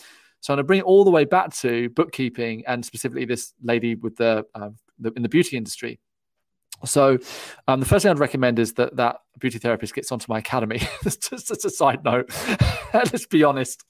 So 0.41 0.53
I'm 0.53 0.57
going 0.57 0.63
to 0.63 0.67
bring 0.67 0.79
it 0.79 0.85
all 0.85 1.03
the 1.03 1.11
way 1.11 1.25
back 1.25 1.53
to 1.55 1.89
bookkeeping 1.89 2.63
and 2.67 2.85
specifically 2.85 3.25
this 3.25 3.53
lady 3.63 3.95
with 3.95 4.17
the, 4.17 4.45
uh, 4.53 4.69
the 4.99 5.11
in 5.15 5.23
the 5.23 5.29
beauty 5.29 5.57
industry. 5.57 5.99
So 6.83 7.17
um, 7.67 7.79
the 7.79 7.85
first 7.85 8.03
thing 8.03 8.11
I'd 8.11 8.19
recommend 8.19 8.59
is 8.59 8.73
that 8.73 8.95
that 8.97 9.17
beauty 9.39 9.57
therapist 9.57 9.95
gets 9.95 10.11
onto 10.11 10.25
my 10.29 10.39
academy. 10.39 10.79
just, 11.03 11.29
just 11.29 11.65
a 11.65 11.69
side 11.69 12.03
note. 12.03 12.29
Let's 12.93 13.25
be 13.25 13.43
honest. 13.43 13.83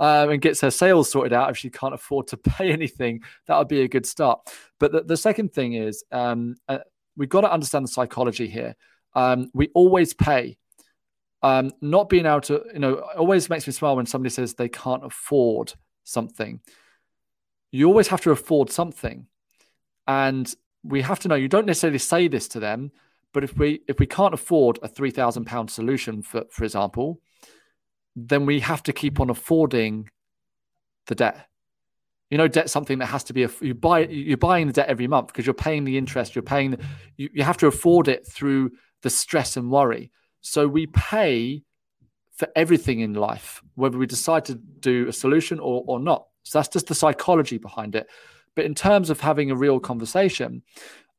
Um, 0.00 0.30
and 0.30 0.40
gets 0.40 0.62
her 0.62 0.70
sales 0.70 1.10
sorted 1.10 1.34
out 1.34 1.50
if 1.50 1.58
she 1.58 1.68
can't 1.68 1.92
afford 1.92 2.28
to 2.28 2.36
pay 2.38 2.72
anything, 2.72 3.20
that 3.46 3.58
would 3.58 3.68
be 3.68 3.82
a 3.82 3.88
good 3.88 4.06
start. 4.06 4.40
But 4.78 4.92
the, 4.92 5.02
the 5.02 5.16
second 5.16 5.52
thing 5.52 5.74
is 5.74 6.02
um, 6.10 6.56
uh, 6.68 6.78
we've 7.16 7.28
got 7.28 7.42
to 7.42 7.52
understand 7.52 7.84
the 7.84 7.90
psychology 7.90 8.48
here. 8.48 8.76
Um, 9.14 9.50
we 9.52 9.68
always 9.74 10.14
pay 10.14 10.56
um, 11.42 11.72
not 11.80 12.08
being 12.08 12.26
able 12.26 12.40
to, 12.42 12.62
you 12.72 12.78
know, 12.78 12.94
always 13.16 13.48
makes 13.48 13.66
me 13.66 13.72
smile 13.72 13.96
when 13.96 14.06
somebody 14.06 14.30
says 14.30 14.54
they 14.54 14.68
can't 14.68 15.04
afford 15.04 15.74
something. 16.04 16.60
You 17.70 17.86
always 17.86 18.08
have 18.08 18.20
to 18.22 18.30
afford 18.30 18.70
something. 18.70 19.26
And 20.06 20.52
we 20.82 21.02
have 21.02 21.18
to 21.20 21.28
know 21.28 21.34
you 21.34 21.48
don't 21.48 21.66
necessarily 21.66 21.98
say 21.98 22.28
this 22.28 22.48
to 22.48 22.60
them, 22.60 22.90
but 23.32 23.44
if 23.44 23.56
we 23.56 23.82
if 23.86 23.98
we 23.98 24.06
can't 24.06 24.34
afford 24.34 24.78
a 24.82 24.88
three 24.88 25.10
thousand 25.10 25.44
pound 25.44 25.70
solution, 25.70 26.22
for 26.22 26.44
for 26.50 26.64
example, 26.64 27.20
then 28.16 28.46
we 28.46 28.60
have 28.60 28.82
to 28.84 28.92
keep 28.92 29.20
on 29.20 29.30
affording 29.30 30.08
the 31.06 31.14
debt. 31.14 31.46
You 32.30 32.38
know, 32.38 32.48
debt's 32.48 32.72
something 32.72 32.98
that 32.98 33.06
has 33.06 33.24
to 33.24 33.32
be 33.32 33.46
you 33.60 33.74
buy 33.74 34.00
you're 34.06 34.36
buying 34.36 34.68
the 34.68 34.72
debt 34.72 34.88
every 34.88 35.08
month 35.08 35.28
because 35.28 35.46
you're 35.46 35.54
paying 35.54 35.84
the 35.84 35.98
interest, 35.98 36.34
you're 36.34 36.42
paying 36.42 36.76
you, 37.16 37.28
you 37.32 37.42
have 37.42 37.56
to 37.58 37.66
afford 37.66 38.06
it 38.06 38.26
through 38.26 38.70
the 39.02 39.10
stress 39.10 39.56
and 39.56 39.70
worry. 39.70 40.12
So 40.40 40.68
we 40.68 40.86
pay 40.86 41.62
for 42.32 42.48
everything 42.56 43.00
in 43.00 43.14
life, 43.14 43.60
whether 43.74 43.98
we 43.98 44.06
decide 44.06 44.44
to 44.46 44.54
do 44.54 45.08
a 45.08 45.12
solution 45.12 45.58
or, 45.58 45.84
or 45.86 46.00
not. 46.00 46.26
So 46.44 46.58
that's 46.58 46.68
just 46.68 46.86
the 46.86 46.94
psychology 46.94 47.58
behind 47.58 47.94
it. 47.94 48.08
But 48.54 48.64
in 48.64 48.74
terms 48.74 49.10
of 49.10 49.20
having 49.20 49.50
a 49.50 49.56
real 49.56 49.78
conversation, 49.78 50.62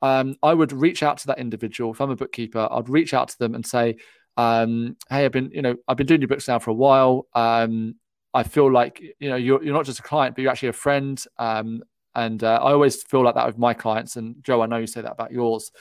um, 0.02 0.36
I 0.42 0.54
would 0.54 0.74
reach 0.74 1.04
out 1.04 1.20
to 1.20 1.28
that 1.28 1.40
individual. 1.40 1.92
If 1.92 2.02
I'm 2.02 2.10
a 2.10 2.16
bookkeeper, 2.16 2.68
I'd 2.72 2.90
reach 2.90 3.14
out 3.14 3.30
to 3.30 3.38
them 3.38 3.54
and 3.54 3.66
say, 3.66 3.98
um, 4.38 4.98
"Hey, 5.10 5.26
I've 5.26 5.32
been, 5.32 5.52
you 5.52 5.62
know, 5.62 5.76
I've 5.88 5.98
been 5.98 6.08
doing 6.08 6.22
your 6.22 6.28
books 6.28 6.48
now 6.48 6.60
for 6.60 6.72
a 6.72 6.76
while. 6.76 7.28
Um, 7.34 7.96
I 8.34 8.44
feel 8.44 8.72
like, 8.72 9.02
you 9.20 9.30
know, 9.30 9.36
you're 9.36 9.64
you're 9.64 9.74
not 9.74 9.86
just 9.86 10.00
a 10.00 10.04
client, 10.04 10.36
but 10.36 10.42
you're 10.42 10.52
actually 10.52 10.70
a 10.70 10.74
friend. 10.74 11.24
Um, 11.38 11.84
and 12.16 12.44
uh, 12.44 12.60
I 12.62 12.72
always 12.72 13.04
feel 13.04 13.24
like 13.24 13.36
that 13.36 13.48
with 13.48 13.58
my 13.58 13.74
clients. 13.74 14.16
And 14.16 14.42
Jo, 14.44 14.62
I 14.62 14.66
know 14.66 14.78
you 14.78 14.88
say 14.88 15.02
that 15.02 15.12
about 15.12 15.32
yours. 15.32 15.72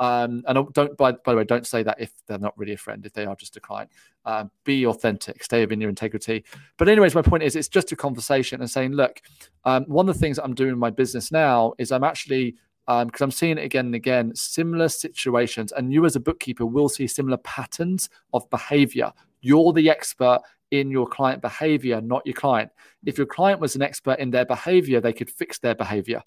Um, 0.00 0.44
and 0.46 0.72
don't, 0.74 0.96
by, 0.96 1.12
by, 1.12 1.32
the 1.32 1.36
way, 1.38 1.44
don't 1.44 1.66
say 1.66 1.82
that 1.82 2.00
if 2.00 2.12
they're 2.26 2.38
not 2.38 2.56
really 2.56 2.74
a 2.74 2.78
friend, 2.78 3.04
if 3.04 3.12
they 3.12 3.26
are 3.26 3.34
just 3.34 3.56
a 3.56 3.60
client. 3.60 3.90
Um, 4.24 4.50
be 4.64 4.86
authentic, 4.86 5.42
stay 5.42 5.60
within 5.60 5.80
your 5.80 5.90
integrity. 5.90 6.44
But, 6.76 6.88
anyways, 6.88 7.14
my 7.14 7.22
point 7.22 7.42
is 7.42 7.56
it's 7.56 7.68
just 7.68 7.90
a 7.90 7.96
conversation 7.96 8.60
and 8.60 8.70
saying, 8.70 8.92
look, 8.92 9.20
um, 9.64 9.84
one 9.84 10.08
of 10.08 10.14
the 10.14 10.20
things 10.20 10.38
I'm 10.38 10.54
doing 10.54 10.70
in 10.70 10.78
my 10.78 10.90
business 10.90 11.32
now 11.32 11.72
is 11.78 11.90
I'm 11.90 12.04
actually, 12.04 12.54
because 12.88 13.20
um, 13.20 13.26
I'm 13.26 13.30
seeing 13.30 13.58
it 13.58 13.64
again 13.64 13.86
and 13.86 13.94
again, 13.94 14.34
similar 14.34 14.88
situations. 14.88 15.72
And 15.72 15.92
you, 15.92 16.06
as 16.06 16.16
a 16.16 16.20
bookkeeper, 16.20 16.64
will 16.64 16.88
see 16.88 17.06
similar 17.06 17.36
patterns 17.38 18.08
of 18.32 18.48
behavior. 18.48 19.12
You're 19.42 19.74
the 19.74 19.90
expert 19.90 20.40
in 20.70 20.90
your 20.90 21.06
client 21.06 21.42
behavior, 21.42 22.00
not 22.00 22.24
your 22.24 22.34
client. 22.34 22.70
If 23.04 23.18
your 23.18 23.26
client 23.26 23.60
was 23.60 23.76
an 23.76 23.82
expert 23.82 24.18
in 24.20 24.30
their 24.30 24.46
behavior, 24.46 25.02
they 25.02 25.12
could 25.12 25.30
fix 25.30 25.58
their 25.58 25.74
behavior, 25.74 26.22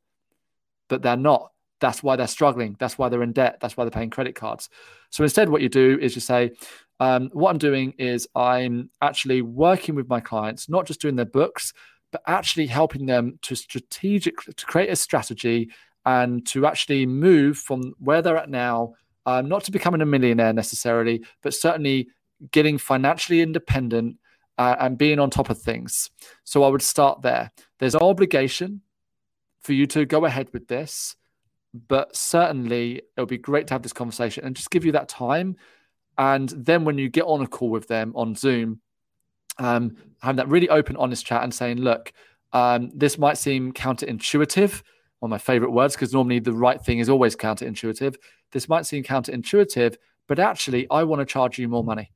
but 0.87 1.01
they're 1.01 1.17
not 1.17 1.51
that's 1.81 2.03
why 2.03 2.15
they're 2.15 2.27
struggling. 2.27 2.75
That's 2.79 2.99
why 2.99 3.09
they're 3.09 3.23
in 3.23 3.33
debt. 3.33 3.57
That's 3.59 3.75
why 3.75 3.83
they're 3.83 3.91
paying 3.91 4.11
credit 4.11 4.35
cards. 4.35 4.69
So 5.09 5.23
instead, 5.23 5.49
what 5.49 5.63
you 5.63 5.69
do 5.69 5.97
is 5.99 6.13
you 6.13 6.21
say, 6.21 6.51
um, 6.99 7.31
what 7.33 7.49
I'm 7.49 7.57
doing 7.57 7.95
is 7.97 8.27
I'm 8.35 8.91
actually 9.01 9.41
working 9.41 9.95
with 9.95 10.07
my 10.07 10.19
clients, 10.19 10.69
not 10.69 10.85
just 10.85 11.01
doing 11.01 11.15
their 11.15 11.25
books, 11.25 11.73
but 12.11 12.21
actually 12.27 12.67
helping 12.67 13.07
them 13.07 13.39
to 13.41 13.55
strategic 13.55 14.37
to 14.55 14.65
create 14.65 14.91
a 14.91 14.95
strategy 14.95 15.71
and 16.05 16.45
to 16.47 16.65
actually 16.65 17.05
move 17.05 17.57
from 17.57 17.93
where 17.99 18.21
they're 18.21 18.37
at 18.37 18.49
now, 18.49 18.93
um, 19.25 19.47
not 19.47 19.63
to 19.65 19.71
becoming 19.71 20.01
a 20.01 20.05
millionaire 20.05 20.53
necessarily, 20.53 21.23
but 21.43 21.53
certainly 21.53 22.07
getting 22.51 22.77
financially 22.77 23.41
independent 23.41 24.17
uh, 24.57 24.75
and 24.79 24.97
being 24.97 25.19
on 25.19 25.29
top 25.29 25.49
of 25.49 25.61
things. 25.61 26.09
So 26.43 26.63
I 26.63 26.69
would 26.69 26.81
start 26.81 27.21
there. 27.21 27.51
There's 27.79 27.95
an 27.95 28.01
obligation 28.01 28.81
for 29.61 29.73
you 29.73 29.85
to 29.87 30.05
go 30.05 30.25
ahead 30.25 30.49
with 30.53 30.67
this 30.67 31.15
but 31.73 32.15
certainly 32.15 32.95
it 32.95 33.19
would 33.19 33.29
be 33.29 33.37
great 33.37 33.67
to 33.67 33.73
have 33.73 33.81
this 33.81 33.93
conversation 33.93 34.43
and 34.43 34.55
just 34.55 34.71
give 34.71 34.85
you 34.85 34.91
that 34.91 35.09
time. 35.09 35.55
And 36.17 36.49
then 36.49 36.83
when 36.83 36.97
you 36.97 37.09
get 37.09 37.23
on 37.23 37.41
a 37.41 37.47
call 37.47 37.69
with 37.69 37.87
them 37.87 38.11
on 38.15 38.35
Zoom, 38.35 38.81
um, 39.57 39.95
having 40.21 40.37
that 40.37 40.49
really 40.49 40.69
open, 40.69 40.97
honest 40.97 41.25
chat 41.25 41.43
and 41.43 41.53
saying, 41.53 41.77
look, 41.77 42.11
um, 42.53 42.91
this 42.93 43.17
might 43.17 43.37
seem 43.37 43.71
counterintuitive, 43.71 44.81
one 45.21 45.29
of 45.29 45.31
my 45.31 45.37
favorite 45.37 45.71
words, 45.71 45.95
because 45.95 46.13
normally 46.13 46.39
the 46.39 46.51
right 46.51 46.81
thing 46.81 46.97
is 46.97 47.07
always 47.07 47.35
counterintuitive. 47.35 48.15
This 48.51 48.67
might 48.67 48.87
seem 48.87 49.03
counterintuitive, 49.03 49.95
but 50.27 50.39
actually, 50.39 50.87
I 50.89 51.03
want 51.03 51.19
to 51.19 51.25
charge 51.25 51.59
you 51.59 51.67
more 51.67 51.83
money. 51.83 52.11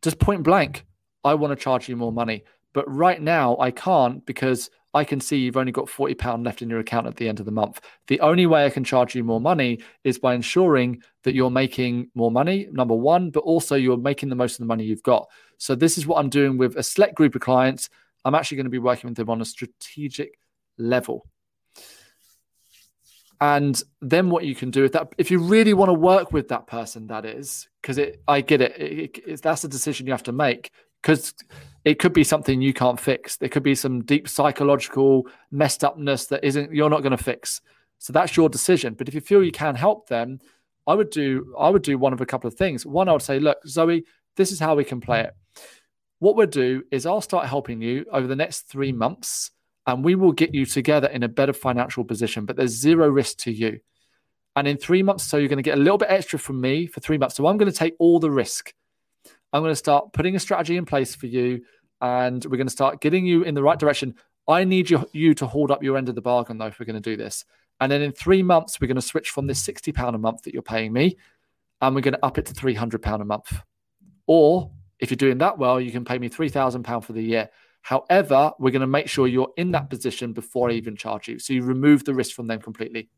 Just 0.00 0.18
point 0.18 0.42
blank, 0.42 0.86
I 1.22 1.34
want 1.34 1.50
to 1.50 1.62
charge 1.62 1.86
you 1.86 1.96
more 1.96 2.12
money. 2.12 2.44
But 2.72 2.90
right 2.90 3.20
now, 3.20 3.58
I 3.60 3.70
can't 3.70 4.24
because 4.24 4.70
I 4.94 5.04
can 5.04 5.20
see 5.20 5.36
you've 5.36 5.58
only 5.58 5.70
got 5.70 5.86
£40 5.86 6.46
left 6.46 6.62
in 6.62 6.70
your 6.70 6.78
account 6.78 7.06
at 7.06 7.16
the 7.16 7.28
end 7.28 7.40
of 7.40 7.46
the 7.46 7.52
month. 7.52 7.80
The 8.06 8.20
only 8.20 8.46
way 8.46 8.64
I 8.64 8.70
can 8.70 8.82
charge 8.82 9.14
you 9.14 9.22
more 9.22 9.40
money 9.40 9.80
is 10.04 10.18
by 10.18 10.34
ensuring 10.34 11.02
that 11.24 11.34
you're 11.34 11.50
making 11.50 12.08
more 12.14 12.30
money, 12.30 12.68
number 12.72 12.94
one, 12.94 13.30
but 13.30 13.40
also 13.40 13.74
you're 13.74 13.98
making 13.98 14.30
the 14.30 14.34
most 14.34 14.54
of 14.54 14.58
the 14.60 14.66
money 14.66 14.84
you've 14.84 15.02
got. 15.02 15.28
So, 15.58 15.74
this 15.74 15.98
is 15.98 16.06
what 16.06 16.18
I'm 16.18 16.30
doing 16.30 16.56
with 16.56 16.76
a 16.76 16.82
select 16.82 17.16
group 17.16 17.34
of 17.34 17.42
clients. 17.42 17.90
I'm 18.24 18.34
actually 18.34 18.56
going 18.56 18.66
to 18.66 18.70
be 18.70 18.78
working 18.78 19.10
with 19.10 19.18
them 19.18 19.28
on 19.28 19.42
a 19.42 19.44
strategic 19.44 20.38
level. 20.78 21.26
And 23.44 23.82
then 24.00 24.30
what 24.30 24.46
you 24.46 24.54
can 24.54 24.70
do 24.70 24.80
with 24.80 24.92
that, 24.92 25.14
if 25.18 25.30
you 25.30 25.38
really 25.38 25.74
want 25.74 25.90
to 25.90 25.92
work 25.92 26.32
with 26.32 26.48
that 26.48 26.66
person, 26.66 27.08
that 27.08 27.26
is, 27.26 27.68
because 27.82 27.98
it, 27.98 28.22
I 28.26 28.40
get 28.40 28.62
it, 28.62 28.72
it, 28.80 29.18
it, 29.26 29.42
that's 29.42 29.64
a 29.64 29.68
decision 29.68 30.06
you 30.06 30.14
have 30.14 30.22
to 30.22 30.32
make 30.32 30.70
because 31.02 31.34
it 31.84 31.98
could 31.98 32.14
be 32.14 32.24
something 32.24 32.62
you 32.62 32.72
can't 32.72 32.98
fix. 32.98 33.36
There 33.36 33.50
could 33.50 33.62
be 33.62 33.74
some 33.74 34.02
deep 34.02 34.30
psychological 34.30 35.28
messed 35.50 35.84
upness 35.84 36.24
that 36.28 36.42
isn't 36.42 36.72
you're 36.72 36.88
not 36.88 37.02
going 37.02 37.14
to 37.14 37.22
fix. 37.22 37.60
So 37.98 38.14
that's 38.14 38.34
your 38.34 38.48
decision. 38.48 38.94
But 38.94 39.08
if 39.08 39.14
you 39.14 39.20
feel 39.20 39.44
you 39.44 39.52
can 39.52 39.74
help 39.74 40.08
them, 40.08 40.38
I 40.86 40.94
would 40.94 41.10
do 41.10 41.54
I 41.58 41.68
would 41.68 41.82
do 41.82 41.98
one 41.98 42.14
of 42.14 42.22
a 42.22 42.26
couple 42.26 42.48
of 42.48 42.54
things. 42.54 42.86
One, 42.86 43.10
I 43.10 43.12
would 43.12 43.20
say, 43.20 43.38
look, 43.40 43.58
Zoe, 43.66 44.04
this 44.36 44.52
is 44.52 44.58
how 44.58 44.74
we 44.74 44.84
can 44.84 45.02
play 45.02 45.20
it. 45.20 45.34
What 46.18 46.34
we'll 46.34 46.46
do 46.46 46.82
is 46.90 47.04
I'll 47.04 47.20
start 47.20 47.46
helping 47.46 47.82
you 47.82 48.06
over 48.10 48.26
the 48.26 48.36
next 48.36 48.62
three 48.62 48.92
months, 48.92 49.50
and 49.86 50.04
we 50.04 50.14
will 50.14 50.32
get 50.32 50.54
you 50.54 50.64
together 50.66 51.08
in 51.08 51.22
a 51.22 51.28
better 51.28 51.52
financial 51.52 52.04
position. 52.04 52.46
But 52.46 52.56
there's 52.56 52.70
zero 52.70 53.08
risk 53.08 53.38
to 53.38 53.52
you. 53.52 53.80
And 54.56 54.68
in 54.68 54.76
three 54.76 55.02
months, 55.02 55.24
so 55.24 55.36
you're 55.36 55.48
going 55.48 55.58
to 55.58 55.62
get 55.62 55.76
a 55.76 55.80
little 55.80 55.98
bit 55.98 56.10
extra 56.10 56.38
from 56.38 56.60
me 56.60 56.86
for 56.86 57.00
three 57.00 57.18
months. 57.18 57.36
So 57.36 57.46
I'm 57.46 57.56
going 57.56 57.70
to 57.70 57.76
take 57.76 57.94
all 57.98 58.20
the 58.20 58.30
risk. 58.30 58.72
I'm 59.52 59.62
going 59.62 59.72
to 59.72 59.76
start 59.76 60.12
putting 60.12 60.36
a 60.36 60.40
strategy 60.40 60.76
in 60.76 60.84
place 60.84 61.14
for 61.14 61.26
you 61.26 61.62
and 62.00 62.44
we're 62.44 62.56
going 62.56 62.66
to 62.66 62.72
start 62.72 63.00
getting 63.00 63.26
you 63.26 63.42
in 63.42 63.54
the 63.54 63.62
right 63.62 63.78
direction. 63.78 64.14
I 64.46 64.64
need 64.64 64.90
you, 64.90 65.08
you 65.12 65.34
to 65.34 65.46
hold 65.46 65.70
up 65.70 65.82
your 65.82 65.96
end 65.96 66.08
of 66.08 66.14
the 66.14 66.20
bargain, 66.20 66.58
though, 66.58 66.66
if 66.66 66.78
we're 66.78 66.86
going 66.86 67.00
to 67.02 67.10
do 67.10 67.16
this. 67.16 67.44
And 67.80 67.90
then 67.90 68.02
in 68.02 68.12
three 68.12 68.42
months, 68.42 68.80
we're 68.80 68.86
going 68.86 68.96
to 68.96 69.02
switch 69.02 69.30
from 69.30 69.46
this 69.46 69.64
£60 69.64 70.14
a 70.14 70.18
month 70.18 70.42
that 70.42 70.54
you're 70.54 70.62
paying 70.62 70.92
me 70.92 71.16
and 71.80 71.94
we're 71.94 72.02
going 72.02 72.14
to 72.14 72.24
up 72.24 72.38
it 72.38 72.46
to 72.46 72.54
£300 72.54 73.20
a 73.20 73.24
month. 73.24 73.52
Or 74.26 74.70
if 75.00 75.10
you're 75.10 75.16
doing 75.16 75.38
that 75.38 75.58
well, 75.58 75.80
you 75.80 75.92
can 75.92 76.04
pay 76.04 76.18
me 76.18 76.28
£3,000 76.28 77.04
for 77.04 77.12
the 77.12 77.22
year. 77.22 77.50
However, 77.84 78.52
we're 78.58 78.72
going 78.72 78.80
to 78.80 78.86
make 78.86 79.08
sure 79.08 79.26
you're 79.26 79.52
in 79.56 79.70
that 79.72 79.90
position 79.90 80.32
before 80.32 80.70
I 80.70 80.72
even 80.72 80.96
charge 80.96 81.28
you. 81.28 81.38
So 81.38 81.52
you 81.52 81.62
remove 81.62 82.04
the 82.04 82.14
risk 82.14 82.34
from 82.34 82.48
them 82.48 82.60
completely 82.60 83.08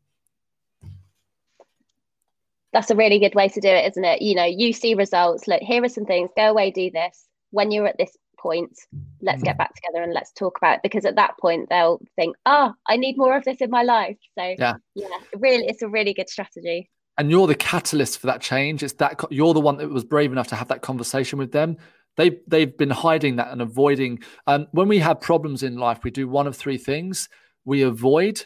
that's 2.73 2.91
a 2.91 2.95
really 2.95 3.19
good 3.19 3.33
way 3.33 3.47
to 3.49 3.59
do 3.59 3.69
it, 3.69 3.91
isn't 3.91 4.03
it? 4.03 4.21
You 4.21 4.35
know, 4.35 4.45
you 4.45 4.73
see 4.73 4.93
results. 4.93 5.47
Look, 5.47 5.61
here 5.61 5.83
are 5.83 5.89
some 5.89 6.05
things. 6.05 6.29
Go 6.35 6.49
away, 6.49 6.71
do 6.71 6.91
this. 6.91 7.25
When 7.51 7.71
you're 7.71 7.87
at 7.87 7.97
this 7.97 8.15
point, 8.37 8.77
let's 9.21 9.41
get 9.41 9.53
mm-hmm. 9.53 9.57
back 9.57 9.73
together 9.73 10.03
and 10.03 10.13
let's 10.13 10.31
talk 10.31 10.57
about 10.57 10.75
it. 10.75 10.79
Because 10.83 11.05
at 11.05 11.15
that 11.15 11.37
point, 11.39 11.69
they'll 11.69 11.99
think, 12.15 12.35
"Oh, 12.45 12.73
I 12.85 12.97
need 12.97 13.17
more 13.17 13.35
of 13.35 13.45
this 13.45 13.61
in 13.61 13.69
my 13.69 13.83
life." 13.83 14.17
So 14.37 14.55
yeah, 14.59 14.75
yeah, 14.95 15.07
really, 15.37 15.65
it's 15.65 15.81
a 15.81 15.87
really 15.87 16.13
good 16.13 16.29
strategy. 16.29 16.89
And 17.17 17.31
you're 17.31 17.47
the 17.47 17.55
catalyst 17.55 18.19
for 18.19 18.27
that 18.27 18.41
change. 18.41 18.83
It's 18.83 18.93
that 18.93 19.19
you're 19.31 19.55
the 19.55 19.59
one 19.59 19.77
that 19.77 19.89
was 19.89 20.03
brave 20.03 20.31
enough 20.31 20.49
to 20.49 20.55
have 20.55 20.67
that 20.67 20.83
conversation 20.83 21.39
with 21.39 21.51
them. 21.51 21.77
They 22.17 22.39
they've 22.47 22.77
been 22.77 22.89
hiding 22.89 23.37
that 23.37 23.51
and 23.51 23.61
avoiding. 23.61 24.19
Um, 24.45 24.67
when 24.71 24.87
we 24.87 24.99
have 24.99 25.21
problems 25.21 25.63
in 25.63 25.77
life, 25.77 25.99
we 26.03 26.11
do 26.11 26.27
one 26.27 26.47
of 26.47 26.55
three 26.55 26.77
things: 26.77 27.29
we 27.63 27.83
avoid, 27.83 28.45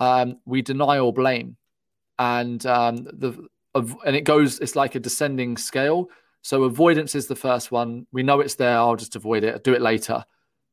um, 0.00 0.38
we 0.46 0.62
deny 0.62 0.98
or 0.98 1.12
blame, 1.12 1.56
and 2.18 2.64
um, 2.66 2.96
the 2.96 3.46
and 3.74 4.16
it 4.16 4.24
goes. 4.24 4.60
It's 4.60 4.76
like 4.76 4.94
a 4.94 5.00
descending 5.00 5.56
scale. 5.56 6.08
So 6.42 6.62
avoidance 6.62 7.16
is 7.16 7.26
the 7.26 7.34
first 7.34 7.72
one. 7.72 8.06
We 8.12 8.22
know 8.22 8.38
it's 8.40 8.54
there. 8.54 8.78
I'll 8.78 8.96
just 8.96 9.16
avoid 9.16 9.42
it. 9.42 9.54
I'll 9.54 9.60
do 9.60 9.74
it 9.74 9.82
later. 9.82 10.24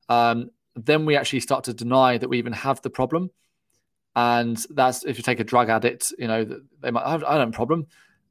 Um, 0.08 0.52
then 0.76 1.06
we 1.06 1.15
actually 1.15 1.39
start 1.39 1.63
to 1.63 1.73
deny 1.73 2.17
that 2.17 2.30
we 2.30 2.38
even 2.38 2.54
have 2.54 2.82
the 2.82 2.89
problem. 2.89 3.32
And 4.15 4.63
that's 4.69 5.04
if 5.04 5.17
you 5.17 5.23
take 5.23 5.39
a 5.39 5.43
drug 5.43 5.69
addict, 5.69 6.13
you 6.19 6.28
know, 6.28 6.45
they 6.82 6.91
might 6.91 7.08
have, 7.08 7.23
I 7.23 7.32
don't 7.32 7.39
have 7.39 7.49
a 7.49 7.52
problem. 7.52 7.88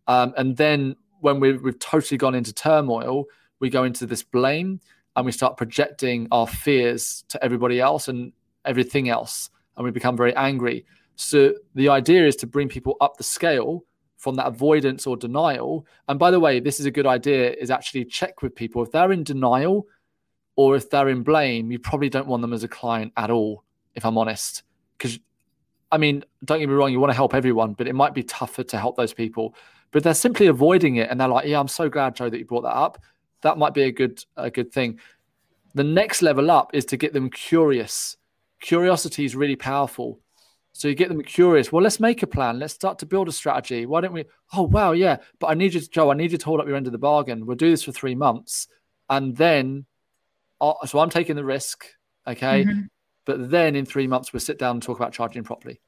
Um, 0.07 0.33
and 0.37 0.57
then 0.57 0.97
when 1.21 1.40
we've, 1.40 1.61
we've 1.61 1.79
totally 1.79 2.18
gone 2.18 2.35
into 2.35 2.53
turmoil, 2.53 3.25
we 3.62 3.70
go 3.70 3.85
into 3.85 4.05
this 4.05 4.25
blame 4.25 4.81
and 5.14 5.25
we 5.25 5.31
start 5.31 5.57
projecting 5.57 6.27
our 6.33 6.48
fears 6.48 7.25
to 7.29 7.42
everybody 7.42 7.81
else 7.81 8.09
and 8.09 8.33
everything 8.64 9.09
else. 9.09 9.48
And 9.77 9.85
we 9.85 9.92
become 9.92 10.16
very 10.16 10.35
angry. 10.35 10.85
So 11.14 11.55
the 11.77 11.88
idea 11.88 12.27
is 12.27 12.35
to 12.37 12.46
bring 12.46 12.68
people 12.68 12.96
up 13.01 13.16
the 13.16 13.22
scale 13.22 13.85
from 14.18 14.35
that 14.35 14.46
avoidance 14.46 15.07
or 15.07 15.16
denial. 15.16 15.87
And 16.09 16.18
by 16.18 16.33
the 16.33 16.40
way, 16.40 16.59
this 16.59 16.81
is 16.81 16.87
a 16.87 16.90
good 16.90 17.07
idea 17.07 17.53
is 17.53 17.70
actually 17.70 18.05
check 18.05 18.42
with 18.42 18.55
people 18.55 18.83
if 18.83 18.90
they're 18.90 19.12
in 19.12 19.22
denial 19.22 19.87
or 20.57 20.75
if 20.75 20.90
they're 20.90 21.09
in 21.09 21.22
blame, 21.22 21.70
you 21.70 21.79
probably 21.79 22.09
don't 22.09 22.27
want 22.27 22.42
them 22.42 22.53
as 22.53 22.64
a 22.64 22.68
client 22.68 23.12
at 23.16 23.31
all, 23.31 23.62
if 23.94 24.05
I'm 24.05 24.18
honest. 24.18 24.64
Because 24.98 25.20
I 25.92 25.98
mean, 25.98 26.25
don't 26.44 26.59
get 26.59 26.68
me 26.68 26.75
wrong, 26.75 26.90
you 26.90 26.98
want 26.98 27.11
to 27.11 27.16
help 27.16 27.33
everyone, 27.33 27.75
but 27.75 27.87
it 27.87 27.94
might 27.94 28.12
be 28.12 28.25
tougher 28.25 28.64
to 28.64 28.79
help 28.79 28.96
those 28.96 29.14
people. 29.14 29.55
But 29.92 30.03
they're 30.03 30.14
simply 30.14 30.46
avoiding 30.46 30.96
it 30.96 31.11
and 31.11 31.20
they're 31.20 31.29
like, 31.29 31.46
Yeah, 31.46 31.61
I'm 31.61 31.68
so 31.68 31.88
glad, 31.88 32.16
Jo, 32.16 32.29
that 32.29 32.38
you 32.38 32.44
brought 32.44 32.62
that 32.62 32.75
up 32.75 32.98
that 33.42 33.59
might 33.59 33.74
be 33.74 33.83
a 33.83 33.92
good 33.92 34.24
a 34.37 34.50
good 34.50 34.72
thing. 34.72 34.98
The 35.74 35.85
next 35.85 36.22
level 36.22 36.50
up 36.50 36.74
is 36.74 36.85
to 36.87 36.96
get 36.96 37.12
them 37.12 37.31
curious. 37.31 38.16
Curiosity 38.61 39.24
is 39.24 39.35
really 39.35 39.57
powerful. 39.57 40.20
So 40.74 40.88
you 40.88 40.94
get 40.94 41.09
them 41.09 41.22
curious. 41.22 41.70
Well, 41.70 41.83
let's 41.83 42.00
make 42.00 42.22
a 42.22 42.26
plan. 42.26 42.59
Let's 42.59 42.72
start 42.74 42.98
to 43.00 43.07
build 43.07 43.28
a 43.28 43.33
strategy. 43.33 43.85
Why 43.85 44.00
don't 44.00 44.12
we? 44.12 44.24
Oh, 44.55 44.62
wow, 44.62 44.92
yeah. 44.92 45.18
But 45.38 45.48
I 45.48 45.55
need 45.55 45.74
you, 45.74 45.81
to, 45.81 45.90
Jo. 45.90 46.11
I 46.11 46.14
need 46.14 46.33
you 46.33 46.38
to 46.38 46.44
hold 46.44 46.61
up 46.61 46.66
your 46.66 46.76
end 46.76 46.87
of 46.87 46.92
the 46.92 46.98
bargain. 46.98 47.44
We'll 47.44 47.57
do 47.57 47.70
this 47.70 47.83
for 47.83 47.92
three 47.92 48.14
months, 48.14 48.68
and 49.11 49.37
then, 49.37 49.85
uh, 50.61 50.74
so 50.87 50.98
I'm 50.98 51.11
taking 51.11 51.37
the 51.37 51.44
risk, 51.44 51.85
okay. 52.26 52.64
Mm-hmm. 52.64 52.81
But 53.26 53.50
then 53.50 53.76
in 53.76 53.85
three 53.85 54.07
months, 54.07 54.33
we'll 54.33 54.40
sit 54.40 54.59
down 54.59 54.76
and 54.76 54.83
talk 54.83 54.98
about 54.98 55.12
charging 55.12 55.44
properly. 55.44 55.81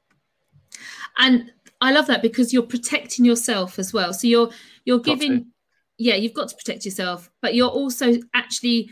And 1.17 1.51
I 1.81 1.91
love 1.91 2.07
that 2.07 2.21
because 2.21 2.53
you're 2.53 2.63
protecting 2.63 3.25
yourself 3.25 3.79
as 3.79 3.91
well. 3.91 4.13
So 4.13 4.27
you're 4.27 4.49
you're 4.85 4.99
giving 4.99 5.47
yeah, 5.97 6.15
you've 6.15 6.33
got 6.33 6.49
to 6.49 6.55
protect 6.55 6.85
yourself, 6.85 7.29
but 7.41 7.55
you're 7.55 7.69
also 7.69 8.13
actually 8.33 8.89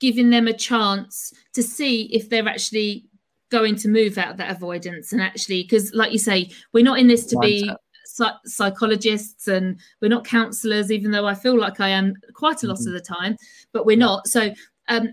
giving 0.00 0.30
them 0.30 0.46
a 0.46 0.52
chance 0.52 1.32
to 1.54 1.62
see 1.62 2.04
if 2.14 2.28
they're 2.28 2.48
actually 2.48 3.04
going 3.50 3.74
to 3.74 3.88
move 3.88 4.18
out 4.18 4.30
of 4.30 4.36
that 4.36 4.54
avoidance 4.54 5.12
and 5.12 5.22
actually 5.22 5.62
because 5.62 5.90
like 5.94 6.12
you 6.12 6.18
say 6.18 6.50
we're 6.74 6.84
not 6.84 6.98
in 6.98 7.08
this 7.08 7.24
to 7.24 7.38
be 7.38 7.68
psychologists 8.44 9.48
and 9.48 9.80
we're 10.02 10.08
not 10.08 10.22
counselors 10.22 10.92
even 10.92 11.10
though 11.10 11.26
i 11.26 11.34
feel 11.34 11.58
like 11.58 11.80
i 11.80 11.88
am 11.88 12.12
quite 12.34 12.62
a 12.62 12.66
lot 12.66 12.76
mm-hmm. 12.76 12.88
of 12.88 12.92
the 12.92 13.00
time 13.00 13.34
but 13.72 13.86
we're 13.86 13.96
not. 13.96 14.26
So 14.26 14.52
um, 14.88 15.10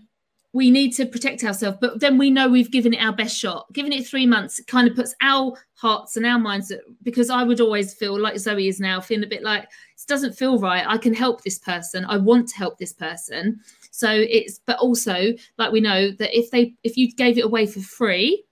we 0.56 0.72
need 0.72 0.92
to 0.92 1.06
protect 1.06 1.44
ourselves 1.44 1.78
but 1.82 2.00
then 2.00 2.18
we 2.18 2.30
know 2.30 2.48
we've 2.48 2.72
given 2.72 2.94
it 2.94 3.04
our 3.04 3.12
best 3.12 3.38
shot. 3.38 3.66
Giving 3.74 3.92
it 3.92 4.08
three 4.08 4.26
months 4.26 4.64
kind 4.64 4.88
of 4.88 4.96
puts 4.96 5.14
our 5.20 5.54
hearts 5.74 6.16
and 6.16 6.26
our 6.26 6.40
minds 6.40 6.72
because 7.04 7.30
i 7.30 7.44
would 7.44 7.60
always 7.60 7.94
feel 7.94 8.18
like 8.18 8.40
zoe 8.40 8.70
is 8.70 8.80
now 8.80 9.02
feeling 9.02 9.26
a 9.26 9.28
bit 9.28 9.44
like 9.44 9.68
this 9.96 10.06
doesn't 10.06 10.34
feel 10.34 10.58
right. 10.58 10.86
I 10.88 10.98
can 10.98 11.14
help 11.14 11.44
this 11.44 11.60
person. 11.60 12.06
I 12.06 12.18
want 12.18 12.48
to 12.50 12.56
help 12.56 12.78
this 12.78 12.94
person. 12.94 13.60
So 13.92 14.10
it's 14.10 14.60
but 14.66 14.80
also 14.80 15.34
like 15.58 15.74
we 15.74 15.82
know 15.82 16.12
that 16.12 16.38
if 16.38 16.52
they 16.52 16.76
if 16.84 16.96
you 16.96 17.12
gave 17.12 17.38
it 17.38 17.46
away 17.46 17.66
for 17.66 17.82
free 17.82 18.46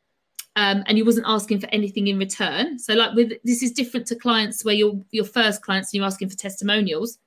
um, 0.57 0.83
and 0.87 0.97
you 0.97 1.05
wasn't 1.05 1.25
asking 1.27 1.61
for 1.61 1.69
anything 1.71 2.07
in 2.07 2.19
return 2.19 2.77
so 2.77 2.93
like 2.93 3.15
with 3.15 3.33
this 3.43 3.63
is 3.63 3.71
different 3.71 4.05
to 4.07 4.15
clients 4.15 4.63
where 4.63 4.75
you're 4.75 4.99
your 5.11 5.25
first 5.25 5.61
clients 5.61 5.89
and 5.89 5.99
you're 5.99 6.05
asking 6.05 6.29
for 6.29 6.37
testimonials. 6.37 7.17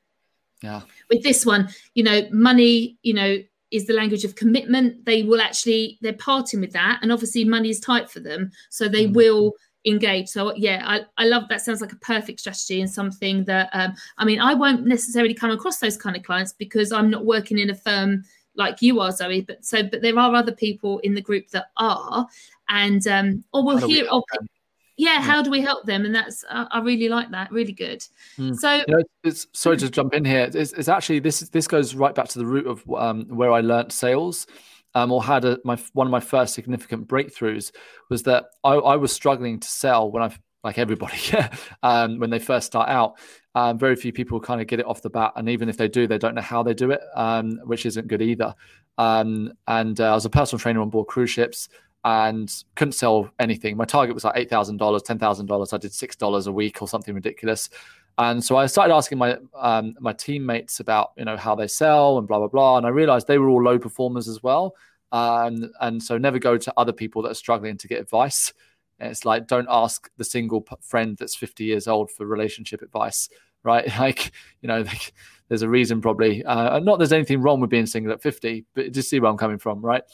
Yeah. 0.63 0.83
With 1.09 1.23
this 1.23 1.47
one 1.47 1.71
you 1.95 2.05
know 2.05 2.23
money 2.31 2.99
you 3.03 3.15
know 3.15 3.39
is 3.71 3.87
the 3.87 3.93
language 3.93 4.25
of 4.25 4.35
commitment. 4.35 5.05
They 5.05 5.23
will 5.23 5.41
actually 5.41 5.99
they're 6.01 6.13
parting 6.13 6.61
with 6.61 6.73
that, 6.73 7.01
and 7.03 7.13
obviously 7.13 7.45
money 7.45 7.71
is 7.71 7.81
tight 7.81 8.11
for 8.11 8.21
them, 8.21 8.51
so 8.71 8.89
they 8.89 9.07
mm. 9.07 9.15
will 9.15 9.55
engage. 9.85 10.29
So 10.29 10.55
yeah, 10.57 10.83
I, 10.85 11.01
I 11.17 11.27
love 11.27 11.45
that. 11.49 11.61
Sounds 11.61 11.81
like 11.81 11.93
a 11.93 11.97
perfect 11.97 12.41
strategy 12.41 12.81
and 12.81 12.91
something 12.91 13.45
that 13.45 13.71
um, 13.73 13.95
I 14.19 14.25
mean 14.25 14.41
I 14.41 14.55
won't 14.55 14.87
necessarily 14.87 15.35
come 15.35 15.51
across 15.51 15.79
those 15.79 15.97
kind 15.97 16.17
of 16.17 16.23
clients 16.23 16.53
because 16.53 16.93
I'm 16.93 17.11
not 17.11 17.25
working 17.25 17.59
in 17.59 17.71
a 17.71 17.75
firm 17.75 18.25
like 18.57 18.83
you 18.83 19.01
are, 19.01 19.13
Zoe. 19.13 19.43
But 19.43 19.65
so 19.65 19.83
but 19.83 20.03
there 20.03 20.19
are 20.19 20.35
other 20.35 20.53
people 20.53 20.99
in 21.01 21.15
the 21.15 21.23
group 21.23 21.49
that 21.51 21.67
are, 21.77 22.27
and 22.69 23.07
um, 23.07 23.45
or 23.53 23.65
we'll 23.65 23.79
hear. 23.79 24.05
We 24.05 24.49
yeah, 24.97 25.21
how 25.21 25.43
do 25.43 25.51
we 25.51 25.61
help 25.61 25.85
them? 25.87 26.05
And 26.05 26.15
that's 26.15 26.45
I, 26.51 26.67
I 26.71 26.81
really 26.81 27.09
like 27.09 27.31
that. 27.31 27.53
Really 27.53 27.73
good. 27.73 28.03
Mm. 28.39 28.57
So, 28.57 28.75
you 28.75 28.85
know, 28.89 29.03
it's, 29.25 29.47
sorry 29.53 29.77
to 29.79 29.91
jump 29.91 30.15
in 30.15 30.25
here. 30.25 30.51
It's, 30.53 30.73
it's, 30.73 30.89
actually 30.89 31.19
this 31.19 31.41
this 31.41 31.69
goes 31.69 31.95
right 31.95 32.15
back 32.15 32.29
to 32.29 32.39
the 32.39 32.47
root 32.47 32.67
of 32.67 32.83
um, 32.95 33.27
where 33.29 33.53
I 33.53 33.61
learnt 33.61 33.93
sales. 33.93 34.47
Um, 34.95 35.13
or 35.13 35.23
had 35.23 35.45
a, 35.45 35.59
my 35.63 35.77
one 35.93 36.07
of 36.07 36.11
my 36.11 36.21
first 36.21 36.55
significant 36.55 37.07
breakthroughs 37.07 37.71
was 38.09 38.23
that 38.23 38.47
I, 38.65 38.77
I 38.77 38.97
was 38.97 39.13
struggling 39.13 39.61
to 39.61 39.69
sell 39.69 40.11
when 40.11 40.23
I 40.23 40.35
like 40.65 40.79
everybody 40.79 41.19
um, 41.83 42.19
when 42.19 42.31
they 42.31 42.39
first 42.39 42.67
start 42.67 42.89
out. 42.89 43.19
Um, 43.55 43.79
very 43.79 43.95
few 43.95 44.11
people 44.11 44.41
kind 44.41 44.61
of 44.61 44.67
get 44.67 44.81
it 44.81 44.87
off 44.87 45.03
the 45.03 45.11
bat, 45.11 45.33
and 45.37 45.51
even 45.51 45.69
if 45.69 45.77
they 45.77 45.89
do, 45.89 46.07
they 46.07 46.17
don't 46.17 46.35
know 46.35 46.41
how 46.41 46.63
they 46.63 46.73
do 46.73 46.93
it, 46.93 47.01
um, 47.15 47.61
which 47.65 47.85
isn't 47.85 48.09
good 48.09 48.23
either. 48.23 48.55
Um, 48.99 49.53
and 49.67 50.01
uh, 50.01 50.13
I 50.13 50.15
was 50.15 50.25
a 50.25 50.31
personal 50.31 50.61
trainer 50.61 50.81
on 50.81 50.89
board 50.89 51.09
cruise 51.09 51.31
ships, 51.31 51.69
and 52.07 52.63
couldn't 52.77 52.93
sell 52.93 53.29
anything. 53.41 53.77
My 53.77 53.85
target 53.85 54.15
was 54.15 54.23
like 54.23 54.37
eight 54.37 54.49
thousand 54.49 54.77
dollars, 54.77 55.03
ten 55.03 55.19
thousand 55.19 55.47
dollars. 55.47 55.73
I 55.73 55.79
did 55.79 55.93
six 55.93 56.15
dollars 56.15 56.47
a 56.47 56.53
week 56.53 56.81
or 56.81 56.87
something 56.87 57.13
ridiculous. 57.13 57.69
And 58.17 58.43
so 58.43 58.57
I 58.57 58.67
started 58.67 58.95
asking 58.95 59.19
my 59.19 59.37
um, 59.57 59.97
my 59.99 60.13
teammates 60.13 60.79
about 60.79 61.11
you 61.17 61.25
know 61.25 61.37
how 61.37 61.57
they 61.57 61.67
sell 61.67 62.19
and 62.19 62.29
blah 62.29 62.39
blah 62.39 62.47
blah. 62.47 62.77
And 62.77 62.87
I 62.87 62.91
realized 62.91 63.27
they 63.27 63.39
were 63.39 63.49
all 63.49 63.61
low 63.61 63.77
performers 63.77 64.29
as 64.29 64.41
well. 64.41 64.77
And 65.11 65.69
and 65.81 66.01
so 66.01 66.17
never 66.17 66.39
go 66.39 66.57
to 66.57 66.73
other 66.77 66.93
people 66.93 67.23
that 67.23 67.33
are 67.33 67.35
struggling 67.35 67.77
to 67.79 67.89
get 67.89 68.01
advice. 68.01 68.53
It's 69.01 69.25
like 69.25 69.49
don't 69.49 69.69
ask 69.69 70.09
the 70.17 70.25
single 70.25 70.65
friend 70.83 71.17
that's 71.19 71.35
50 71.35 71.65
years 71.65 71.89
old 71.89 72.13
for 72.13 72.25
relationship 72.25 72.83
advice, 72.83 73.29
right? 73.65 73.91
Like 73.99 74.31
you 74.63 74.69
know, 74.69 74.83
like, 74.83 75.13
there's 75.49 75.63
a 75.63 75.69
reason 75.69 76.01
probably. 76.01 76.45
Uh, 76.45 76.79
not 76.79 76.99
there's 76.99 77.13
anything 77.13 77.43
wrong 77.43 77.59
with 77.59 77.71
being 77.71 77.87
single 77.87 78.13
at 78.13 78.23
50, 78.23 78.65
but 78.75 78.93
just 78.93 79.11
see 79.11 79.19
where 79.19 79.31
I'm 79.31 79.37
coming 79.37 79.59
from, 79.59 79.81
right? 79.81 80.05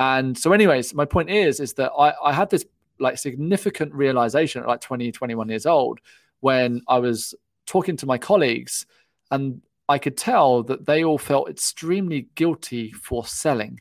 And 0.00 0.36
so, 0.36 0.52
anyways, 0.52 0.94
my 0.94 1.04
point 1.04 1.28
is, 1.28 1.60
is 1.60 1.74
that 1.74 1.92
I, 1.92 2.14
I 2.24 2.32
had 2.32 2.48
this 2.48 2.64
like 2.98 3.18
significant 3.18 3.92
realization 3.92 4.62
at 4.62 4.68
like 4.68 4.80
20, 4.80 5.12
21 5.12 5.48
years 5.50 5.66
old 5.66 6.00
when 6.40 6.80
I 6.88 6.98
was 6.98 7.34
talking 7.66 7.98
to 7.98 8.06
my 8.06 8.16
colleagues 8.16 8.86
and 9.30 9.60
I 9.90 9.98
could 9.98 10.16
tell 10.16 10.62
that 10.64 10.86
they 10.86 11.04
all 11.04 11.18
felt 11.18 11.50
extremely 11.50 12.28
guilty 12.34 12.92
for 12.92 13.26
selling. 13.26 13.78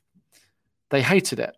They 0.89 1.01
hated 1.01 1.39
it. 1.39 1.55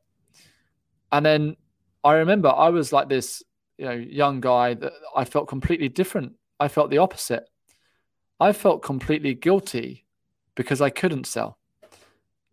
And 1.12 1.26
then 1.26 1.56
I 2.04 2.14
remember 2.14 2.50
I 2.50 2.70
was 2.70 2.94
like 2.94 3.10
this, 3.10 3.42
you 3.80 3.86
know, 3.86 3.94
young 3.94 4.42
guy 4.42 4.76
that 4.76 4.94
I 5.16 5.26
felt 5.26 5.48
completely 5.48 5.90
different. 5.90 6.34
I 6.60 6.68
felt 6.68 6.92
the 6.92 7.00
opposite. 7.00 7.50
I 8.40 8.54
felt 8.54 8.84
completely 8.84 9.34
guilty 9.34 10.06
because 10.54 10.82
I 10.82 10.92
couldn't 10.92 11.26
sell. 11.26 11.58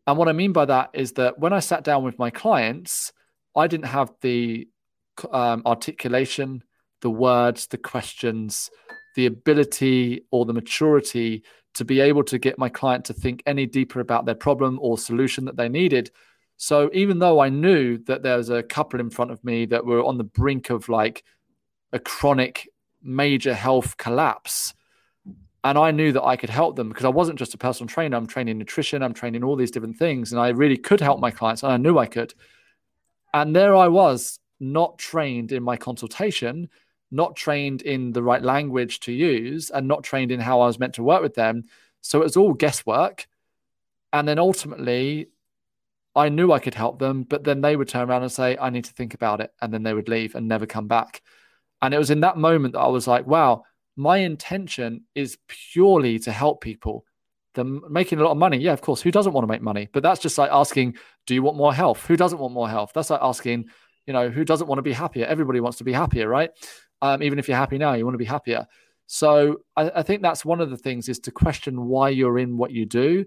And 0.09 0.17
what 0.17 0.27
I 0.27 0.33
mean 0.33 0.53
by 0.55 0.65
that 0.65 0.89
is 0.95 1.13
that 1.13 1.39
when 1.39 1.53
I 1.53 1.61
sat 1.61 1.85
down 1.85 2.03
with 2.03 2.19
my 2.19 2.31
clients, 2.31 3.13
I 3.55 3.67
didn't 3.67 3.89
have 3.89 4.11
the 4.23 4.67
um, 5.31 5.61
articulation, 5.67 6.65
the 7.03 7.11
words, 7.11 7.67
the 7.67 7.77
questions, 7.77 8.71
the 9.17 9.27
ability 9.27 10.23
or 10.31 10.47
the 10.47 10.55
maturity 10.55 11.43
to 11.75 11.85
be 11.85 12.01
able 12.01 12.25
to 12.25 12.39
get 12.39 12.59
my 12.59 12.71
client 12.71 13.05
to 13.05 13.13
think 13.13 13.43
any 13.45 13.67
deeper 13.67 14.01
about 14.01 14.25
their 14.25 14.35
problem 14.35 14.79
or 14.81 14.97
solution 14.97 15.45
that 15.45 15.59
they 15.59 15.69
needed. 15.69 16.11
So 16.57 16.89
even 16.95 17.19
though 17.19 17.41
I 17.41 17.51
knew 17.51 17.99
that 18.07 18.23
there 18.23 18.39
was 18.39 18.49
a 18.49 18.63
couple 18.63 19.01
in 19.01 19.11
front 19.11 19.31
of 19.31 19.45
me 19.45 19.67
that 19.67 19.85
were 19.85 20.03
on 20.03 20.17
the 20.17 20.25
brink 20.25 20.71
of 20.71 20.89
like 20.89 21.23
a 21.93 21.99
chronic 21.99 22.67
major 23.03 23.53
health 23.53 23.99
collapse, 23.99 24.73
and 25.65 25.77
I 25.77 25.91
knew 25.91 26.13
that 26.13 26.25
I 26.25 26.37
could 26.37 26.51
help 26.51 26.77
them 26.77 26.89
because 26.89 27.05
I 27.05 27.11
wasn't 27.11 27.39
just 27.39 27.55
a 27.55 27.59
personal 27.59 27.89
trainer. 27.89 28.17
I'm 28.17 28.27
training 28.27 28.59
nutrition, 28.59 29.03
I'm 29.03 29.15
training 29.15 29.43
all 29.43 29.57
these 29.57 29.71
different 29.71 29.97
things, 29.97 30.33
and 30.33 30.41
I 30.41 30.49
really 30.49 30.77
could 30.77 31.01
help 31.01 31.21
my 31.21 31.31
clients, 31.31 31.63
and 31.63 31.73
I 31.73 31.77
knew 31.77 31.99
I 31.99 32.07
could. 32.07 32.35
And 33.35 33.55
there 33.55 33.75
I 33.75 33.89
was, 33.89 34.39
not 34.61 34.99
trained 34.99 35.53
in 35.53 35.63
my 35.63 35.77
consultation, 35.77 36.69
not 37.11 37.37
trained 37.37 37.83
in 37.83 38.13
the 38.13 38.23
right 38.23 38.43
language 38.43 39.01
to 39.01 39.13
use, 39.13 39.71
and 39.71 39.89
not 39.89 40.03
trained 40.03 40.31
in 40.31 40.41
how 40.41 40.61
I 40.61 40.67
was 40.67 40.79
meant 40.79 40.95
to 40.95 41.03
work 41.03 41.23
with 41.23 41.35
them. 41.35 41.65
So 42.01 42.21
it 42.21 42.25
was 42.25 42.37
all 42.37 42.53
guesswork. 42.55 43.27
And 44.13 44.27
then 44.27 44.39
ultimately, 44.39 45.29
I 46.15 46.29
knew 46.29 46.53
I 46.53 46.59
could 46.59 46.75
help 46.75 46.99
them, 46.99 47.23
but 47.23 47.45
then 47.45 47.61
they 47.61 47.77
would 47.77 47.89
turn 47.89 48.09
around 48.09 48.23
and 48.23 48.33
say, 48.33 48.57
I 48.59 48.71
need 48.71 48.85
to 48.85 48.93
think 48.93 49.15
about 49.15 49.41
it. 49.41 49.53
And 49.61 49.73
then 49.73 49.83
they 49.83 49.95
would 49.95 50.09
leave 50.09 50.35
and 50.35 50.49
never 50.49 50.67
come 50.67 50.89
back. 50.89 51.23
And 51.81 51.95
it 51.95 51.99
was 51.99 52.11
in 52.11 52.21
that 52.21 52.37
moment 52.37 52.75
that 52.75 52.81
I 52.81 52.89
was 52.89 53.07
like, 53.07 53.27
wow, 53.27 53.65
my 53.99 54.19
intention 54.19 55.03
is 55.17 55.37
purely 55.49 56.21
to 56.21 56.33
help 56.33 56.61
people. 56.61 57.05
they're 57.55 57.65
making 57.65 58.21
a 58.21 58.23
lot 58.23 58.31
of 58.31 58.39
money. 58.39 58.57
Yeah, 58.57 58.73
of 58.73 58.81
course. 58.81 59.03
Who 59.03 59.11
doesn't 59.11 59.33
want 59.33 59.43
to 59.43 59.53
make 59.53 59.61
money? 59.61 59.89
But 59.93 60.05
that's 60.05 60.21
just 60.21 60.39
like 60.39 60.51
asking, 60.53 60.97
do 61.27 61.35
you 61.35 61.43
want 61.43 61.57
more 61.57 61.75
health? 61.75 62.07
Who 62.07 62.17
doesn't 62.17 62.39
want 62.39 62.55
more 62.55 62.69
health? 62.69 62.93
That's 62.95 63.11
like 63.11 63.21
asking, 63.21 63.67
you 64.07 64.13
know, 64.13 64.31
who 64.31 64.45
doesn't 64.45 64.69
want 64.69 64.79
to 64.79 64.83
be 64.83 64.93
happier? 64.93 65.27
Everybody 65.27 65.59
wants 65.59 65.79
to 65.79 65.85
be 65.85 65.93
happier, 65.93 66.29
right? 66.29 66.51
Um, 67.03 67.25
even 67.25 67.41
if 67.41 67.49
you're 67.49 67.57
happy 67.57 67.77
now, 67.77 67.95
you 67.95 68.05
want 68.05 68.15
to 68.15 68.19
be 68.19 68.25
happier. 68.25 68.67
So 69.07 69.63
I, 69.75 69.91
I 69.97 70.03
think 70.05 70.23
that's 70.23 70.45
one 70.45 70.61
of 70.61 70.71
the 70.71 70.77
things 70.77 71.09
is 71.09 71.19
to 71.21 71.33
question 71.33 71.87
why 71.87 72.11
you're 72.11 72.39
in 72.39 72.57
what 72.57 72.71
you 72.71 72.87
do 72.87 73.25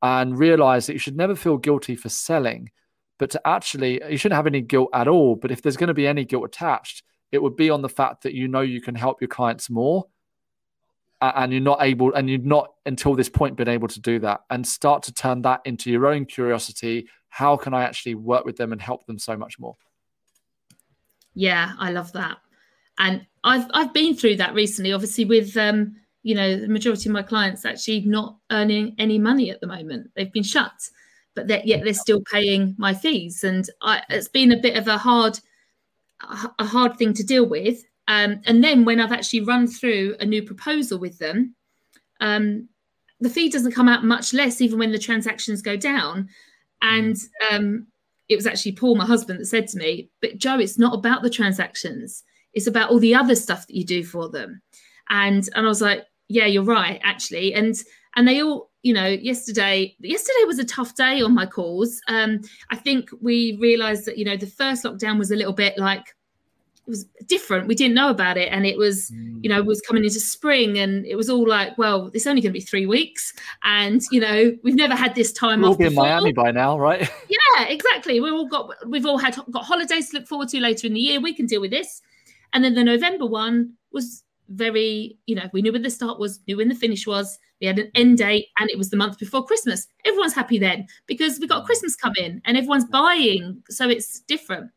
and 0.00 0.38
realize 0.38 0.86
that 0.86 0.94
you 0.94 0.98
should 0.98 1.16
never 1.16 1.36
feel 1.36 1.58
guilty 1.58 1.96
for 1.96 2.08
selling, 2.08 2.70
but 3.18 3.30
to 3.30 3.46
actually, 3.46 4.00
you 4.08 4.16
shouldn't 4.16 4.36
have 4.36 4.46
any 4.46 4.62
guilt 4.62 4.88
at 4.94 5.08
all. 5.08 5.36
But 5.36 5.50
if 5.50 5.60
there's 5.60 5.76
going 5.76 5.88
to 5.88 5.94
be 5.94 6.06
any 6.06 6.24
guilt 6.24 6.44
attached, 6.44 7.02
it 7.32 7.42
would 7.42 7.56
be 7.56 7.68
on 7.68 7.82
the 7.82 7.88
fact 7.88 8.22
that 8.22 8.32
you 8.32 8.48
know 8.48 8.60
you 8.62 8.80
can 8.80 8.94
help 8.94 9.20
your 9.20 9.28
clients 9.28 9.68
more 9.68 10.06
and 11.36 11.52
you're 11.52 11.60
not 11.60 11.78
able 11.82 12.12
and 12.14 12.28
you've 12.28 12.44
not 12.44 12.72
until 12.86 13.14
this 13.14 13.28
point 13.28 13.56
been 13.56 13.68
able 13.68 13.88
to 13.88 14.00
do 14.00 14.18
that 14.20 14.42
and 14.50 14.66
start 14.66 15.02
to 15.04 15.12
turn 15.12 15.42
that 15.42 15.60
into 15.64 15.90
your 15.90 16.06
own 16.06 16.24
curiosity. 16.24 17.08
How 17.28 17.56
can 17.56 17.74
i 17.74 17.82
actually 17.82 18.14
work 18.14 18.44
with 18.44 18.56
them 18.56 18.72
and 18.72 18.80
help 18.80 19.06
them 19.06 19.18
so 19.18 19.36
much 19.36 19.58
more? 19.58 19.76
Yeah 21.34 21.72
i 21.78 21.90
love 21.90 22.12
that. 22.12 22.38
And 22.98 23.26
i've 23.42 23.66
i've 23.72 23.92
been 23.92 24.14
through 24.14 24.36
that 24.36 24.54
recently 24.54 24.92
obviously 24.92 25.24
with 25.24 25.56
um 25.56 25.96
you 26.22 26.34
know 26.34 26.56
the 26.56 26.68
majority 26.68 27.08
of 27.08 27.12
my 27.12 27.22
clients 27.22 27.64
actually 27.64 28.00
not 28.02 28.38
earning 28.50 28.94
any 28.98 29.18
money 29.18 29.50
at 29.50 29.60
the 29.60 29.66
moment. 29.66 30.10
They've 30.14 30.32
been 30.32 30.42
shut 30.42 30.72
but 31.34 31.48
that 31.48 31.66
yet 31.66 31.84
they're 31.84 31.94
still 31.94 32.22
paying 32.32 32.74
my 32.78 32.94
fees. 32.94 33.44
And 33.44 33.68
I, 33.82 34.02
it's 34.08 34.28
been 34.28 34.52
a 34.52 34.60
bit 34.60 34.76
of 34.76 34.88
a 34.88 34.98
hard 34.98 35.40
a 36.58 36.64
hard 36.64 36.96
thing 36.96 37.12
to 37.12 37.24
deal 37.24 37.46
with 37.46 37.84
um, 38.08 38.40
and 38.46 38.62
then 38.62 38.84
when 38.84 39.00
I've 39.00 39.12
actually 39.12 39.40
run 39.40 39.66
through 39.66 40.16
a 40.20 40.26
new 40.26 40.42
proposal 40.42 40.98
with 40.98 41.18
them, 41.18 41.54
um, 42.20 42.68
the 43.20 43.30
fee 43.30 43.48
doesn't 43.48 43.72
come 43.72 43.88
out 43.88 44.04
much 44.04 44.34
less, 44.34 44.60
even 44.60 44.78
when 44.78 44.92
the 44.92 44.98
transactions 44.98 45.62
go 45.62 45.76
down. 45.76 46.28
And 46.82 47.16
um, 47.50 47.86
it 48.28 48.36
was 48.36 48.46
actually 48.46 48.72
Paul, 48.72 48.96
my 48.96 49.06
husband, 49.06 49.40
that 49.40 49.46
said 49.46 49.68
to 49.68 49.78
me, 49.78 50.10
"But 50.20 50.38
Jo, 50.38 50.58
it's 50.58 50.78
not 50.78 50.94
about 50.94 51.22
the 51.22 51.30
transactions; 51.30 52.22
it's 52.52 52.66
about 52.66 52.90
all 52.90 52.98
the 52.98 53.14
other 53.14 53.34
stuff 53.34 53.66
that 53.66 53.76
you 53.76 53.84
do 53.84 54.04
for 54.04 54.28
them." 54.28 54.60
And 55.08 55.48
and 55.54 55.64
I 55.64 55.68
was 55.68 55.80
like, 55.80 56.04
"Yeah, 56.28 56.46
you're 56.46 56.62
right, 56.62 57.00
actually." 57.02 57.54
And 57.54 57.74
and 58.16 58.28
they 58.28 58.42
all, 58.42 58.70
you 58.82 58.92
know, 58.92 59.06
yesterday 59.06 59.96
yesterday 60.00 60.44
was 60.46 60.58
a 60.58 60.64
tough 60.64 60.94
day 60.94 61.22
on 61.22 61.34
my 61.34 61.46
calls. 61.46 62.00
Um, 62.08 62.40
I 62.70 62.76
think 62.76 63.08
we 63.22 63.56
realised 63.60 64.04
that 64.04 64.18
you 64.18 64.26
know 64.26 64.36
the 64.36 64.46
first 64.46 64.84
lockdown 64.84 65.18
was 65.18 65.30
a 65.30 65.36
little 65.36 65.54
bit 65.54 65.78
like 65.78 66.14
was 66.86 67.04
different. 67.26 67.66
We 67.66 67.74
didn't 67.74 67.94
know 67.94 68.10
about 68.10 68.36
it, 68.36 68.48
and 68.52 68.66
it 68.66 68.76
was, 68.76 69.10
mm. 69.10 69.42
you 69.42 69.48
know, 69.48 69.62
was 69.62 69.80
coming 69.80 70.04
into 70.04 70.20
spring, 70.20 70.78
and 70.78 71.06
it 71.06 71.16
was 71.16 71.30
all 71.30 71.46
like, 71.46 71.76
well, 71.78 72.10
it's 72.14 72.26
only 72.26 72.40
going 72.42 72.52
to 72.52 72.58
be 72.58 72.64
three 72.64 72.86
weeks, 72.86 73.32
and 73.62 74.02
you 74.10 74.20
know, 74.20 74.56
we've 74.62 74.74
never 74.74 74.94
had 74.94 75.14
this 75.14 75.32
time 75.32 75.60
we'll 75.60 75.74
be 75.74 75.86
in 75.86 75.94
Miami 75.94 76.32
by 76.32 76.50
now, 76.50 76.78
right? 76.78 77.00
yeah, 77.28 77.64
exactly. 77.66 78.20
We've 78.20 78.32
all 78.32 78.48
got, 78.48 78.70
we've 78.88 79.06
all 79.06 79.18
had 79.18 79.36
got 79.50 79.64
holidays 79.64 80.10
to 80.10 80.18
look 80.18 80.28
forward 80.28 80.48
to 80.50 80.60
later 80.60 80.86
in 80.86 80.94
the 80.94 81.00
year. 81.00 81.20
We 81.20 81.34
can 81.34 81.46
deal 81.46 81.60
with 81.60 81.70
this, 81.70 82.02
and 82.52 82.64
then 82.64 82.74
the 82.74 82.84
November 82.84 83.26
one 83.26 83.74
was 83.92 84.22
very, 84.48 85.16
you 85.26 85.34
know, 85.34 85.48
we 85.52 85.62
knew 85.62 85.72
when 85.72 85.82
the 85.82 85.90
start 85.90 86.18
was, 86.18 86.40
knew 86.46 86.58
when 86.58 86.68
the 86.68 86.74
finish 86.74 87.06
was. 87.06 87.38
We 87.60 87.66
had 87.66 87.78
an 87.78 87.90
end 87.94 88.16
mm. 88.16 88.18
date, 88.18 88.48
and 88.58 88.68
it 88.68 88.76
was 88.76 88.90
the 88.90 88.96
month 88.96 89.18
before 89.18 89.44
Christmas. 89.44 89.86
Everyone's 90.04 90.34
happy 90.34 90.58
then 90.58 90.86
because 91.06 91.38
we 91.40 91.46
got 91.46 91.62
mm. 91.62 91.66
Christmas 91.66 91.96
coming, 91.96 92.42
and 92.44 92.56
everyone's 92.56 92.84
buying, 92.84 93.62
so 93.70 93.88
it's 93.88 94.20
different. 94.20 94.70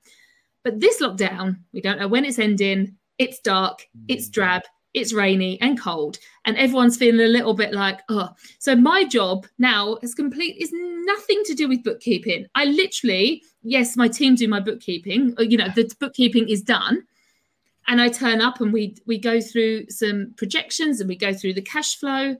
But 0.68 0.82
this 0.82 1.02
lockdown, 1.02 1.60
we 1.72 1.80
don't 1.80 1.98
know 1.98 2.10
when 2.10 2.26
it's 2.26 2.40
ending. 2.40 2.98
It's 3.18 3.40
dark, 3.40 3.88
it's 4.10 4.28
mm. 4.28 4.34
drab, 4.34 4.64
it's 4.94 5.14
rainy 5.14 5.58
and 5.62 5.80
cold, 5.80 6.18
and 6.44 6.58
everyone's 6.58 6.98
feeling 6.98 7.26
a 7.26 7.30
little 7.30 7.54
bit 7.54 7.72
like, 7.72 8.02
oh. 8.10 8.32
So 8.60 8.76
my 8.76 9.06
job 9.06 9.48
now 9.58 9.98
is 10.02 10.14
complete 10.14 10.58
is 10.60 10.72
nothing 10.74 11.42
to 11.46 11.54
do 11.54 11.70
with 11.70 11.86
bookkeeping. 11.86 12.48
I 12.54 12.66
literally, 12.66 13.44
yes, 13.64 13.96
my 13.96 14.10
team 14.10 14.36
do 14.36 14.50
my 14.50 14.60
bookkeeping. 14.60 15.36
Uh, 15.40 15.44
you 15.44 15.56
know, 15.56 15.70
the 15.74 15.90
bookkeeping 16.02 16.50
is 16.50 16.64
done, 16.64 17.02
and 17.88 18.02
I 18.02 18.10
turn 18.10 18.42
up 18.42 18.60
and 18.60 18.74
we 18.74 18.98
we 19.06 19.18
go 19.18 19.40
through 19.40 19.90
some 19.90 20.34
projections 20.36 21.00
and 21.00 21.08
we 21.08 21.16
go 21.16 21.34
through 21.34 21.54
the 21.54 21.62
cash 21.62 21.96
flow, 21.96 22.36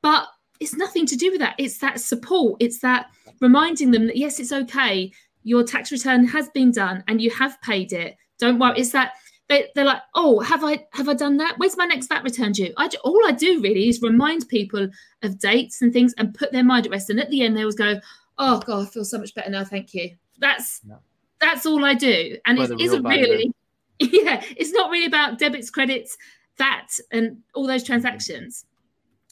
but 0.00 0.28
it's 0.60 0.76
nothing 0.76 1.04
to 1.04 1.14
do 1.14 1.30
with 1.30 1.40
that. 1.40 1.56
It's 1.58 1.76
that 1.80 2.00
support. 2.00 2.56
It's 2.58 2.78
that 2.78 3.10
reminding 3.38 3.90
them 3.90 4.06
that 4.06 4.16
yes, 4.16 4.40
it's 4.40 4.50
okay 4.50 5.12
your 5.42 5.64
tax 5.64 5.90
return 5.90 6.26
has 6.26 6.48
been 6.50 6.70
done 6.70 7.04
and 7.08 7.20
you 7.20 7.30
have 7.30 7.60
paid 7.62 7.92
it. 7.92 8.16
Don't 8.38 8.58
worry. 8.58 8.78
It's 8.78 8.90
that 8.90 9.12
they, 9.48 9.68
they're 9.74 9.84
like, 9.84 10.02
oh, 10.14 10.38
have 10.40 10.62
I 10.62 10.86
have 10.92 11.08
I 11.08 11.14
done 11.14 11.36
that? 11.38 11.54
Where's 11.58 11.76
my 11.76 11.84
next 11.84 12.06
VAT 12.06 12.22
return 12.22 12.52
due? 12.52 12.72
I, 12.76 12.88
all 13.02 13.20
I 13.26 13.32
do 13.32 13.60
really 13.60 13.88
is 13.88 14.00
remind 14.00 14.48
people 14.48 14.88
of 15.22 15.38
dates 15.38 15.82
and 15.82 15.92
things 15.92 16.14
and 16.18 16.34
put 16.34 16.52
their 16.52 16.64
mind 16.64 16.86
at 16.86 16.92
rest. 16.92 17.10
And 17.10 17.18
at 17.18 17.30
the 17.30 17.42
end, 17.42 17.56
they 17.56 17.62
always 17.62 17.74
go, 17.74 18.00
oh 18.38 18.60
god, 18.60 18.86
I 18.86 18.90
feel 18.90 19.04
so 19.04 19.18
much 19.18 19.34
better 19.34 19.50
now. 19.50 19.64
Thank 19.64 19.92
you. 19.92 20.10
That's 20.38 20.82
that's 21.40 21.66
all 21.66 21.84
I 21.84 21.94
do. 21.94 22.36
And 22.46 22.58
it 22.58 22.80
isn't 22.80 23.02
really, 23.02 23.52
yeah, 23.98 24.42
it's 24.56 24.72
not 24.72 24.90
really 24.90 25.06
about 25.06 25.38
debits, 25.38 25.70
credits, 25.70 26.16
that, 26.58 26.88
and 27.10 27.38
all 27.54 27.66
those 27.66 27.82
transactions. 27.82 28.66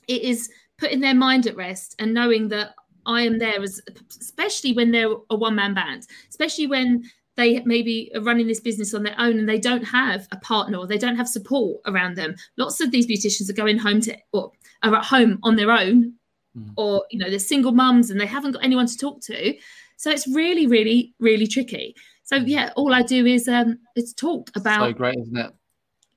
It 0.09 0.22
is 0.22 0.50
putting 0.78 1.00
their 1.00 1.14
mind 1.14 1.46
at 1.46 1.56
rest 1.56 1.94
and 1.98 2.14
knowing 2.14 2.48
that 2.48 2.74
I 3.09 3.22
am 3.22 3.38
there 3.38 3.61
as 3.61 3.80
especially 4.20 4.72
when 4.72 4.92
they're 4.92 5.11
a 5.30 5.36
one 5.36 5.56
man 5.56 5.74
band, 5.74 6.06
especially 6.28 6.68
when 6.68 7.11
they 7.36 7.61
maybe 7.64 8.11
are 8.14 8.20
running 8.20 8.46
this 8.46 8.61
business 8.61 8.92
on 8.92 9.02
their 9.02 9.14
own 9.18 9.38
and 9.38 9.48
they 9.48 9.59
don't 9.59 9.84
have 9.84 10.28
a 10.30 10.36
partner 10.36 10.76
or 10.76 10.86
they 10.86 10.98
don't 10.98 11.16
have 11.16 11.28
support 11.28 11.80
around 11.86 12.16
them. 12.16 12.34
Lots 12.56 12.80
of 12.80 12.90
these 12.90 13.06
beauticians 13.06 13.48
are 13.48 13.54
going 13.54 13.78
home 13.78 14.00
to 14.02 14.16
or 14.32 14.52
are 14.82 14.94
at 14.94 15.04
home 15.04 15.38
on 15.42 15.56
their 15.56 15.70
own, 15.70 16.14
mm. 16.56 16.70
or 16.76 17.04
you 17.11 17.18
know, 17.18 17.30
they're 17.30 17.38
single 17.38 17.72
mums 17.72 18.11
and 18.11 18.20
they 18.20 18.26
haven't 18.26 18.52
got 18.52 18.64
anyone 18.64 18.86
to 18.86 18.98
talk 18.98 19.22
to. 19.22 19.54
So 19.96 20.11
it's 20.11 20.28
really, 20.28 20.66
really, 20.66 21.14
really 21.18 21.46
tricky. 21.46 21.96
So 22.24 22.38
mm. 22.38 22.44
yeah, 22.46 22.72
all 22.76 22.92
I 22.92 23.02
do 23.02 23.24
is 23.24 23.48
um 23.48 23.78
it's 23.96 24.12
talk 24.12 24.50
about 24.54 24.80
so 24.80 24.92
great, 24.92 25.18
isn't 25.18 25.36
it? 25.36 25.52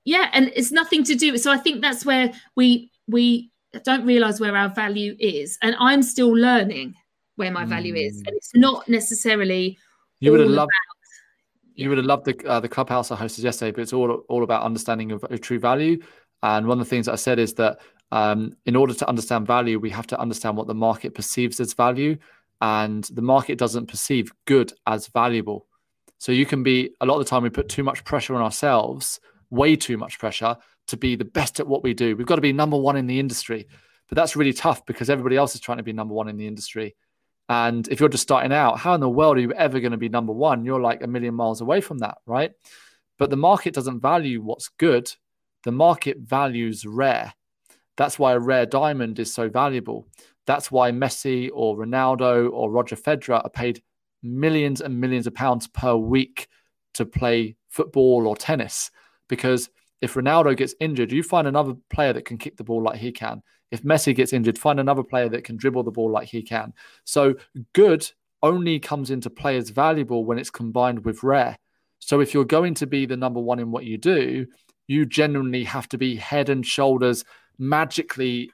Yeah, 0.04 0.30
and 0.34 0.52
it's 0.56 0.72
nothing 0.72 1.04
to 1.06 1.16
do. 1.16 1.38
So 1.38 1.52
I 1.52 1.58
think 1.58 1.82
that's 1.82 2.06
where 2.06 2.34
we 2.56 2.92
we 3.08 3.51
don't 3.80 4.06
realize 4.06 4.40
where 4.40 4.56
our 4.56 4.70
value 4.70 5.16
is. 5.20 5.58
And 5.62 5.76
i'm 5.80 6.04
still 6.04 6.32
learning 6.32 6.96
where 7.36 7.52
my 7.52 7.66
value 7.66 7.96
is. 7.96 8.18
And 8.18 8.36
it's 8.36 8.52
not 8.54 8.88
necessarily 8.88 9.78
you 10.20 10.32
would 10.32 10.42
have 10.42 10.50
loved 10.50 10.70
about, 10.70 11.76
you 11.76 11.90
would 11.90 11.98
have 11.98 12.06
loved 12.06 12.26
the 12.26 12.48
uh, 12.48 12.60
the 12.60 12.70
clubhouse 12.70 13.12
i 13.12 13.16
hosted 13.16 13.44
yesterday 13.44 13.72
but 13.72 13.82
it's 13.82 13.94
all 13.94 14.12
all 14.30 14.44
about 14.44 14.64
understanding 14.64 15.12
of, 15.12 15.24
of 15.24 15.42
true 15.42 15.60
value. 15.60 16.00
And 16.44 16.68
one 16.68 16.80
of 16.80 16.86
the 16.86 16.90
things 16.90 17.08
i 17.08 17.16
said 17.16 17.40
is 17.40 17.54
that 17.56 17.80
um, 18.14 18.58
in 18.66 18.76
order 18.76 18.94
to 18.94 19.08
understand 19.08 19.48
value 19.48 19.80
we 19.80 19.90
have 19.90 20.08
to 20.08 20.20
understand 20.20 20.58
what 20.58 20.68
the 20.68 20.76
market 20.76 21.16
perceives 21.16 21.60
as 21.60 21.74
value. 21.74 22.18
And 22.64 23.06
the 23.06 23.24
market 23.24 23.58
doesn't 23.58 23.88
perceive 23.88 24.32
good 24.46 24.72
as 24.86 25.08
valuable. 25.08 25.66
So 26.20 26.32
you 26.32 26.46
can 26.46 26.62
be 26.62 26.92
a 27.02 27.08
lot 27.08 27.16
of 27.16 27.26
the 27.26 27.30
time 27.30 27.42
we 27.42 27.50
put 27.50 27.70
too 27.70 27.84
much 27.84 28.04
pressure 28.04 28.36
on 28.36 28.44
ourselves 28.44 29.20
way 29.52 29.76
too 29.76 29.97
much 29.97 30.18
pressure 30.18 30.58
to 30.88 30.97
be 30.97 31.16
the 31.16 31.26
best 31.26 31.60
at 31.60 31.68
what 31.68 31.84
we 31.84 31.93
do. 31.93 32.16
We've 32.16 32.26
got 32.26 32.36
to 32.36 32.41
be 32.41 32.54
number 32.54 32.78
one 32.78 32.97
in 32.97 33.06
the 33.06 33.20
industry. 33.20 33.68
But 34.10 34.16
that's 34.16 34.36
really 34.36 34.54
tough 34.54 34.86
because 34.86 35.10
everybody 35.10 35.38
else 35.38 35.56
is 35.56 35.62
trying 35.62 35.78
to 35.78 35.84
be 35.84 35.93
number 35.93 36.14
one 36.14 36.28
in 36.28 36.38
the 36.38 36.47
industry. 36.47 36.95
And 37.47 37.88
if 37.88 37.99
you're 37.99 38.10
just 38.10 38.24
starting 38.24 38.52
out, 38.52 38.80
how 38.80 38.93
in 38.93 39.02
the 39.02 39.10
world 39.10 39.38
are 39.38 39.41
you 39.41 39.54
ever 39.54 39.80
going 39.80 39.91
to 39.91 39.97
be 39.97 40.10
number 40.10 40.34
one? 40.34 40.66
You're 40.66 40.82
like 40.82 41.04
a 41.04 41.08
million 41.08 41.34
miles 41.34 41.62
away 41.62 41.82
from 41.82 41.99
that, 41.99 42.18
right? 42.26 42.52
But 43.18 43.30
the 43.30 43.38
market 43.38 43.74
doesn't 43.74 44.02
value 44.02 44.41
what's 44.41 44.70
good, 44.70 45.10
the 45.64 45.72
market 45.72 46.18
values 46.20 46.86
rare. 46.86 47.34
That's 47.97 48.18
why 48.18 48.34
a 48.34 48.39
rare 48.39 48.66
diamond 48.66 49.20
is 49.20 49.34
so 49.34 49.47
valuable. 49.47 50.08
That's 50.47 50.72
why 50.72 50.91
Messi 50.91 51.49
or 51.54 51.78
Ronaldo 51.78 52.52
or 52.52 52.72
Roger 52.72 52.95
Federer 52.95 53.43
are 53.43 53.49
paid 53.49 53.82
millions 54.24 54.82
and 54.82 54.99
millions 54.99 55.28
of 55.28 55.36
pounds 55.36 55.68
per 55.68 55.95
week 55.95 56.47
to 56.95 57.06
play 57.06 57.56
football 57.70 58.28
or 58.28 58.36
tennis 58.36 58.91
because 59.32 59.70
if 60.02 60.16
Ronaldo 60.16 60.58
gets 60.58 60.76
injured, 60.82 61.12
you 61.12 61.24
find 61.24 61.48
another 61.48 61.74
player 61.90 62.12
that 62.12 62.26
can 62.26 62.38
kick 62.38 62.58
the 62.58 62.66
ball 62.66 62.84
like 62.84 63.00
he 63.00 63.14
can. 63.14 63.42
If 63.72 63.84
Messi 63.84 64.14
gets 64.14 64.34
injured, 64.34 64.58
find 64.58 64.78
another 64.78 65.04
player 65.04 65.30
that 65.30 65.46
can 65.46 65.56
dribble 65.56 65.84
the 65.84 65.92
ball 65.92 66.12
like 66.12 66.28
he 66.28 66.44
can. 66.44 66.74
So 67.06 67.36
good 67.74 68.12
only 68.44 68.78
comes 68.78 69.10
into 69.10 69.30
play 69.30 69.56
as 69.56 69.70
valuable 69.70 70.26
when 70.26 70.38
it's 70.38 70.50
combined 70.50 71.06
with 71.06 71.24
rare. 71.24 71.58
So 72.00 72.20
if 72.20 72.34
you're 72.34 72.44
going 72.44 72.74
to 72.76 72.88
be 72.88 73.06
the 73.06 73.16
number 73.16 73.40
one 73.40 73.60
in 73.60 73.72
what 73.72 73.86
you 73.86 73.98
do, 73.98 74.48
you 74.88 75.06
genuinely 75.06 75.64
have 75.64 75.88
to 75.90 75.98
be 75.98 76.18
head 76.18 76.50
and 76.50 76.66
shoulders 76.66 77.24
magically 77.58 78.52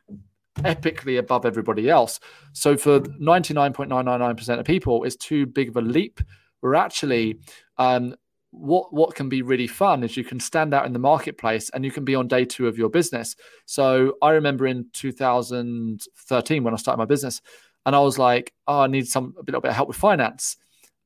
epically 0.60 1.18
above 1.18 1.44
everybody 1.44 1.90
else. 1.90 2.20
So 2.54 2.78
for 2.78 3.00
99.999% 3.00 4.60
of 4.60 4.66
people, 4.66 5.06
it's 5.06 5.16
too 5.16 5.48
big 5.48 5.70
of 5.70 5.78
a 5.78 5.82
leap. 5.82 6.22
We're 6.62 6.76
actually 6.76 7.40
um, 7.80 8.16
what 8.52 8.94
what 8.94 9.16
can 9.16 9.30
be 9.30 9.42
really 9.42 9.68
fun 9.68 10.04
is 10.04 10.18
you 10.18 10.24
can 10.24 10.40
stand 10.40 10.74
out 10.74 10.86
in 10.86 10.94
the 10.94 11.00
marketplace 11.00 11.70
and 11.72 11.84
you 11.84 11.92
can 11.92 12.06
be 12.06 12.16
on 12.16 12.28
day 12.28 12.46
two 12.46 12.68
of 12.68 12.78
your 12.78 12.90
business. 12.90 13.36
So 13.66 14.16
I 14.22 14.32
remember 14.32 14.68
in 14.68 14.88
2013 14.94 16.64
when 16.64 16.74
I 16.74 16.78
started 16.78 16.98
my 16.98 17.06
business, 17.06 17.42
and 17.86 17.96
I 17.96 18.00
was 18.00 18.18
like, 18.18 18.54
oh, 18.68 18.82
I 18.82 18.88
need 18.88 19.08
some 19.08 19.34
a 19.38 19.42
little 19.42 19.62
bit 19.62 19.70
of 19.70 19.76
help 19.76 19.88
with 19.88 19.98
finance. 19.98 20.58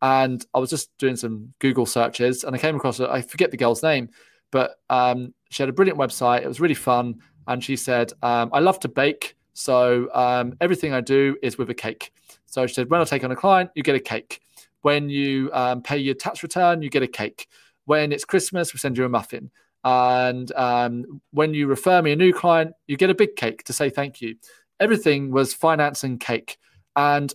And 0.01 0.43
I 0.53 0.59
was 0.59 0.69
just 0.69 0.95
doing 0.97 1.15
some 1.15 1.53
Google 1.59 1.85
searches, 1.85 2.43
and 2.43 2.55
I 2.55 2.59
came 2.59 2.75
across 2.75 2.99
I 2.99 3.21
forget 3.21 3.51
the 3.51 3.57
girl's 3.57 3.83
name, 3.83 4.09
but 4.51 4.77
um, 4.89 5.33
she 5.49 5.61
had 5.61 5.69
a 5.69 5.73
brilliant 5.73 5.99
website. 5.99 6.41
It 6.41 6.47
was 6.47 6.59
really 6.59 6.75
fun, 6.75 7.19
and 7.47 7.63
she 7.63 7.75
said, 7.75 8.11
um, 8.23 8.49
"I 8.53 8.59
love 8.59 8.79
to 8.81 8.87
bake, 8.87 9.35
So 9.53 10.09
um, 10.13 10.55
everything 10.61 10.93
I 10.93 11.01
do 11.01 11.37
is 11.43 11.57
with 11.57 11.69
a 11.69 11.73
cake. 11.75 12.11
So 12.45 12.67
she 12.67 12.73
said, 12.73 12.89
when 12.89 12.99
I 12.99 13.05
take 13.05 13.23
on 13.23 13.31
a 13.31 13.35
client, 13.35 13.69
you 13.75 13.83
get 13.83 13.95
a 13.95 13.99
cake. 13.99 14.41
When 14.82 15.09
you 15.09 15.49
um, 15.53 15.82
pay 15.82 15.97
your 15.97 16.15
tax 16.15 16.43
return, 16.43 16.82
you 16.82 16.89
get 16.89 17.03
a 17.03 17.07
cake. 17.07 17.47
When 17.86 18.11
it's 18.11 18.25
Christmas, 18.25 18.73
we 18.73 18.79
send 18.79 18.97
you 18.97 19.05
a 19.05 19.09
muffin. 19.09 19.51
And 19.84 20.51
um, 20.53 21.21
when 21.32 21.53
you 21.53 21.67
refer 21.67 22.01
me 22.01 22.11
a 22.11 22.15
new 22.15 22.34
client, 22.34 22.73
you 22.88 22.97
get 22.97 23.09
a 23.09 23.15
big 23.15 23.36
cake 23.36 23.63
to 23.65 23.73
say 23.73 23.89
thank 23.89 24.21
you. 24.21 24.36
Everything 24.79 25.32
was 25.32 25.53
finance 25.53 26.03
and 26.03 26.19
cake. 26.19 26.57
And 26.95 27.34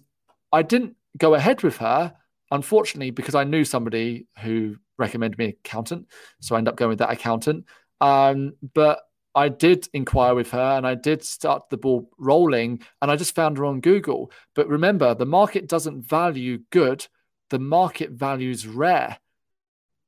I 0.53 0.62
didn't 0.62 0.97
go 1.18 1.34
ahead 1.34 1.62
with 1.62 1.76
her, 1.78 2.14
unfortunately, 2.51 3.11
because 3.11 3.34
I 3.34 3.44
knew 3.44 3.64
somebody 3.64 4.26
who 4.42 4.76
recommended 4.99 5.38
me 5.38 5.47
an 5.47 5.55
accountant. 5.64 6.07
So 6.40 6.55
I 6.55 6.59
ended 6.59 6.72
up 6.72 6.76
going 6.76 6.90
with 6.90 6.99
that 6.99 7.11
accountant. 7.11 7.64
Um, 8.01 8.55
but 8.74 9.01
I 9.34 9.51
did 9.51 9.88
inquire 9.92 10.34
with 10.34 10.51
her 10.53 10.76
and 10.76 10.86
I 10.86 10.94
did 10.94 11.22
start 11.22 11.68
the 11.68 11.76
ball 11.76 12.11
rolling 12.18 12.80
and 13.03 13.11
I 13.11 13.16
just 13.16 13.34
found 13.34 13.59
her 13.59 13.66
on 13.66 13.80
Google. 13.80 14.30
But 14.55 14.68
remember, 14.68 15.14
the 15.14 15.26
market 15.26 15.68
doesn't 15.68 16.07
value 16.07 16.61
good, 16.70 17.07
the 17.51 17.59
market 17.59 18.11
values 18.11 18.66
rare. 18.66 19.18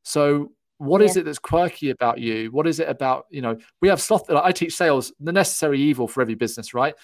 So 0.02 0.52
what 0.78 1.00
yeah. 1.00 1.06
is 1.08 1.16
it 1.16 1.24
that's 1.24 1.38
quirky 1.38 1.90
about 1.90 2.18
you? 2.18 2.50
What 2.50 2.66
is 2.66 2.80
it 2.80 2.88
about, 2.88 3.26
you 3.30 3.42
know, 3.42 3.58
we 3.80 3.88
have 3.88 4.00
sloth. 4.00 4.30
I 4.30 4.52
teach 4.52 4.74
sales, 4.74 5.12
the 5.20 5.32
necessary 5.32 5.80
evil 5.80 6.08
for 6.08 6.22
every 6.22 6.34
business, 6.34 6.72
right? 6.72 6.94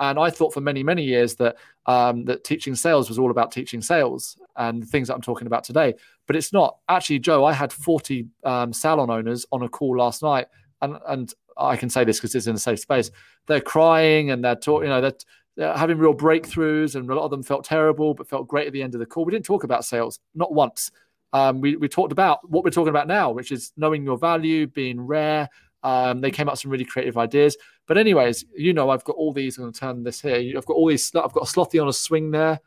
And 0.00 0.18
I 0.18 0.30
thought 0.30 0.52
for 0.52 0.60
many, 0.60 0.82
many 0.82 1.04
years 1.04 1.36
that 1.36 1.56
um, 1.86 2.24
that 2.24 2.42
teaching 2.42 2.74
sales 2.74 3.08
was 3.08 3.18
all 3.18 3.30
about 3.30 3.52
teaching 3.52 3.80
sales 3.80 4.36
and 4.56 4.82
the 4.82 4.86
things 4.86 5.08
that 5.08 5.14
I'm 5.14 5.20
talking 5.20 5.46
about 5.46 5.62
today. 5.62 5.94
But 6.26 6.36
it's 6.36 6.52
not. 6.52 6.78
Actually, 6.88 7.20
Jo, 7.20 7.44
I 7.44 7.52
had 7.52 7.72
40 7.72 8.26
um, 8.42 8.72
salon 8.72 9.10
owners 9.10 9.46
on 9.52 9.62
a 9.62 9.68
call 9.68 9.98
last 9.98 10.22
night, 10.22 10.46
and 10.82 10.98
and 11.06 11.32
I 11.56 11.76
can 11.76 11.90
say 11.90 12.04
this 12.04 12.18
because 12.18 12.34
it's 12.34 12.46
in 12.46 12.56
a 12.56 12.58
safe 12.58 12.80
space. 12.80 13.10
They're 13.46 13.60
crying 13.60 14.30
and 14.30 14.44
they're 14.44 14.56
talking, 14.56 14.88
you 14.88 14.94
know, 14.94 15.00
they're, 15.00 15.12
they're 15.56 15.76
having 15.76 15.98
real 15.98 16.14
breakthroughs, 16.14 16.96
and 16.96 17.08
a 17.08 17.14
lot 17.14 17.24
of 17.24 17.30
them 17.30 17.42
felt 17.42 17.64
terrible 17.64 18.14
but 18.14 18.28
felt 18.28 18.48
great 18.48 18.66
at 18.66 18.72
the 18.72 18.82
end 18.82 18.94
of 18.94 19.00
the 19.00 19.06
call. 19.06 19.24
We 19.24 19.32
didn't 19.32 19.44
talk 19.44 19.64
about 19.64 19.84
sales, 19.84 20.20
not 20.34 20.52
once. 20.52 20.90
Um, 21.32 21.60
we, 21.60 21.76
we 21.76 21.88
talked 21.88 22.12
about 22.12 22.48
what 22.48 22.64
we're 22.64 22.70
talking 22.70 22.90
about 22.90 23.08
now, 23.08 23.30
which 23.30 23.52
is 23.52 23.72
knowing 23.76 24.04
your 24.04 24.18
value, 24.18 24.66
being 24.66 25.00
rare. 25.00 25.48
Um, 25.82 26.20
they 26.20 26.30
came 26.30 26.48
up 26.48 26.52
with 26.52 26.60
some 26.60 26.70
really 26.70 26.84
creative 26.84 27.18
ideas. 27.18 27.56
But 27.86 27.98
anyways, 27.98 28.44
you 28.56 28.72
know, 28.72 28.90
I've 28.90 29.04
got 29.04 29.16
all 29.16 29.32
these. 29.32 29.58
I'm 29.58 29.64
going 29.64 29.72
to 29.72 29.80
turn 29.80 30.02
this 30.02 30.20
here. 30.20 30.56
I've 30.56 30.64
got 30.64 30.74
all 30.74 30.88
these. 30.88 31.14
I've 31.14 31.32
got 31.32 31.42
a 31.42 31.52
slothy 31.52 31.80
on 31.80 31.88
a 31.88 31.92
swing 31.92 32.30
there. 32.30 32.60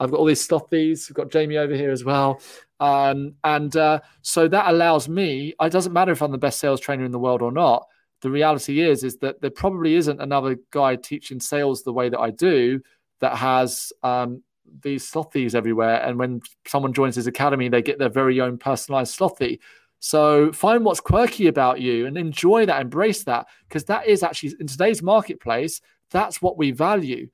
I've 0.00 0.10
got 0.10 0.18
all 0.18 0.26
these 0.26 0.46
slothies. 0.46 1.10
I've 1.10 1.14
got 1.14 1.30
Jamie 1.30 1.58
over 1.58 1.74
here 1.74 1.90
as 1.90 2.04
well. 2.04 2.40
Um, 2.80 3.34
and 3.44 3.74
uh, 3.76 4.00
so 4.22 4.48
that 4.48 4.68
allows 4.68 5.08
me. 5.08 5.54
It 5.60 5.72
doesn't 5.72 5.92
matter 5.92 6.12
if 6.12 6.22
I'm 6.22 6.32
the 6.32 6.38
best 6.38 6.58
sales 6.58 6.80
trainer 6.80 7.04
in 7.04 7.12
the 7.12 7.18
world 7.18 7.40
or 7.40 7.52
not 7.52 7.86
the 8.22 8.30
reality 8.30 8.80
is 8.80 9.04
is 9.04 9.18
that 9.18 9.40
there 9.40 9.50
probably 9.50 9.94
isn't 9.94 10.20
another 10.20 10.56
guy 10.70 10.96
teaching 10.96 11.40
sales 11.40 11.82
the 11.82 11.92
way 11.92 12.08
that 12.08 12.20
I 12.20 12.30
do 12.30 12.80
that 13.20 13.36
has 13.36 13.92
um, 14.02 14.42
these 14.82 15.10
slothies 15.10 15.54
everywhere. 15.54 16.02
And 16.02 16.18
when 16.18 16.40
someone 16.66 16.92
joins 16.92 17.16
his 17.16 17.26
academy, 17.26 17.68
they 17.68 17.82
get 17.82 17.98
their 17.98 18.08
very 18.08 18.40
own 18.40 18.58
personalized 18.58 19.18
slothy. 19.18 19.58
So 19.98 20.52
find 20.52 20.84
what's 20.84 21.00
quirky 21.00 21.46
about 21.46 21.80
you 21.80 22.06
and 22.06 22.18
enjoy 22.18 22.66
that, 22.66 22.80
embrace 22.80 23.24
that, 23.24 23.46
because 23.68 23.84
that 23.84 24.06
is 24.06 24.22
actually 24.22 24.54
in 24.60 24.66
today's 24.66 25.02
marketplace. 25.02 25.80
That's 26.10 26.40
what 26.42 26.58
we 26.58 26.70
value, 26.70 27.28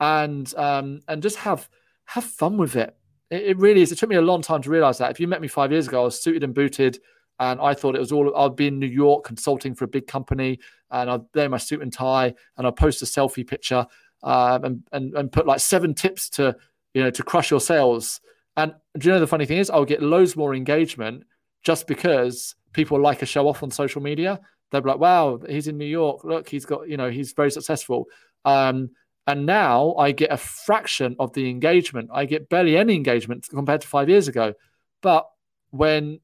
and 0.00 0.52
um, 0.56 1.00
and 1.08 1.22
just 1.22 1.36
have 1.36 1.68
have 2.04 2.24
fun 2.24 2.58
with 2.58 2.76
it. 2.76 2.94
it. 3.30 3.42
It 3.42 3.58
really 3.58 3.82
is. 3.82 3.92
It 3.92 3.98
took 3.98 4.10
me 4.10 4.16
a 4.16 4.22
long 4.22 4.42
time 4.42 4.62
to 4.62 4.70
realize 4.70 4.98
that. 4.98 5.10
If 5.10 5.20
you 5.20 5.28
met 5.28 5.40
me 5.40 5.48
five 5.48 5.72
years 5.72 5.88
ago, 5.88 6.02
I 6.02 6.04
was 6.04 6.20
suited 6.20 6.44
and 6.44 6.54
booted 6.54 6.98
and 7.38 7.60
I 7.60 7.74
thought 7.74 7.94
it 7.94 8.00
was 8.00 8.12
all. 8.12 8.34
I'd 8.36 8.56
be 8.56 8.68
in 8.68 8.78
New 8.78 8.86
York 8.86 9.24
consulting 9.24 9.74
for 9.74 9.84
a 9.84 9.88
big 9.88 10.06
company, 10.06 10.58
and 10.90 11.10
I'd 11.10 11.22
wear 11.34 11.48
my 11.48 11.58
suit 11.58 11.82
and 11.82 11.92
tie, 11.92 12.34
and 12.56 12.66
I'd 12.66 12.76
post 12.76 13.02
a 13.02 13.04
selfie 13.04 13.46
picture, 13.46 13.86
um, 14.22 14.64
and, 14.64 14.82
and 14.92 15.14
and 15.14 15.32
put 15.32 15.46
like 15.46 15.60
seven 15.60 15.94
tips 15.94 16.28
to 16.30 16.56
you 16.94 17.02
know 17.02 17.10
to 17.10 17.22
crush 17.22 17.50
your 17.50 17.60
sales. 17.60 18.20
And 18.56 18.74
do 18.98 19.08
you 19.08 19.14
know 19.14 19.20
the 19.20 19.26
funny 19.26 19.46
thing 19.46 19.58
is, 19.58 19.70
I'll 19.70 19.84
get 19.84 20.02
loads 20.02 20.36
more 20.36 20.54
engagement 20.54 21.24
just 21.62 21.86
because 21.86 22.54
people 22.72 23.00
like 23.00 23.22
a 23.22 23.26
show 23.26 23.48
off 23.48 23.62
on 23.62 23.70
social 23.70 24.02
media. 24.02 24.40
They'll 24.70 24.80
be 24.80 24.90
like, 24.90 24.98
"Wow, 24.98 25.40
he's 25.48 25.68
in 25.68 25.78
New 25.78 25.86
York. 25.86 26.24
Look, 26.24 26.48
he's 26.48 26.66
got 26.66 26.88
you 26.88 26.96
know 26.96 27.10
he's 27.10 27.32
very 27.32 27.50
successful." 27.50 28.06
Um, 28.44 28.90
and 29.28 29.44
now 29.44 29.94
I 29.96 30.12
get 30.12 30.32
a 30.32 30.38
fraction 30.38 31.14
of 31.18 31.34
the 31.34 31.50
engagement. 31.50 32.08
I 32.12 32.24
get 32.24 32.48
barely 32.48 32.78
any 32.78 32.94
engagement 32.94 33.46
compared 33.48 33.82
to 33.82 33.86
five 33.86 34.08
years 34.08 34.26
ago. 34.26 34.54
But 35.02 35.28
when 35.70 36.20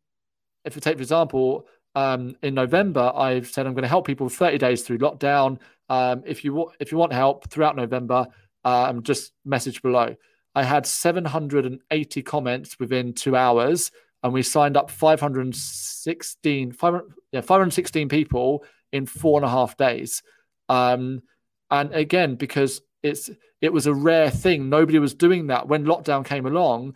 if 0.64 0.74
you 0.74 0.80
take, 0.80 0.96
for 0.96 1.02
example, 1.02 1.66
um, 1.94 2.36
in 2.42 2.54
November, 2.54 3.12
I've 3.14 3.48
said 3.48 3.66
I'm 3.66 3.74
going 3.74 3.82
to 3.82 3.88
help 3.88 4.06
people 4.06 4.28
30 4.28 4.58
days 4.58 4.82
through 4.82 4.98
lockdown. 4.98 5.58
Um, 5.88 6.22
if 6.26 6.44
you 6.44 6.70
if 6.80 6.90
you 6.90 6.98
want 6.98 7.12
help 7.12 7.48
throughout 7.50 7.76
November, 7.76 8.26
um, 8.64 9.02
just 9.02 9.32
message 9.44 9.82
below. 9.82 10.16
I 10.54 10.62
had 10.62 10.86
780 10.86 12.22
comments 12.22 12.78
within 12.78 13.12
two 13.12 13.36
hours, 13.36 13.90
and 14.22 14.32
we 14.32 14.42
signed 14.42 14.76
up 14.76 14.90
516 14.90 16.72
500, 16.72 17.12
yeah, 17.32 17.40
516 17.40 18.08
people 18.08 18.64
in 18.92 19.06
four 19.06 19.38
and 19.38 19.44
a 19.44 19.50
half 19.50 19.76
days. 19.76 20.22
Um, 20.68 21.22
and 21.70 21.92
again, 21.92 22.36
because 22.36 22.80
it's 23.02 23.30
it 23.60 23.72
was 23.72 23.86
a 23.86 23.94
rare 23.94 24.30
thing, 24.30 24.68
nobody 24.68 24.98
was 24.98 25.14
doing 25.14 25.48
that 25.48 25.68
when 25.68 25.84
lockdown 25.84 26.24
came 26.24 26.46
along. 26.46 26.94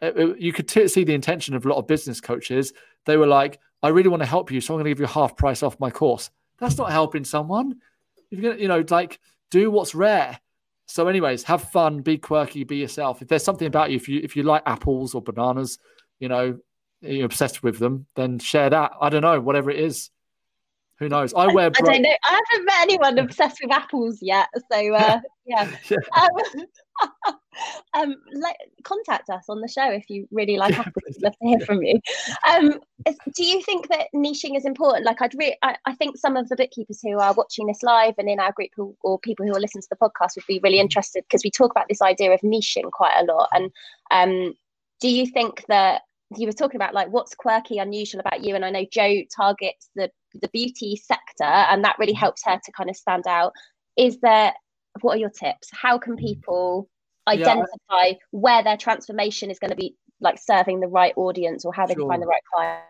It, 0.00 0.16
it, 0.16 0.38
you 0.38 0.52
could 0.52 0.68
t- 0.68 0.88
see 0.88 1.04
the 1.04 1.14
intention 1.14 1.54
of 1.54 1.64
a 1.64 1.68
lot 1.68 1.78
of 1.78 1.86
business 1.86 2.20
coaches 2.20 2.72
they 3.06 3.16
were 3.16 3.26
like, 3.26 3.58
I 3.82 3.88
really 3.88 4.08
want 4.08 4.22
to 4.22 4.28
help 4.28 4.50
you, 4.50 4.60
so 4.60 4.74
I'm 4.74 4.76
going 4.76 4.84
to 4.84 4.90
give 4.90 5.00
you 5.00 5.06
half 5.06 5.36
price 5.36 5.62
off 5.62 5.80
my 5.80 5.90
course. 5.90 6.30
That's 6.58 6.76
not 6.76 6.92
helping 6.92 7.24
someone. 7.24 7.76
You're 8.30 8.42
going 8.42 8.56
to, 8.56 8.62
you 8.62 8.68
know, 8.68 8.84
like 8.90 9.18
do 9.50 9.70
what's 9.70 9.94
rare. 9.94 10.38
So, 10.86 11.08
anyways, 11.08 11.44
have 11.44 11.70
fun, 11.70 12.00
be 12.00 12.18
quirky, 12.18 12.64
be 12.64 12.76
yourself. 12.76 13.22
If 13.22 13.28
there's 13.28 13.44
something 13.44 13.66
about 13.66 13.90
you, 13.90 13.96
if 13.96 14.08
you 14.08 14.20
if 14.22 14.36
you 14.36 14.42
like 14.42 14.62
apples 14.66 15.14
or 15.14 15.22
bananas, 15.22 15.78
you 16.18 16.28
know, 16.28 16.58
you're 17.00 17.24
obsessed 17.24 17.62
with 17.62 17.78
them, 17.78 18.06
then 18.16 18.38
share 18.38 18.68
that. 18.70 18.92
I 19.00 19.08
don't 19.08 19.22
know, 19.22 19.40
whatever 19.40 19.70
it 19.70 19.78
is. 19.78 20.10
Who 20.98 21.08
knows? 21.08 21.32
I 21.32 21.46
wear. 21.46 21.70
I 21.74 21.80
don't 21.80 22.02
know. 22.02 22.14
I 22.24 22.40
haven't 22.50 22.66
met 22.66 22.82
anyone 22.82 23.18
obsessed 23.18 23.58
with 23.62 23.72
apples 23.72 24.18
yet. 24.20 24.48
So 24.70 24.94
uh, 24.94 25.20
yeah. 25.46 25.70
yeah. 25.88 25.96
Um, 26.20 27.34
um, 27.94 28.14
let, 28.32 28.56
contact 28.82 29.30
us 29.30 29.44
on 29.48 29.60
the 29.60 29.68
show 29.68 29.90
if 29.90 30.08
you 30.08 30.26
really 30.30 30.56
like 30.56 30.78
apples. 30.78 30.94
We'd 31.06 31.22
love 31.22 31.36
to 31.38 31.48
hear 31.48 31.60
from 31.60 31.82
you. 31.82 32.00
Um, 32.48 32.80
do 33.34 33.44
you 33.44 33.62
think 33.62 33.88
that 33.88 34.08
niching 34.14 34.56
is 34.56 34.64
important? 34.64 35.04
Like, 35.04 35.22
I'd 35.22 35.34
re- 35.34 35.58
I, 35.62 35.76
I 35.86 35.94
think 35.94 36.16
some 36.16 36.36
of 36.36 36.48
the 36.48 36.56
bookkeepers 36.56 37.00
who 37.02 37.18
are 37.18 37.34
watching 37.34 37.66
this 37.66 37.82
live 37.82 38.14
and 38.18 38.28
in 38.28 38.40
our 38.40 38.52
group 38.52 38.70
who, 38.74 38.96
or 39.02 39.18
people 39.18 39.46
who 39.46 39.54
are 39.54 39.60
listening 39.60 39.82
to 39.82 39.88
the 39.90 39.96
podcast 39.96 40.36
would 40.36 40.46
be 40.46 40.60
really 40.62 40.76
mm-hmm. 40.76 40.82
interested 40.82 41.24
because 41.24 41.44
we 41.44 41.50
talk 41.50 41.70
about 41.70 41.88
this 41.88 42.02
idea 42.02 42.32
of 42.32 42.40
niching 42.40 42.90
quite 42.90 43.18
a 43.20 43.24
lot. 43.24 43.48
And 43.52 43.70
um, 44.10 44.54
do 45.00 45.08
you 45.08 45.26
think 45.26 45.64
that 45.68 46.02
you 46.36 46.46
were 46.46 46.52
talking 46.52 46.76
about 46.76 46.94
like 46.94 47.08
what's 47.08 47.34
quirky, 47.34 47.78
unusual 47.78 48.20
about 48.20 48.44
you? 48.44 48.54
And 48.54 48.64
I 48.64 48.70
know 48.70 48.86
Jo 48.90 49.22
targets 49.34 49.90
the 49.94 50.10
the 50.34 50.48
beauty 50.48 50.96
sector 50.96 51.44
and 51.44 51.84
that 51.84 51.96
really 51.98 52.12
mm-hmm. 52.12 52.20
helps 52.20 52.44
her 52.44 52.58
to 52.64 52.72
kind 52.72 52.90
of 52.90 52.96
stand 52.96 53.26
out 53.26 53.52
is 53.96 54.18
there 54.20 54.52
what 55.00 55.16
are 55.16 55.20
your 55.20 55.30
tips 55.30 55.68
how 55.72 55.98
can 55.98 56.14
mm-hmm. 56.14 56.26
people 56.26 56.88
identify 57.30 58.06
yeah. 58.06 58.14
where 58.30 58.62
their 58.62 58.76
transformation 58.76 59.50
is 59.50 59.58
going 59.58 59.70
to 59.70 59.76
be 59.76 59.94
like 60.20 60.38
serving 60.38 60.80
the 60.80 60.86
right 60.86 61.14
audience 61.16 61.64
or 61.64 61.72
how 61.72 61.86
they 61.86 61.94
sure. 61.94 62.02
can 62.02 62.10
find 62.10 62.22
the 62.22 62.26
right 62.26 62.42
client 62.54 62.80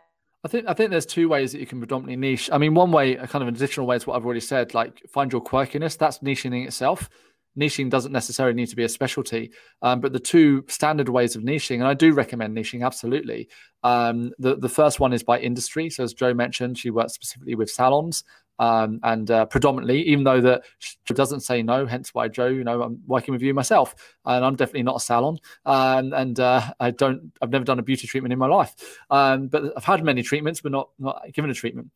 I 0.43 0.49
think 0.49 0.67
I 0.67 0.73
think 0.73 0.91
there's 0.91 1.05
two 1.05 1.29
ways 1.29 1.53
that 1.53 1.61
you 1.61 1.67
can 1.67 1.81
predominantly 1.81 2.17
niche. 2.17 2.49
I 2.51 2.57
mean, 2.57 2.73
one 2.73 2.93
way, 2.93 3.15
a 3.15 3.27
kind 3.27 3.43
of 3.43 3.49
an 3.49 3.55
additional 3.55 3.87
way, 3.87 3.97
is 3.97 4.07
what 4.07 4.17
I've 4.17 4.25
already 4.25 4.41
said. 4.41 4.73
Like 4.73 5.03
find 5.13 5.31
your 5.31 5.43
quirkiness. 5.43 5.99
That's 5.99 6.21
niching 6.21 6.47
in 6.47 6.67
itself 6.67 7.11
niching 7.59 7.91
doesn't 7.91 8.13
necessarily 8.13 8.55
need 8.55 8.69
to 8.69 8.77
be 8.77 8.85
a 8.85 8.89
specialty. 8.89 9.53
Um, 9.83 10.01
but 10.01 10.13
the 10.13 10.21
two 10.21 10.65
standard 10.69 11.09
ways 11.09 11.37
of 11.37 11.43
niching, 11.43 11.77
and 11.77 11.87
I 11.87 11.95
do 11.95 12.13
recommend 12.13 12.57
niching 12.57 12.85
absolutely. 12.85 13.49
Um, 13.83 14.33
the 14.39 14.57
the 14.57 14.69
first 14.69 15.01
one 15.01 15.13
is 15.13 15.23
by 15.23 15.39
industry. 15.41 15.91
So 15.91 16.05
as 16.05 16.15
Jo 16.15 16.35
mentioned, 16.35 16.79
she 16.79 16.91
works 16.91 17.15
specifically 17.15 17.55
with 17.55 17.71
salons 17.71 18.25
um, 18.61 19.01
and 19.03 19.31
uh, 19.31 19.47
predominantly, 19.47 20.03
even 20.03 20.23
though 20.23 20.41
that 20.43 20.63
doesn't 21.07 21.41
say 21.41 21.63
no, 21.63 21.87
hence 21.87 22.13
why 22.13 22.29
Jo, 22.29 22.47
you 22.47 22.63
know, 22.63 22.83
I'm 22.83 23.03
working 23.07 23.33
with 23.33 23.41
you 23.41 23.55
myself, 23.55 23.95
and 24.27 24.45
I'm 24.45 24.55
definitely 24.55 24.83
not 24.83 24.97
a 24.97 25.01
salon, 25.01 25.39
um, 25.65 26.13
and 26.13 26.39
uh, 26.39 26.73
I 26.79 26.91
don't, 26.91 27.33
I've 27.41 27.51
never 27.51 27.65
done 27.65 27.79
a 27.79 27.83
beauty 27.83 28.07
treatment 28.07 28.35
in 28.35 28.39
my 28.39 28.47
life, 28.47 28.75
um, 29.09 29.49
but 29.49 29.73
I've 29.77 29.85
had 29.85 30.05
many 30.05 30.23
treatments, 30.23 30.61
but 30.61 30.73
not 30.73 30.91
not 30.99 31.25
given 31.33 31.51
a 31.51 31.55
treatment. 31.55 31.91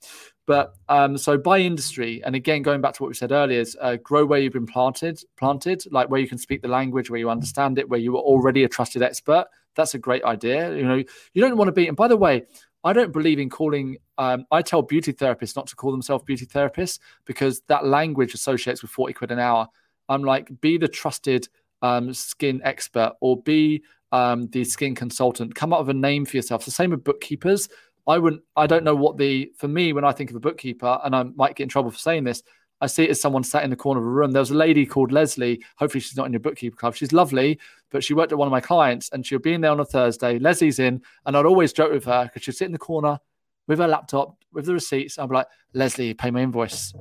But 0.46 0.74
um, 0.88 1.18
so 1.18 1.36
by 1.36 1.58
industry, 1.58 2.22
and 2.24 2.34
again, 2.34 2.62
going 2.62 2.80
back 2.80 2.94
to 2.94 3.02
what 3.02 3.08
we 3.08 3.14
said 3.14 3.30
earlier, 3.30 3.60
is 3.60 3.76
uh, 3.80 3.96
grow 3.96 4.24
where 4.24 4.40
you've 4.40 4.54
been 4.54 4.66
planted, 4.66 5.20
planted, 5.36 5.84
like 5.90 6.08
where 6.08 6.20
you 6.20 6.26
can 6.26 6.38
speak 6.38 6.62
the 6.62 6.68
language, 6.68 7.10
where 7.10 7.20
you 7.20 7.28
understand 7.28 7.78
it, 7.78 7.90
where 7.90 8.00
you 8.00 8.16
are 8.16 8.22
already 8.22 8.64
a 8.64 8.68
trusted 8.68 9.02
expert. 9.02 9.46
That's 9.76 9.92
a 9.94 9.98
great 9.98 10.24
idea. 10.24 10.74
You 10.74 10.84
know, 10.84 11.02
you 11.34 11.42
don't 11.42 11.58
want 11.58 11.68
to 11.68 11.72
be. 11.72 11.88
And 11.88 11.96
by 11.96 12.08
the 12.08 12.16
way, 12.16 12.44
I 12.84 12.94
don't 12.94 13.12
believe 13.12 13.38
in 13.38 13.50
calling. 13.50 13.98
Um, 14.18 14.46
I 14.50 14.62
tell 14.62 14.82
beauty 14.82 15.12
therapists 15.12 15.56
not 15.56 15.66
to 15.68 15.76
call 15.76 15.90
themselves 15.90 16.24
beauty 16.24 16.46
therapists 16.46 16.98
because 17.24 17.62
that 17.68 17.86
language 17.86 18.34
associates 18.34 18.82
with 18.82 18.90
forty 18.90 19.12
quid 19.12 19.30
an 19.30 19.38
hour. 19.38 19.68
I'm 20.08 20.22
like, 20.22 20.50
be 20.60 20.76
the 20.78 20.88
trusted 20.88 21.48
um, 21.82 22.12
skin 22.12 22.60
expert 22.64 23.14
or 23.20 23.40
be 23.42 23.82
um, 24.12 24.48
the 24.48 24.64
skin 24.64 24.94
consultant. 24.94 25.54
Come 25.54 25.72
up 25.72 25.80
with 25.80 25.90
a 25.90 25.98
name 25.98 26.24
for 26.24 26.36
yourself. 26.36 26.60
It's 26.60 26.66
the 26.66 26.70
same 26.72 26.90
with 26.90 27.04
bookkeepers. 27.04 27.68
I 28.06 28.18
wouldn't. 28.18 28.42
I 28.56 28.66
don't 28.66 28.84
know 28.84 28.94
what 28.94 29.16
the 29.16 29.50
for 29.56 29.68
me 29.68 29.92
when 29.92 30.04
I 30.04 30.12
think 30.12 30.30
of 30.30 30.36
a 30.36 30.40
bookkeeper, 30.40 31.00
and 31.04 31.16
I 31.16 31.22
might 31.22 31.56
get 31.56 31.64
in 31.64 31.68
trouble 31.68 31.90
for 31.90 31.98
saying 31.98 32.24
this. 32.24 32.42
I 32.80 32.86
see 32.86 33.04
it 33.04 33.10
as 33.10 33.20
someone 33.20 33.44
sat 33.44 33.64
in 33.64 33.70
the 33.70 33.76
corner 33.76 34.00
of 34.00 34.06
a 34.06 34.10
room. 34.10 34.32
There 34.32 34.40
was 34.40 34.50
a 34.50 34.56
lady 34.56 34.84
called 34.84 35.10
Leslie. 35.10 35.62
Hopefully, 35.76 36.00
she's 36.00 36.16
not 36.16 36.26
in 36.26 36.32
your 36.32 36.40
bookkeeper 36.40 36.76
club. 36.76 36.94
She's 36.94 37.12
lovely, 37.12 37.58
but 37.90 38.04
she 38.04 38.14
worked 38.14 38.32
at 38.32 38.38
one 38.38 38.46
of 38.46 38.52
my 38.52 38.60
clients 38.60 39.08
and 39.10 39.24
she'll 39.24 39.38
be 39.38 39.54
in 39.54 39.62
there 39.62 39.70
on 39.70 39.80
a 39.80 39.84
Thursday. 39.84 40.38
Leslie's 40.38 40.80
in, 40.80 41.00
and 41.24 41.36
I'd 41.36 41.46
always 41.46 41.72
joke 41.72 41.92
with 41.92 42.04
her 42.04 42.24
because 42.24 42.42
she'd 42.42 42.56
sit 42.56 42.66
in 42.66 42.72
the 42.72 42.78
corner 42.78 43.18
with 43.66 43.78
her 43.78 43.88
laptop 43.88 44.36
with 44.52 44.66
the 44.66 44.72
receipts. 44.72 45.18
I'd 45.18 45.28
be 45.28 45.34
like, 45.34 45.46
Leslie, 45.72 46.14
pay 46.14 46.30
my 46.30 46.40
invoice. 46.40 46.94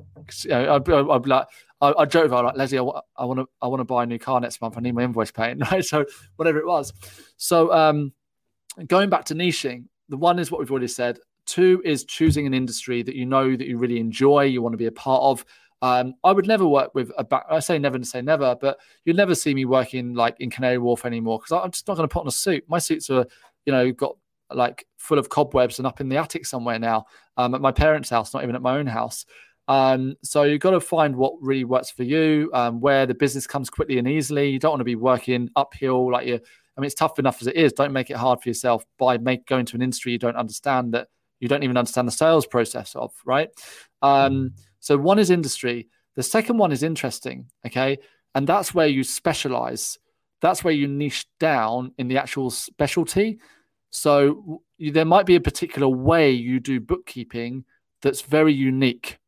You 0.44 0.50
know, 0.50 0.76
I'd, 0.76 0.90
I'd, 0.90 1.28
like, 1.28 1.48
I, 1.82 1.94
I'd 1.98 2.12
joke 2.12 2.32
like, 2.32 2.56
Leslie, 2.56 2.80
I, 2.80 2.84
I 3.18 3.26
want 3.26 3.40
to, 3.40 3.46
I 3.62 3.68
want 3.68 3.82
to 3.82 3.86
buy 3.86 4.04
a 4.04 4.06
new 4.06 4.20
car 4.20 4.40
next 4.40 4.62
month. 4.62 4.78
I 4.78 4.82
need 4.82 4.96
my 4.96 5.04
invoice 5.04 5.32
paying, 5.32 5.60
right? 5.72 5.84
So 5.84 6.06
whatever 6.36 6.60
it 6.60 6.66
was. 6.66 6.94
So 7.38 7.72
um, 7.74 8.14
going 8.88 9.10
back 9.10 9.26
to 9.26 9.36
niching, 9.36 9.86
the 10.10 10.18
one 10.18 10.40
is 10.40 10.52
what 10.52 10.60
we've 10.60 10.72
already 10.72 10.88
said. 10.88 11.20
Two 11.46 11.82
is 11.84 12.06
choosing 12.06 12.48
an 12.48 12.54
industry 12.54 13.04
that 13.04 13.16
you 13.16 13.26
know 13.26 13.56
that 13.56 13.68
you 13.68 13.78
really 13.78 14.00
enjoy, 14.00 14.44
you 14.44 14.62
want 14.62 14.74
to 14.74 14.78
be 14.78 14.86
a 14.86 14.92
part 14.92 15.22
of. 15.22 15.46
Um, 15.82 16.14
I 16.24 16.32
would 16.32 16.48
never 16.48 16.66
work 16.66 16.96
with 16.96 17.12
a 17.18 17.26
back. 17.26 17.44
I 17.50 17.60
say 17.60 17.78
never 17.78 18.00
to 18.00 18.06
say 18.06 18.22
never, 18.22 18.56
but 18.56 18.80
you'd 19.04 19.18
never 19.18 19.36
see 19.36 19.54
me 19.54 19.66
working 19.66 20.14
like 20.14 20.38
in 20.40 20.50
Canary 20.50 20.78
Wharf 20.78 21.04
anymore 21.04 21.40
because 21.40 21.52
I'm 21.52 21.72
just 21.72 21.86
not 21.90 21.98
going 21.98 22.08
to 22.08 22.14
put 22.14 22.22
on 22.22 22.28
a 22.28 22.32
suit. 22.32 22.64
My 22.70 22.80
suits 22.80 23.10
are, 23.10 23.26
you 23.66 23.74
know, 23.74 23.92
got 23.92 24.16
like 24.52 24.86
full 24.98 25.20
of 25.20 25.30
cobwebs 25.30 25.80
and 25.80 25.88
up 25.88 26.02
in 26.02 26.10
the 26.10 26.18
attic 26.18 26.46
somewhere 26.46 26.80
now 26.80 27.06
um, 27.38 27.56
at 27.56 27.62
my 27.62 27.72
parents' 27.72 28.10
house, 28.10 28.34
not 28.34 28.44
even 28.44 28.56
at 28.56 28.62
my 28.62 28.78
own 28.78 28.88
house. 28.88 29.26
Um, 29.68 30.16
so 30.24 30.44
you've 30.44 30.60
got 30.60 30.72
to 30.72 30.80
find 30.80 31.16
what 31.16 31.34
really 31.42 31.64
works 31.64 31.90
for 31.90 32.04
you, 32.04 32.50
um, 32.54 32.82
where 32.82 33.06
the 33.06 33.14
business 33.14 33.48
comes 33.48 33.70
quickly 33.70 33.98
and 33.98 34.08
easily. 34.08 34.50
You 34.50 34.60
don't 34.60 34.72
want 34.72 34.82
to 34.82 34.86
be 34.86 34.96
working 34.96 35.50
uphill 35.56 36.12
like 36.12 36.28
you. 36.28 36.36
I 36.36 36.82
mean, 36.82 36.86
it's 36.86 36.96
tough 36.96 37.20
enough 37.20 37.42
as 37.42 37.48
it 37.48 37.56
is. 37.56 37.74
Don't 37.74 37.94
make 37.94 38.10
it 38.10 38.18
hard 38.18 38.42
for 38.42 38.50
yourself 38.50 38.84
by 38.98 39.18
make 39.18 39.46
going 39.46 39.66
to 39.68 39.76
an 39.76 39.82
industry 39.82 40.12
you 40.12 40.20
don't 40.20 40.36
understand 40.36 40.94
that 40.94 41.08
you 41.40 41.48
don't 41.48 41.64
even 41.64 41.78
understand 41.78 42.08
the 42.08 42.12
sales 42.12 42.48
process 42.48 42.96
of, 42.96 43.14
right? 43.26 43.50
Um, 44.02 44.54
so 44.80 44.98
one 44.98 45.20
is 45.20 45.30
industry. 45.30 45.88
The 46.16 46.24
second 46.24 46.58
one 46.58 46.72
is 46.72 46.84
interesting, 46.84 47.48
okay, 47.66 47.98
and 48.36 48.48
that's 48.48 48.74
where 48.74 48.88
you 48.88 49.04
specialize. 49.04 49.98
That's 50.42 50.64
where 50.64 50.74
you 50.74 50.88
niche 50.88 51.26
down 51.40 51.94
in 51.98 52.08
the 52.08 52.18
actual 52.18 52.50
specialty. 52.50 53.40
So 53.94 54.64
there 54.80 55.06
might 55.06 55.28
be 55.28 55.36
a 55.36 55.42
particular 55.42 55.88
way 55.88 56.32
you 56.32 56.60
do 56.60 56.80
bookkeeping 56.80 57.64
that's 58.02 58.22
very 58.22 58.52
unique. 58.52 59.20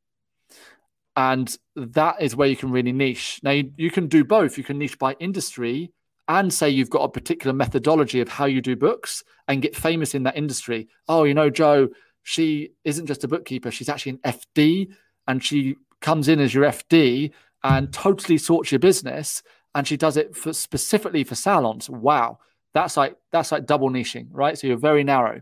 And 1.16 1.56
that 1.76 2.20
is 2.20 2.36
where 2.36 2.48
you 2.48 2.58
can 2.58 2.72
really 2.72 2.92
niche. 2.92 3.40
Now, 3.44 3.52
you, 3.52 3.72
you 3.78 3.92
can 3.92 4.08
do 4.08 4.26
both. 4.26 4.58
You 4.58 4.64
can 4.64 4.80
niche 4.80 4.98
by 4.98 5.14
industry 5.20 5.92
and 6.28 6.52
say 6.52 6.68
you've 6.68 6.90
got 6.90 7.04
a 7.04 7.10
particular 7.10 7.54
methodology 7.54 8.20
of 8.22 8.28
how 8.28 8.46
you 8.46 8.60
do 8.60 8.76
books 8.76 9.24
and 9.48 9.62
get 9.62 9.76
famous 9.76 10.16
in 10.16 10.24
that 10.24 10.36
industry. 10.36 10.88
Oh, 11.08 11.26
you 11.26 11.36
know, 11.36 11.52
Jo, 11.52 11.90
she 12.24 12.72
isn't 12.84 13.06
just 13.06 13.24
a 13.24 13.28
bookkeeper, 13.28 13.70
she's 13.70 13.88
actually 13.88 14.14
an 14.24 14.34
FD 14.34 14.90
and 15.28 15.44
she 15.44 15.76
comes 16.02 16.28
in 16.28 16.40
as 16.40 16.56
your 16.56 16.66
FD 16.66 17.32
and 17.64 17.94
totally 17.94 18.40
sorts 18.40 18.72
your 18.72 18.80
business 18.80 19.44
and 19.76 19.88
she 19.88 19.96
does 19.96 20.18
it 20.18 20.36
for 20.36 20.54
specifically 20.54 21.24
for 21.24 21.36
salons. 21.36 21.88
Wow. 21.88 22.40
That's 22.76 22.98
like 22.98 23.16
that's 23.32 23.54
like 23.54 23.66
double 23.66 23.90
niching, 23.90 24.28
right? 24.32 24.56
So 24.58 24.68
you're 24.68 24.78
very 24.78 25.04
narrow. 25.04 25.42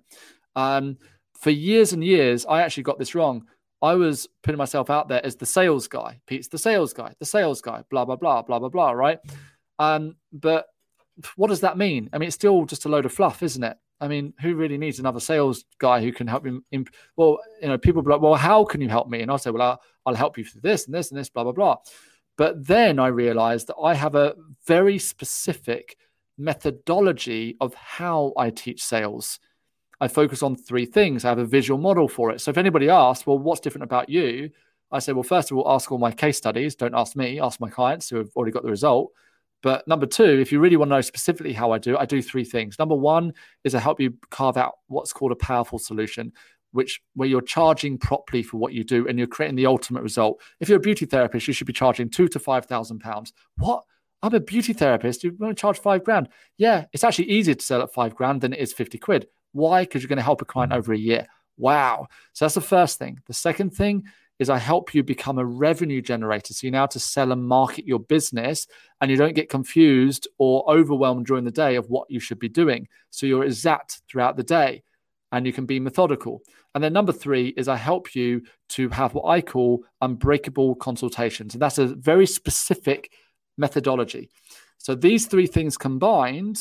Um, 0.55 0.97
for 1.34 1.49
years 1.49 1.91
and 1.91 2.03
years, 2.03 2.45
I 2.45 2.61
actually 2.61 2.84
got 2.84 2.99
this 2.99 3.15
wrong. 3.15 3.47
I 3.81 3.95
was 3.95 4.29
putting 4.43 4.59
myself 4.59 4.89
out 4.89 5.09
there 5.09 5.25
as 5.25 5.36
the 5.36 5.47
sales 5.47 5.88
guy. 5.88 6.21
Pete's 6.27 6.47
the 6.47 6.59
sales 6.59 6.93
guy, 6.93 7.13
the 7.19 7.25
sales 7.25 7.59
guy, 7.59 7.84
blah, 7.89 8.05
blah, 8.05 8.15
blah, 8.15 8.43
blah, 8.43 8.59
blah, 8.59 8.69
blah, 8.69 8.91
right? 8.91 9.19
Um, 9.79 10.15
but 10.31 10.67
what 11.36 11.47
does 11.47 11.61
that 11.61 11.77
mean? 11.77 12.07
I 12.13 12.19
mean, 12.19 12.27
it's 12.27 12.36
still 12.36 12.65
just 12.65 12.86
a 12.86 12.89
load 12.89 13.05
of 13.05 13.11
fluff, 13.11 13.43
isn't 13.43 13.63
it? 13.63 13.75
I 13.99 14.07
mean, 14.07 14.34
who 14.39 14.55
really 14.55 14.77
needs 14.77 14.99
another 14.99 15.19
sales 15.19 15.65
guy 15.79 16.01
who 16.01 16.13
can 16.13 16.27
help 16.27 16.45
him? 16.45 16.63
Imp- 16.71 16.93
well, 17.17 17.39
you 17.61 17.67
know, 17.67 17.77
people 17.77 18.03
be 18.03 18.11
like, 18.11 18.21
well, 18.21 18.36
how 18.36 18.63
can 18.63 18.79
you 18.79 18.89
help 18.89 19.09
me? 19.09 19.21
And 19.21 19.31
I'll 19.31 19.38
say, 19.38 19.49
well, 19.49 19.61
I'll, 19.63 19.81
I'll 20.05 20.15
help 20.15 20.38
you 20.38 20.45
through 20.45 20.61
this 20.61 20.86
and 20.86 20.93
this 20.93 21.09
and 21.09 21.19
this, 21.19 21.29
blah, 21.29 21.43
blah, 21.43 21.51
blah. 21.51 21.77
But 22.38 22.65
then 22.65 22.99
I 22.99 23.07
realized 23.07 23.67
that 23.67 23.77
I 23.81 23.95
have 23.95 24.15
a 24.15 24.36
very 24.65 24.97
specific 24.99 25.97
methodology 26.38 27.57
of 27.61 27.73
how 27.73 28.34
I 28.38 28.49
teach 28.49 28.84
sales. 28.84 29.39
I 30.01 30.07
focus 30.07 30.43
on 30.43 30.55
three 30.55 30.86
things. 30.86 31.23
I 31.23 31.29
have 31.29 31.38
a 31.38 31.45
visual 31.45 31.79
model 31.79 32.07
for 32.07 32.31
it. 32.31 32.41
So 32.41 32.51
if 32.51 32.57
anybody 32.57 32.89
asks, 32.89 33.25
well, 33.25 33.39
what's 33.39 33.61
different 33.61 33.84
about 33.84 34.09
you? 34.09 34.49
I 34.91 34.99
say, 34.99 35.13
well, 35.13 35.23
first 35.23 35.49
of 35.49 35.57
all, 35.57 35.71
ask 35.71 35.91
all 35.91 35.97
my 35.97 36.11
case 36.11 36.38
studies. 36.38 36.75
Don't 36.75 36.95
ask 36.95 37.15
me, 37.15 37.39
ask 37.39 37.59
my 37.59 37.69
clients 37.69 38.09
who 38.09 38.17
have 38.17 38.29
already 38.36 38.51
got 38.51 38.63
the 38.63 38.69
result. 38.69 39.11
But 39.61 39.88
number 39.88 40.05
two, 40.05 40.25
if 40.25 40.51
you 40.51 40.59
really 40.59 40.75
want 40.75 40.89
to 40.89 40.95
know 40.95 41.01
specifically 41.01 41.53
how 41.53 41.71
I 41.71 41.77
do, 41.77 41.97
I 41.97 42.05
do 42.05 42.21
three 42.21 42.43
things. 42.43 42.77
Number 42.77 42.95
one 42.95 43.34
is 43.63 43.73
I 43.73 43.79
help 43.79 43.99
you 43.99 44.13
carve 44.29 44.57
out 44.57 44.73
what's 44.88 45.13
called 45.13 45.31
a 45.31 45.38
powerful 45.38 45.79
solution, 45.79 46.34
which 46.73 47.01
where 47.15 47.29
you're 47.29 47.41
charging 47.41 47.97
properly 47.97 48.43
for 48.43 48.57
what 48.57 48.73
you 48.73 48.84
do 48.84 49.07
and 49.07 49.17
you're 49.17 49.25
creating 49.25 49.55
the 49.55 49.67
ultimate 49.67 50.03
result. 50.03 50.41
If 50.59 50.67
you're 50.67 50.79
a 50.79 50.81
beauty 50.81 51.05
therapist, 51.05 51.47
you 51.47 51.53
should 51.53 51.67
be 51.67 51.73
charging 51.73 52.09
two 52.09 52.27
to 52.27 52.39
five 52.39 52.65
thousand 52.65 52.99
pounds. 52.99 53.31
What? 53.57 53.86
I'm 54.24 54.34
a 54.34 54.39
beauty 54.39 54.71
therapist. 54.71 55.26
You 55.26 55.36
want 55.38 55.55
to 55.55 55.61
charge 55.61 55.80
five 55.80 56.05
grand? 56.05 56.30
Yeah, 56.57 56.86
it's 56.93 57.03
actually 57.03 57.30
easier 57.30 57.55
to 57.55 57.65
sell 57.65 57.82
at 57.82 57.93
five 57.93 58.15
grand 58.15 58.39
than 58.39 58.53
it 58.53 58.59
is 58.59 58.71
50 58.71 58.97
quid. 58.97 59.28
Why? 59.51 59.84
Because 59.84 60.01
you're 60.01 60.07
going 60.07 60.17
to 60.17 60.24
help 60.24 60.41
a 60.41 60.45
client 60.45 60.71
mm. 60.71 60.78
over 60.78 60.93
a 60.93 60.97
year. 60.97 61.28
Wow. 61.57 62.07
So 62.32 62.45
that's 62.45 62.55
the 62.55 62.61
first 62.61 62.97
thing. 62.97 63.19
The 63.28 63.34
second 63.34 63.71
thing 63.71 64.05
is 64.39 64.49
I 64.49 64.57
help 64.57 64.93
you 64.95 65.03
become 65.03 65.39
a 65.39 65.45
revenue 65.45 66.01
generator. 66.01 66.53
So 66.53 66.65
you 66.65 66.71
know 66.71 66.80
how 66.80 66.86
to 66.88 66.99
sell 66.99 67.34
and 67.34 67.45
market 67.45 67.86
your 67.86 67.99
business 67.99 68.65
and 69.01 69.11
you 69.11 69.17
don't 69.17 69.36
get 69.36 69.49
confused 69.49 70.28
or 70.38 70.63
overwhelmed 70.71 71.26
during 71.26 71.43
the 71.43 71.51
day 71.51 71.76
of 71.76 71.89
what 71.89 72.09
you 72.09 72.21
should 72.21 72.39
be 72.39 72.49
doing. 72.49 72.88
So 73.09 73.26
you're 73.26 73.43
exact 73.43 74.01
throughout 74.09 74.38
the 74.38 74.43
day 74.43 74.84
and 75.34 75.45
you 75.45 75.51
can 75.51 75.65
be 75.65 75.82
methodical. 75.82 76.41
And 76.74 76.84
then 76.84 76.93
number 76.93 77.11
three 77.11 77.49
is 77.49 77.67
I 77.67 77.76
help 77.76 78.15
you 78.15 78.43
to 78.69 78.88
have 78.89 79.13
what 79.13 79.28
I 79.28 79.41
call 79.41 79.84
unbreakable 80.01 80.76
consultations. 80.76 81.53
And 81.53 81.61
that's 81.61 81.78
a 81.78 81.88
very 81.88 82.26
specific 82.26 83.11
methodology. 83.58 84.30
So 84.78 84.95
these 84.95 85.28
three 85.28 85.47
things 85.47 85.78
combined 85.78 86.60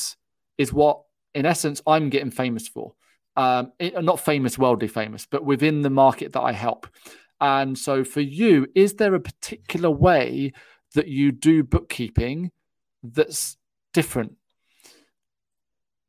is 0.58 0.72
what, 0.72 1.02
in 1.34 1.46
essence, 1.46 1.82
I'm 1.86 2.10
getting 2.10 2.30
famous 2.30 2.68
for. 2.68 2.94
Um, 3.36 3.72
it, 3.78 4.02
not 4.02 4.20
famous, 4.20 4.58
worldly 4.58 4.88
famous, 4.88 5.26
but 5.26 5.44
within 5.44 5.82
the 5.82 5.90
market 5.90 6.32
that 6.34 6.42
I 6.42 6.52
help. 6.52 6.86
And 7.40 7.76
so, 7.76 8.04
for 8.04 8.20
you, 8.20 8.66
is 8.74 8.94
there 8.94 9.14
a 9.14 9.20
particular 9.20 9.90
way 9.90 10.52
that 10.94 11.08
you 11.08 11.32
do 11.32 11.64
bookkeeping 11.64 12.52
that's 13.02 13.56
different? 13.92 14.36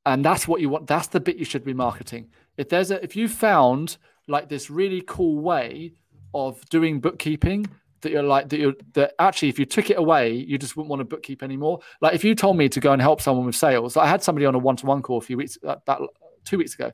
And 0.06 0.24
that's 0.24 0.48
what 0.48 0.62
you 0.62 0.70
want. 0.70 0.88
That's 0.88 1.08
the 1.08 1.22
bit 1.22 1.38
you 1.38 1.46
should 1.46 1.64
be 1.64 1.74
marketing. 1.74 2.30
If 2.58 2.70
there's 2.70 2.92
a, 2.92 3.02
if 3.04 3.16
you 3.16 3.28
found 3.28 3.98
like 4.28 4.50
this 4.50 4.70
really 4.70 5.02
cool 5.06 5.40
way 5.40 5.94
of 6.34 6.64
doing 6.70 7.00
bookkeeping 7.00 7.68
that 8.04 8.12
you're 8.12 8.24
like 8.24 8.50
that 8.50 8.60
you're 8.60 8.74
that 8.94 9.14
actually 9.20 9.50
if 9.50 9.58
you 9.58 9.66
took 9.66 9.90
it 9.90 9.98
away 9.98 10.32
you 10.32 10.58
just 10.58 10.78
wouldn't 10.78 10.90
want 10.90 11.08
to 11.08 11.18
bookkeep 11.18 11.42
anymore 11.42 11.80
like 12.02 12.14
if 12.14 12.24
you 12.24 12.36
told 12.36 12.56
me 12.56 12.70
to 12.70 12.80
go 12.80 12.94
and 12.94 13.02
help 13.02 13.22
someone 13.22 13.46
with 13.46 13.56
sales 13.56 13.98
i 13.98 14.06
had 14.06 14.22
somebody 14.22 14.46
on 14.46 14.56
a 14.56 14.60
one-to-one 14.60 15.02
call 15.02 15.18
a 15.18 15.22
few 15.22 15.38
weeks 15.38 15.58
about 15.64 16.02
uh, 16.02 16.06
two 16.46 16.58
weeks 16.58 16.76
ago 16.76 16.92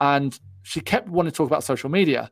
and 0.00 0.38
she 0.62 0.80
kept 0.80 1.08
wanting 1.08 1.30
to 1.30 1.36
talk 1.36 1.46
about 1.46 1.62
social 1.62 1.88
media 1.88 2.30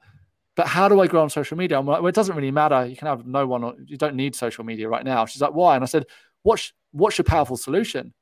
but 0.57 0.67
how 0.67 0.89
do 0.89 1.01
I 1.01 1.07
grow 1.07 1.23
on 1.23 1.31
social 1.31 1.57
media? 1.57 1.79
I'm 1.79 1.87
like, 1.87 2.01
well, 2.01 2.09
it 2.09 2.15
doesn't 2.15 2.35
really 2.35 2.51
matter. 2.51 2.87
You 2.87 2.97
can 2.97 3.07
have 3.07 3.27
no 3.27 3.47
one, 3.47 3.63
or, 3.63 3.75
you 3.85 3.99
don't 3.99 4.17
need 4.17 4.35
social 4.35 4.65
media 4.65 4.89
right 4.89 5.05
now. 5.05 5.27
She's 5.27 5.43
like, 5.43 5.53
why? 5.53 5.75
And 5.75 5.85
I 5.85 5.87
said, 5.87 6.07
what's, 6.43 6.73
what's 6.93 7.19
your 7.19 7.27
powerful 7.27 7.59
solution? 7.59 8.15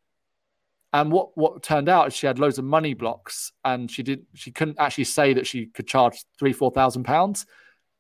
And 0.93 1.13
what, 1.13 1.37
what 1.37 1.63
turned 1.63 1.89
out 1.89 2.09
is 2.09 2.15
she 2.15 2.27
had 2.27 2.41
loads 2.41 2.59
of 2.59 2.65
money 2.65 2.95
blocks 2.95 3.53
and 3.65 3.89
she 3.89 4.03
did, 4.03 4.27
she 4.35 4.51
couldn't 4.51 4.81
actually 4.81 5.05
say 5.05 5.33
that 5.35 5.47
she 5.47 5.67
could 5.67 5.87
charge 5.87 6.25
three, 6.39 6.53
4,000 6.53 7.05
pounds. 7.05 7.47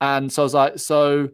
And 0.00 0.30
so 0.32 0.42
I 0.42 0.44
was 0.44 0.54
like, 0.54 0.78
so 0.80 1.28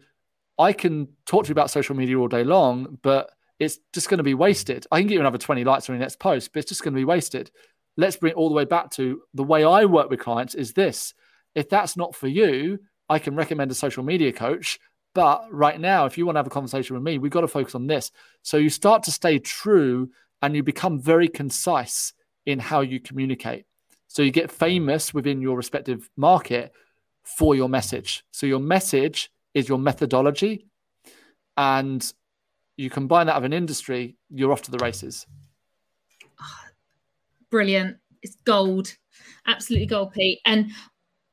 I 0.60 0.74
can 0.74 1.08
talk 1.24 1.44
to 1.44 1.48
you 1.48 1.52
about 1.52 1.70
social 1.70 1.96
media 1.96 2.18
all 2.18 2.28
day 2.28 2.44
long, 2.44 2.98
but 3.00 3.30
it's 3.58 3.78
just 3.94 4.10
going 4.10 4.18
to 4.18 4.24
be 4.24 4.34
wasted. 4.34 4.86
I 4.92 5.00
can 5.00 5.08
get 5.08 5.14
you 5.14 5.20
another 5.20 5.38
20 5.38 5.64
likes 5.64 5.88
on 5.88 5.96
your 5.96 6.00
next 6.00 6.18
post, 6.18 6.52
but 6.52 6.60
it's 6.60 6.68
just 6.68 6.84
going 6.84 6.92
to 6.92 7.00
be 7.00 7.04
wasted. 7.06 7.50
Let's 7.96 8.16
bring 8.16 8.32
it 8.32 8.36
all 8.36 8.50
the 8.50 8.54
way 8.54 8.66
back 8.66 8.90
to 8.92 9.22
the 9.32 9.42
way 9.42 9.64
I 9.64 9.86
work 9.86 10.10
with 10.10 10.20
clients 10.20 10.54
is 10.54 10.74
this. 10.74 11.14
If 11.54 11.70
that's 11.70 11.96
not 11.96 12.14
for 12.14 12.28
you, 12.28 12.78
I 13.08 13.18
can 13.18 13.34
recommend 13.34 13.70
a 13.70 13.74
social 13.74 14.04
media 14.04 14.32
coach. 14.32 14.78
But 15.14 15.44
right 15.50 15.80
now, 15.80 16.04
if 16.04 16.18
you 16.18 16.26
want 16.26 16.36
to 16.36 16.40
have 16.40 16.46
a 16.46 16.50
conversation 16.50 16.94
with 16.94 17.02
me, 17.02 17.16
we've 17.16 17.32
got 17.32 17.40
to 17.40 17.48
focus 17.48 17.74
on 17.74 17.86
this. 17.86 18.12
So 18.42 18.58
you 18.58 18.68
start 18.68 19.02
to 19.04 19.10
stay 19.10 19.38
true 19.38 20.10
and 20.42 20.54
you 20.54 20.62
become 20.62 21.00
very 21.00 21.26
concise 21.28 22.12
in 22.44 22.58
how 22.58 22.82
you 22.82 23.00
communicate. 23.00 23.64
So 24.08 24.22
you 24.22 24.30
get 24.30 24.50
famous 24.50 25.14
within 25.14 25.40
your 25.40 25.56
respective 25.56 26.10
market 26.16 26.72
for 27.24 27.54
your 27.54 27.68
message. 27.68 28.24
So 28.30 28.46
your 28.46 28.60
message 28.60 29.30
is 29.54 29.68
your 29.68 29.78
methodology. 29.78 30.66
And 31.56 32.10
you 32.76 32.90
combine 32.90 33.26
that 33.26 33.36
of 33.36 33.44
an 33.44 33.52
industry, 33.52 34.16
you're 34.30 34.52
off 34.52 34.62
to 34.62 34.70
the 34.70 34.78
races. 34.78 35.26
Brilliant. 37.50 37.96
It's 38.22 38.36
gold. 38.44 38.96
Absolutely 39.46 39.86
gold, 39.86 40.12
Pete. 40.12 40.40
And 40.46 40.70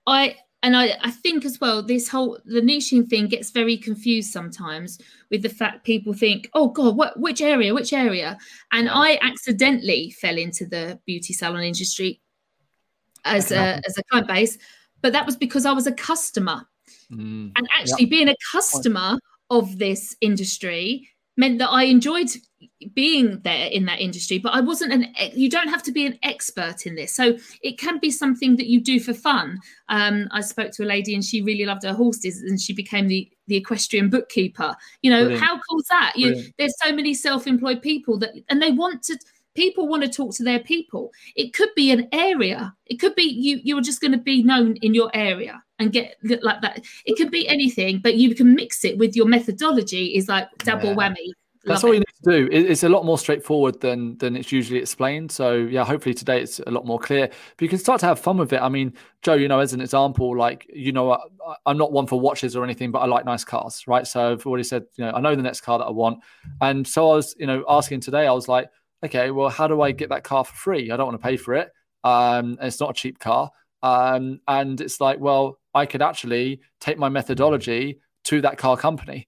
I 0.05 0.36
and 0.63 0.76
I, 0.76 0.97
I 1.01 1.11
think 1.11 1.45
as 1.45 1.59
well 1.61 1.84
this 1.84 2.09
whole 2.09 2.39
the 2.45 2.61
niching 2.61 3.07
thing 3.07 3.28
gets 3.28 3.51
very 3.51 3.78
confused 3.78 4.32
sometimes 4.32 4.99
with 5.30 5.41
the 5.43 5.49
fact 5.49 5.86
people 5.86 6.13
think 6.13 6.49
oh 6.53 6.70
god 6.70 6.97
what 6.97 7.20
which 7.20 7.41
area 7.41 7.74
which 7.74 7.93
area 7.93 8.38
and 8.72 8.89
i 8.89 9.20
accidentally 9.22 10.09
fell 10.11 10.38
into 10.38 10.65
the 10.65 10.99
beauty 11.05 11.34
salon 11.34 11.63
industry 11.63 12.22
as 13.24 13.51
a 13.51 13.80
as 13.88 13.97
a 13.97 14.03
client 14.09 14.28
base 14.28 14.57
but 15.01 15.13
that 15.13 15.26
was 15.26 15.36
because 15.36 15.65
i 15.65 15.72
was 15.72 15.88
a 15.88 15.91
customer 15.91 16.65
mm, 17.12 17.51
and 17.55 17.70
actually 17.80 18.05
being 18.05 18.30
a 18.30 18.36
customer 18.51 19.18
of 19.49 19.78
this 19.78 20.16
industry 20.22 21.08
meant 21.38 21.60
that 21.60 21.70
I 21.70 21.84
enjoyed 21.84 22.30
being 22.93 23.39
there 23.43 23.68
in 23.68 23.86
that 23.86 23.99
industry 23.99 24.38
but 24.38 24.53
i 24.53 24.60
wasn't 24.60 24.91
an 24.91 25.08
you 25.34 25.49
don't 25.49 25.68
have 25.68 25.82
to 25.82 25.91
be 25.91 26.05
an 26.05 26.18
expert 26.24 26.86
in 26.86 26.95
this. 26.95 27.14
So 27.14 27.38
it 27.62 27.80
can 27.80 27.99
be 27.99 28.12
something 28.12 28.55
that 28.58 28.68
you 28.68 28.82
do 28.82 28.99
for 28.99 29.14
fun. 29.14 29.60
Um, 29.89 30.28
i 30.32 30.41
spoke 30.41 30.72
to 30.74 30.84
a 30.84 30.86
lady 30.86 31.14
and 31.14 31.24
she 31.24 31.41
really 31.41 31.66
loved 31.66 31.84
her 31.84 31.93
horses 31.93 32.41
and 32.41 32.60
she 32.60 32.74
became 32.74 33.08
the 33.08 33.30
the 33.47 33.55
equestrian 33.55 34.10
bookkeeper. 34.10 34.76
You 35.01 35.12
know 35.12 35.26
Brilliant. 35.26 35.43
how 35.43 35.60
cool 35.70 35.80
is 35.80 35.88
that? 35.89 36.14
You 36.16 36.43
there's 36.58 36.76
so 36.84 36.93
many 36.93 37.14
self-employed 37.14 37.82
people 37.82 38.18
that 38.20 38.32
and 38.49 38.62
they 38.62 38.72
want 38.72 39.03
to 39.03 39.18
people 39.58 39.88
want 39.88 40.03
to 40.03 40.10
talk 40.10 40.34
to 40.36 40.43
their 40.43 40.60
people 40.60 41.12
it 41.36 41.51
could 41.53 41.70
be 41.76 41.91
an 41.91 42.08
area 42.12 42.74
it 42.86 42.97
could 42.97 43.16
be 43.16 43.24
you 43.24 43.60
you're 43.64 43.82
just 43.82 43.99
going 43.99 44.12
to 44.12 44.18
be 44.18 44.43
known 44.43 44.76
in 44.78 44.93
your 44.93 45.10
area 45.16 45.62
and 45.80 45.91
get 45.91 46.16
like 46.43 46.62
that 46.62 46.86
it 47.05 47.18
could 47.18 47.32
be 47.32 47.47
anything 47.47 47.99
but 47.99 48.16
you 48.16 48.36
can 48.36 48.53
mix 48.53 48.86
it 48.86 48.97
with 48.97 49.16
your 49.16 49.26
methodology 49.26 50.16
is 50.16 50.28
like 50.28 50.47
double 50.60 50.89
yeah. 50.89 50.95
whammy 50.95 51.32
that's 51.68 51.84
all 51.84 51.93
you 51.93 51.99
need 51.99 52.05
to 52.24 52.32
do. 52.32 52.49
It's 52.49 52.84
a 52.84 52.89
lot 52.89 53.03
more 53.03 53.18
straightforward 53.18 53.82
than 53.82 54.18
than 54.20 54.38
it's 54.38 54.53
usually 54.53 54.80
explained. 54.80 55.32
So 55.32 55.55
yeah, 55.55 55.84
hopefully 55.84 56.14
today 56.14 56.41
it's 56.41 56.60
a 56.60 56.72
lot 56.72 56.86
more 56.86 56.97
clear. 56.97 57.28
But 57.28 57.62
you 57.62 57.68
can 57.68 57.78
start 57.78 57.99
to 58.01 58.05
have 58.05 58.20
fun 58.20 58.38
with 58.38 58.53
it. 58.53 58.62
I 58.62 58.70
mean, 58.70 58.93
Jo, 59.22 59.34
you 59.34 59.49
know, 59.49 59.60
as 59.60 59.74
an 59.74 59.82
example, 59.82 60.38
like 60.38 60.66
you 60.74 60.93
know, 60.93 61.12
I, 61.12 61.20
I'm 61.66 61.78
not 61.78 61.91
one 61.91 62.08
for 62.08 62.20
watches 62.20 62.55
or 62.55 62.64
anything, 62.64 62.91
but 62.91 62.99
I 62.99 63.05
like 63.05 63.26
nice 63.26 63.43
cars, 63.43 63.84
right? 63.86 64.08
So 64.08 64.32
I've 64.32 64.45
already 64.45 64.64
said, 64.64 64.86
you 64.95 65.03
know, 65.03 65.12
I 65.12 65.20
know 65.20 65.36
the 65.36 65.41
next 65.41 65.62
car 65.62 65.78
that 65.80 65.86
I 65.86 65.91
want, 65.91 66.20
and 66.62 66.88
so 66.88 67.12
I 67.12 67.16
was, 67.16 67.36
you 67.38 67.47
know, 67.47 67.66
asking 67.68 67.99
today. 67.99 68.28
I 68.28 68.32
was 68.32 68.47
like, 68.47 68.70
okay, 69.03 69.31
well, 69.31 69.49
how 69.49 69.67
do 69.67 69.81
I 69.81 69.91
get 69.91 70.09
that 70.09 70.23
car 70.23 70.43
for 70.43 70.55
free? 70.55 70.91
I 70.91 70.97
don't 70.97 71.07
want 71.07 71.21
to 71.21 71.25
pay 71.25 71.37
for 71.37 71.53
it. 71.55 71.69
Um, 72.03 72.57
it's 72.61 72.79
not 72.79 72.91
a 72.91 72.93
cheap 72.93 73.19
car. 73.19 73.51
Um, 73.83 74.39
and 74.47 74.79
it's 74.81 74.99
like, 74.99 75.19
well, 75.19 75.59
I 75.73 75.85
could 75.85 76.01
actually 76.01 76.61
take 76.79 76.97
my 76.97 77.09
methodology 77.09 77.99
to 78.25 78.41
that 78.41 78.57
car 78.57 78.75
company 78.75 79.27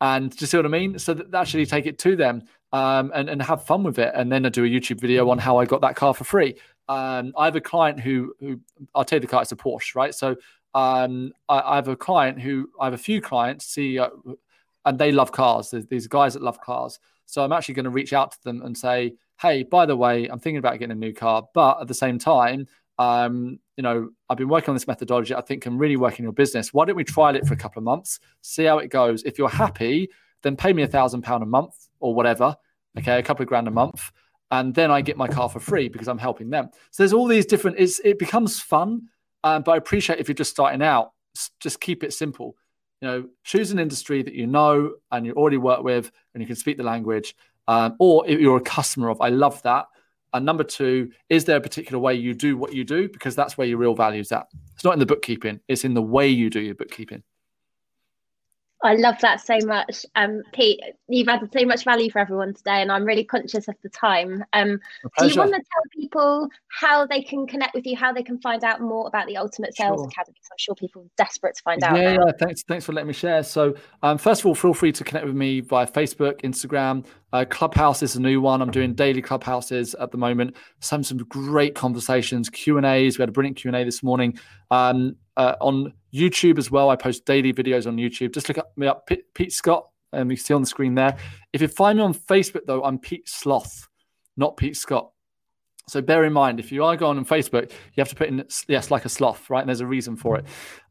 and 0.00 0.30
do 0.30 0.36
you 0.40 0.46
see 0.46 0.56
what 0.56 0.66
I 0.66 0.70
mean? 0.70 0.98
So 0.98 1.14
that 1.14 1.34
actually 1.34 1.66
take 1.66 1.86
it 1.86 1.98
to 2.00 2.16
them 2.16 2.42
um, 2.72 3.10
and, 3.14 3.28
and 3.28 3.40
have 3.42 3.64
fun 3.64 3.82
with 3.82 3.98
it. 3.98 4.12
And 4.14 4.30
then 4.30 4.44
I 4.44 4.50
do 4.50 4.64
a 4.64 4.68
YouTube 4.68 5.00
video 5.00 5.30
on 5.30 5.38
how 5.38 5.56
I 5.58 5.64
got 5.64 5.80
that 5.80 5.96
car 5.96 6.12
for 6.12 6.24
free. 6.24 6.56
Um, 6.88 7.32
I 7.36 7.46
have 7.46 7.56
a 7.56 7.60
client 7.60 8.00
who, 8.00 8.34
who 8.40 8.60
I'll 8.94 9.04
tell 9.04 9.16
you 9.16 9.22
the 9.22 9.26
car, 9.26 9.42
it's 9.42 9.52
a 9.52 9.56
Porsche, 9.56 9.94
right? 9.94 10.14
So 10.14 10.36
um, 10.74 11.32
I, 11.48 11.60
I, 11.60 11.76
have 11.76 11.88
a 11.88 11.96
client 11.96 12.40
who, 12.40 12.68
I 12.78 12.84
have 12.84 12.94
a 12.94 12.98
few 12.98 13.20
clients, 13.20 13.64
see, 13.64 13.98
uh, 13.98 14.10
and 14.84 14.98
they 14.98 15.10
love 15.10 15.32
cars. 15.32 15.74
These 15.88 16.06
guys 16.06 16.34
that 16.34 16.42
love 16.42 16.60
cars. 16.60 17.00
So 17.26 17.44
I'm 17.44 17.52
actually 17.52 17.74
going 17.74 17.84
to 17.84 17.90
reach 17.90 18.12
out 18.12 18.32
to 18.32 18.42
them 18.44 18.62
and 18.62 18.76
say, 18.76 19.14
hey, 19.40 19.62
by 19.62 19.86
the 19.86 19.96
way, 19.96 20.26
I'm 20.26 20.38
thinking 20.38 20.58
about 20.58 20.78
getting 20.78 20.92
a 20.92 20.94
new 20.94 21.12
car, 21.12 21.46
but 21.54 21.80
at 21.80 21.88
the 21.88 21.94
same 21.94 22.18
time, 22.18 22.66
um, 22.98 23.58
you 23.76 23.82
know, 23.82 24.08
I've 24.30 24.38
been 24.38 24.48
working 24.48 24.70
on 24.70 24.74
this 24.74 24.86
methodology. 24.86 25.34
I 25.34 25.42
think 25.42 25.62
can 25.62 25.76
really 25.76 25.96
work 25.96 26.18
in 26.18 26.22
your 26.22 26.32
business. 26.32 26.72
Why 26.72 26.86
don't 26.86 26.96
we 26.96 27.04
trial 27.04 27.36
it 27.36 27.46
for 27.46 27.52
a 27.52 27.56
couple 27.56 27.80
of 27.80 27.84
months, 27.84 28.18
see 28.40 28.64
how 28.64 28.78
it 28.78 28.88
goes? 28.88 29.22
If 29.24 29.38
you're 29.38 29.50
happy, 29.50 30.08
then 30.42 30.56
pay 30.56 30.72
me 30.72 30.82
a 30.82 30.86
thousand 30.86 31.22
pound 31.22 31.42
a 31.42 31.46
month 31.46 31.74
or 32.00 32.14
whatever. 32.14 32.56
Okay, 32.98 33.18
a 33.18 33.22
couple 33.22 33.42
of 33.42 33.48
grand 33.48 33.68
a 33.68 33.70
month, 33.70 34.10
and 34.50 34.74
then 34.74 34.90
I 34.90 35.02
get 35.02 35.18
my 35.18 35.28
car 35.28 35.50
for 35.50 35.60
free 35.60 35.88
because 35.88 36.08
I'm 36.08 36.16
helping 36.16 36.48
them. 36.48 36.70
So 36.90 37.02
there's 37.02 37.12
all 37.12 37.26
these 37.26 37.44
different. 37.44 37.78
It's, 37.78 38.00
it 38.00 38.18
becomes 38.18 38.58
fun, 38.58 39.08
um, 39.44 39.62
but 39.62 39.72
I 39.72 39.76
appreciate 39.76 40.18
if 40.18 40.28
you're 40.28 40.34
just 40.34 40.52
starting 40.52 40.80
out, 40.80 41.12
just 41.60 41.78
keep 41.82 42.02
it 42.02 42.14
simple. 42.14 42.56
You 43.00 43.08
know, 43.08 43.28
choose 43.44 43.72
an 43.72 43.78
industry 43.78 44.22
that 44.22 44.34
you 44.34 44.46
know 44.46 44.94
and 45.10 45.26
you 45.26 45.32
already 45.32 45.58
work 45.58 45.82
with, 45.82 46.10
and 46.34 46.42
you 46.42 46.46
can 46.46 46.56
speak 46.56 46.76
the 46.76 46.82
language, 46.82 47.36
um, 47.68 47.96
or 47.98 48.26
if 48.26 48.40
you're 48.40 48.56
a 48.56 48.62
customer 48.62 49.10
of. 49.10 49.20
I 49.20 49.28
love 49.28 49.62
that 49.62 49.86
and 50.36 50.44
number 50.44 50.64
two, 50.64 51.10
is 51.30 51.46
there 51.46 51.56
a 51.56 51.60
particular 51.60 51.98
way 51.98 52.14
you 52.14 52.34
do 52.34 52.58
what 52.58 52.74
you 52.74 52.84
do? 52.84 53.08
Because 53.08 53.34
that's 53.34 53.56
where 53.56 53.66
your 53.66 53.78
real 53.78 53.94
value 53.94 54.20
is 54.20 54.30
at. 54.32 54.46
It's 54.74 54.84
not 54.84 54.92
in 54.92 54.98
the 54.98 55.06
bookkeeping, 55.06 55.60
it's 55.66 55.84
in 55.84 55.94
the 55.94 56.02
way 56.02 56.28
you 56.28 56.50
do 56.50 56.60
your 56.60 56.74
bookkeeping. 56.74 57.22
I 58.82 58.94
love 58.94 59.16
that 59.22 59.40
so 59.40 59.58
much. 59.64 60.04
Um, 60.16 60.42
Pete, 60.52 60.80
you've 61.08 61.28
added 61.28 61.50
so 61.56 61.64
much 61.64 61.84
value 61.84 62.10
for 62.10 62.18
everyone 62.18 62.52
today, 62.52 62.82
and 62.82 62.92
I'm 62.92 63.04
really 63.04 63.24
conscious 63.24 63.68
of 63.68 63.74
the 63.82 63.88
time. 63.88 64.44
Um, 64.52 64.78
do 65.18 65.26
you 65.26 65.34
want 65.36 65.54
to 65.54 65.58
tell 65.58 65.82
people 65.98 66.48
how 66.68 67.06
they 67.06 67.22
can 67.22 67.46
connect 67.46 67.74
with 67.74 67.86
you, 67.86 67.96
how 67.96 68.12
they 68.12 68.22
can 68.22 68.38
find 68.40 68.62
out 68.64 68.82
more 68.82 69.06
about 69.08 69.28
the 69.28 69.38
Ultimate 69.38 69.74
Sales 69.74 70.00
sure. 70.00 70.08
Academy? 70.08 70.36
I'm 70.50 70.58
sure 70.58 70.74
people 70.74 71.02
are 71.02 71.10
desperate 71.16 71.56
to 71.56 71.62
find 71.62 71.82
out. 71.82 71.96
Yeah, 71.96 72.12
yeah. 72.12 72.32
Thanks, 72.38 72.64
thanks 72.64 72.84
for 72.84 72.92
letting 72.92 73.08
me 73.08 73.14
share. 73.14 73.42
So, 73.42 73.74
um, 74.02 74.18
first 74.18 74.42
of 74.42 74.46
all, 74.46 74.54
feel 74.54 74.74
free 74.74 74.92
to 74.92 75.04
connect 75.04 75.24
with 75.24 75.36
me 75.36 75.60
via 75.60 75.86
Facebook, 75.86 76.42
Instagram. 76.42 77.06
Uh, 77.32 77.46
Clubhouse 77.48 78.02
is 78.02 78.16
a 78.16 78.20
new 78.20 78.42
one. 78.42 78.60
I'm 78.60 78.70
doing 78.70 78.94
daily 78.94 79.22
Clubhouses 79.22 79.94
at 79.94 80.10
the 80.10 80.18
moment. 80.18 80.54
Some 80.80 81.02
some 81.02 81.18
great 81.18 81.74
conversations, 81.74 82.50
Q 82.50 82.76
and 82.76 82.86
A's. 82.86 83.16
We 83.18 83.22
had 83.22 83.30
a 83.30 83.32
brilliant 83.32 83.56
Q 83.56 83.70
and 83.70 83.76
A 83.76 83.84
this 83.84 84.02
morning. 84.02 84.38
Um, 84.70 85.16
uh, 85.36 85.54
on 85.60 85.92
YouTube 86.16 86.58
as 86.58 86.70
well. 86.70 86.90
I 86.90 86.96
post 86.96 87.26
daily 87.26 87.52
videos 87.52 87.86
on 87.86 87.96
YouTube. 87.96 88.32
Just 88.32 88.48
look 88.48 88.58
up 88.58 88.72
me 88.76 88.86
up, 88.86 89.08
Pete, 89.34 89.52
Scott, 89.52 89.88
and 90.12 90.30
you 90.30 90.36
see 90.36 90.54
on 90.54 90.62
the 90.62 90.66
screen 90.66 90.94
there. 90.94 91.16
If 91.52 91.60
you 91.60 91.68
find 91.68 91.98
me 91.98 92.04
on 92.04 92.14
Facebook 92.14 92.64
though, 92.66 92.82
I'm 92.82 92.98
Pete 92.98 93.28
Sloth, 93.28 93.88
not 94.36 94.56
Pete 94.56 94.76
Scott. 94.76 95.10
So 95.88 96.02
bear 96.02 96.24
in 96.24 96.32
mind, 96.32 96.58
if 96.58 96.72
you 96.72 96.82
are 96.82 96.96
going 96.96 97.16
on 97.16 97.24
Facebook, 97.24 97.70
you 97.70 98.00
have 98.00 98.08
to 98.08 98.16
put 98.16 98.26
in 98.26 98.44
yes, 98.66 98.90
like 98.90 99.04
a 99.04 99.08
sloth, 99.08 99.48
right? 99.48 99.60
And 99.60 99.68
there's 99.68 99.82
a 99.82 99.86
reason 99.86 100.16
for 100.16 100.36
it. 100.36 100.44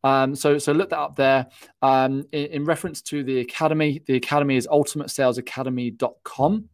Um, 0.06 0.36
so 0.36 0.58
so 0.58 0.72
look 0.72 0.90
that 0.92 1.00
up 1.00 1.18
there. 1.18 1.48
Um, 1.82 2.24
in, 2.32 2.46
in, 2.46 2.64
reference 2.64 3.02
to 3.04 3.22
the 3.22 3.40
academy, 3.40 4.02
the 4.08 4.16
academy 4.16 4.56
is 4.56 4.68
ultimatesalesacademy.com. 4.68 6.70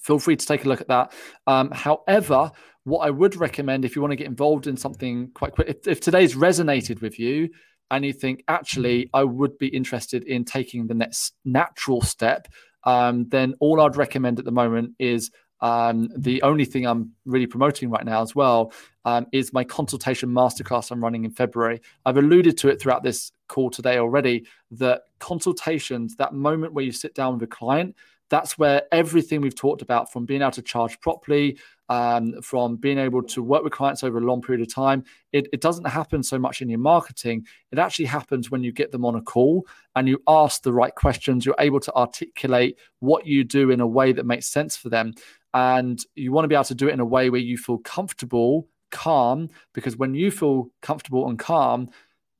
Feel 0.00 0.18
free 0.18 0.34
to 0.36 0.46
take 0.46 0.64
a 0.64 0.68
look 0.68 0.80
at 0.80 0.88
that. 0.88 1.12
Um, 1.46 1.70
however, 1.72 2.50
what 2.84 3.00
I 3.00 3.10
would 3.10 3.36
recommend 3.36 3.84
if 3.84 3.96
you 3.96 4.02
want 4.02 4.12
to 4.12 4.16
get 4.16 4.26
involved 4.26 4.66
in 4.66 4.76
something 4.76 5.30
quite 5.34 5.52
quick, 5.52 5.68
if, 5.68 5.88
if 5.88 6.00
today's 6.00 6.34
resonated 6.34 7.00
with 7.00 7.18
you 7.18 7.48
and 7.90 8.04
you 8.04 8.12
think, 8.12 8.44
actually, 8.48 9.08
I 9.12 9.24
would 9.24 9.58
be 9.58 9.68
interested 9.68 10.24
in 10.24 10.44
taking 10.44 10.86
the 10.86 10.94
next 10.94 11.34
natural 11.44 12.02
step, 12.02 12.48
um, 12.84 13.28
then 13.28 13.54
all 13.60 13.80
I'd 13.80 13.96
recommend 13.96 14.38
at 14.38 14.44
the 14.44 14.52
moment 14.52 14.92
is 14.98 15.30
um, 15.60 16.10
the 16.14 16.42
only 16.42 16.66
thing 16.66 16.86
I'm 16.86 17.12
really 17.24 17.46
promoting 17.46 17.88
right 17.88 18.04
now 18.04 18.20
as 18.20 18.34
well 18.34 18.72
um, 19.06 19.26
is 19.32 19.52
my 19.52 19.64
consultation 19.64 20.28
masterclass 20.28 20.90
I'm 20.90 21.02
running 21.02 21.24
in 21.24 21.30
February. 21.30 21.80
I've 22.04 22.18
alluded 22.18 22.58
to 22.58 22.68
it 22.68 22.80
throughout 22.80 23.02
this 23.02 23.32
call 23.48 23.70
today 23.70 23.96
already 23.98 24.46
that 24.72 25.02
consultations, 25.20 26.16
that 26.16 26.34
moment 26.34 26.74
where 26.74 26.84
you 26.84 26.92
sit 26.92 27.14
down 27.14 27.34
with 27.34 27.42
a 27.44 27.46
client, 27.46 27.94
that's 28.28 28.58
where 28.58 28.82
everything 28.92 29.40
we've 29.40 29.54
talked 29.54 29.82
about 29.82 30.12
from 30.12 30.26
being 30.26 30.42
able 30.42 30.50
to 30.52 30.62
charge 30.62 31.00
properly, 31.00 31.58
um, 31.88 32.40
from 32.42 32.76
being 32.76 32.98
able 32.98 33.22
to 33.22 33.42
work 33.42 33.62
with 33.62 33.72
clients 33.72 34.02
over 34.02 34.18
a 34.18 34.22
long 34.22 34.40
period 34.40 34.66
of 34.66 34.72
time. 34.72 35.04
It, 35.32 35.48
it, 35.52 35.60
doesn't 35.60 35.86
happen 35.86 36.22
so 36.22 36.38
much 36.38 36.62
in 36.62 36.68
your 36.68 36.78
marketing. 36.78 37.44
It 37.72 37.78
actually 37.78 38.06
happens 38.06 38.50
when 38.50 38.62
you 38.62 38.72
get 38.72 38.90
them 38.90 39.04
on 39.04 39.14
a 39.14 39.22
call 39.22 39.66
and 39.94 40.08
you 40.08 40.22
ask 40.26 40.62
the 40.62 40.72
right 40.72 40.94
questions. 40.94 41.44
You're 41.44 41.54
able 41.58 41.80
to 41.80 41.94
articulate 41.94 42.78
what 43.00 43.26
you 43.26 43.44
do 43.44 43.70
in 43.70 43.80
a 43.80 43.86
way 43.86 44.12
that 44.12 44.26
makes 44.26 44.46
sense 44.46 44.76
for 44.76 44.88
them. 44.88 45.12
And 45.52 46.00
you 46.14 46.32
want 46.32 46.44
to 46.44 46.48
be 46.48 46.54
able 46.54 46.64
to 46.64 46.74
do 46.74 46.88
it 46.88 46.94
in 46.94 47.00
a 47.00 47.04
way 47.04 47.30
where 47.30 47.40
you 47.40 47.58
feel 47.58 47.78
comfortable, 47.78 48.68
calm, 48.90 49.50
because 49.72 49.96
when 49.96 50.14
you 50.14 50.30
feel 50.30 50.70
comfortable 50.80 51.28
and 51.28 51.38
calm, 51.38 51.90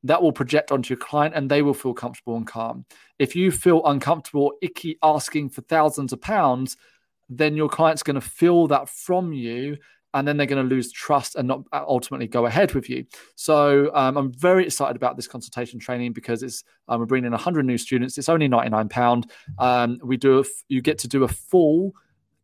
that 0.04 0.22
will 0.22 0.32
project 0.32 0.70
onto 0.70 0.92
your 0.92 0.98
client 0.98 1.34
and 1.34 1.50
they 1.50 1.62
will 1.62 1.74
feel 1.74 1.94
comfortable 1.94 2.36
and 2.36 2.46
calm. 2.46 2.84
If 3.18 3.34
you 3.34 3.50
feel 3.50 3.84
uncomfortable, 3.86 4.52
icky 4.60 4.98
asking 5.02 5.50
for 5.50 5.62
thousands 5.62 6.12
of 6.12 6.20
pounds, 6.20 6.76
then 7.28 7.56
your 7.56 7.68
client's 7.68 8.02
going 8.02 8.14
to 8.14 8.20
feel 8.20 8.66
that 8.68 8.88
from 8.88 9.32
you 9.32 9.76
and 10.14 10.26
then 10.26 10.36
they're 10.36 10.46
going 10.46 10.66
to 10.66 10.74
lose 10.74 10.92
trust 10.92 11.34
and 11.34 11.48
not 11.48 11.62
ultimately 11.72 12.28
go 12.28 12.46
ahead 12.46 12.72
with 12.72 12.88
you. 12.88 13.04
So 13.34 13.90
um, 13.94 14.16
I'm 14.16 14.32
very 14.32 14.64
excited 14.64 14.94
about 14.96 15.16
this 15.16 15.26
consultation 15.26 15.80
training 15.80 16.12
because 16.12 16.42
it's 16.42 16.62
um, 16.88 17.00
we're 17.00 17.06
bringing 17.06 17.26
in 17.26 17.32
100 17.32 17.66
new 17.66 17.76
students. 17.76 18.16
It's 18.16 18.28
only 18.28 18.46
99 18.46 18.88
pound. 18.88 19.30
Um, 19.58 19.98
we 20.04 20.16
do 20.16 20.44
you 20.68 20.80
get 20.80 20.98
to 20.98 21.08
do 21.08 21.24
a 21.24 21.28
full 21.28 21.92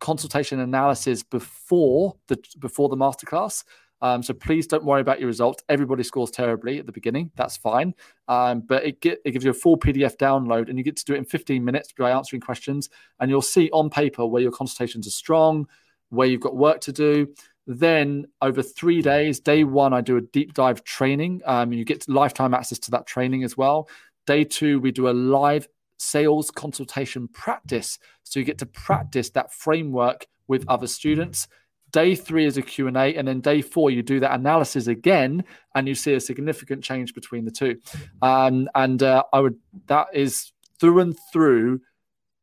consultation 0.00 0.58
analysis 0.58 1.22
before 1.22 2.16
the 2.26 2.42
before 2.58 2.88
the 2.88 2.96
masterclass. 2.96 3.62
Um, 4.03 4.22
so 4.22 4.32
please 4.32 4.66
don't 4.66 4.84
worry 4.84 5.01
about 5.01 5.20
your 5.20 5.26
results. 5.26 5.62
Everybody 5.68 6.03
scores 6.03 6.30
terribly 6.30 6.78
at 6.78 6.86
the 6.86 6.92
beginning. 6.92 7.30
That's 7.36 7.57
fine. 7.57 7.94
Um, 8.28 8.61
but 8.61 8.84
it, 8.84 9.01
get, 9.01 9.20
it 9.24 9.32
gives 9.32 9.44
you 9.44 9.51
a 9.51 9.55
full 9.55 9.76
PDF 9.76 10.16
download 10.16 10.68
and 10.68 10.78
you 10.78 10.84
get 10.84 10.96
to 10.96 11.05
do 11.05 11.14
it 11.14 11.18
in 11.18 11.24
15 11.24 11.64
minutes 11.64 11.92
by 11.96 12.11
answering 12.11 12.40
questions. 12.40 12.88
And 13.18 13.30
you'll 13.30 13.42
see 13.42 13.70
on 13.72 13.90
paper 13.90 14.24
where 14.26 14.42
your 14.42 14.53
consultations 14.53 15.07
are 15.07 15.11
strong, 15.11 15.66
where 16.09 16.26
you've 16.26 16.40
got 16.40 16.57
work 16.57 16.80
to 16.82 16.92
do. 16.92 17.28
Then 17.66 18.26
over 18.42 18.62
three 18.62 19.03
days, 19.03 19.38
day 19.38 19.64
one, 19.64 19.92
I 19.92 20.01
do 20.01 20.16
a 20.16 20.20
deep 20.20 20.55
dive 20.55 20.82
training. 20.82 21.42
Um, 21.44 21.72
you 21.72 21.84
get 21.84 22.09
lifetime 22.09 22.55
access 22.55 22.78
to 22.80 22.90
that 22.92 23.07
training 23.07 23.44
as 23.44 23.57
well. 23.57 23.88
Day 24.26 24.44
two, 24.44 24.80
we 24.80 24.92
do 24.92 25.09
a 25.09 25.12
live 25.12 25.68
sales 25.98 26.51
consultation 26.51 27.28
practice. 27.28 27.98
So 28.24 28.40
you 28.40 28.46
get 28.46 28.59
to 28.59 28.66
practice 28.66 29.30
that 29.30 29.53
framework 29.53 30.26
with 30.48 30.64
other 30.66 30.86
students. 30.86 31.46
Day 31.91 32.14
three 32.14 32.47
is 32.47 32.57
a 32.57 32.62
Q&A, 32.62 33.14
and 33.16 33.26
then 33.26 33.41
day 33.41 33.62
four, 33.62 33.91
you 33.91 34.03
do 34.03 34.20
that 34.20 34.32
analysis 34.32 34.86
again, 34.86 35.45
and 35.74 35.88
you 35.88 35.95
see 35.95 36.14
a 36.14 36.20
significant 36.20 36.84
change 36.84 37.14
between 37.14 37.45
the 37.45 37.51
two. 37.51 37.78
Um, 38.22 38.68
and 38.74 39.03
uh, 39.03 39.24
I 39.32 39.41
would, 39.41 39.57
that 39.86 40.09
is 40.12 40.53
through 40.78 41.01
and 41.01 41.16
through, 41.32 41.80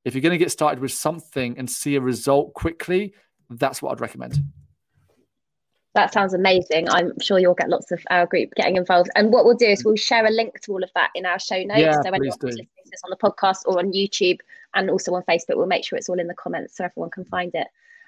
if 0.06 0.14
you're 0.14 0.22
going 0.22 0.32
to 0.32 0.38
get 0.38 0.52
started 0.52 0.80
with 0.80 0.92
something 0.92 1.58
and 1.58 1.70
see 1.70 1.96
a 1.96 2.02
result 2.02 2.54
quickly, 2.54 3.14
that's 3.50 3.82
what 3.82 3.92
I'd 3.92 4.02
recommend. 4.02 4.40
That 5.94 6.14
sounds 6.14 6.36
amazing. 6.36 6.88
I'm 6.90 7.12
sure 7.20 7.40
you'll 7.40 7.56
get 7.56 7.70
lots 7.70 7.92
of 7.92 8.00
our 8.12 8.28
group 8.28 8.52
getting 8.56 8.76
involved. 8.76 9.10
And 9.16 9.32
what 9.34 9.46
we'll 9.46 9.56
do 9.56 9.66
is 9.66 9.84
we'll 9.84 9.96
share 9.96 10.26
a 10.28 10.30
link 10.30 10.62
to 10.62 10.74
all 10.74 10.84
of 10.84 10.92
that 10.94 11.10
in 11.16 11.26
our 11.26 11.40
show 11.40 11.62
notes. 11.64 11.80
Yeah, 11.80 11.94
so 11.94 12.02
anyone 12.02 12.26
who's 12.26 12.38
listening 12.44 12.68
to 12.68 12.90
this 12.92 13.02
on 13.04 13.10
the 13.10 13.18
podcast 13.18 13.64
or 13.66 13.80
on 13.80 13.92
YouTube 13.94 14.38
and 14.76 14.92
also 14.92 15.14
on 15.16 15.24
Facebook, 15.24 15.56
we'll 15.56 15.66
make 15.66 15.84
sure 15.84 15.98
it's 15.98 16.08
all 16.08 16.20
in 16.20 16.28
the 16.28 16.36
comments 16.36 16.78
so 16.78 16.84
everyone 16.84 17.10
can 17.10 17.26
find 17.26 17.52
it. 17.56 17.68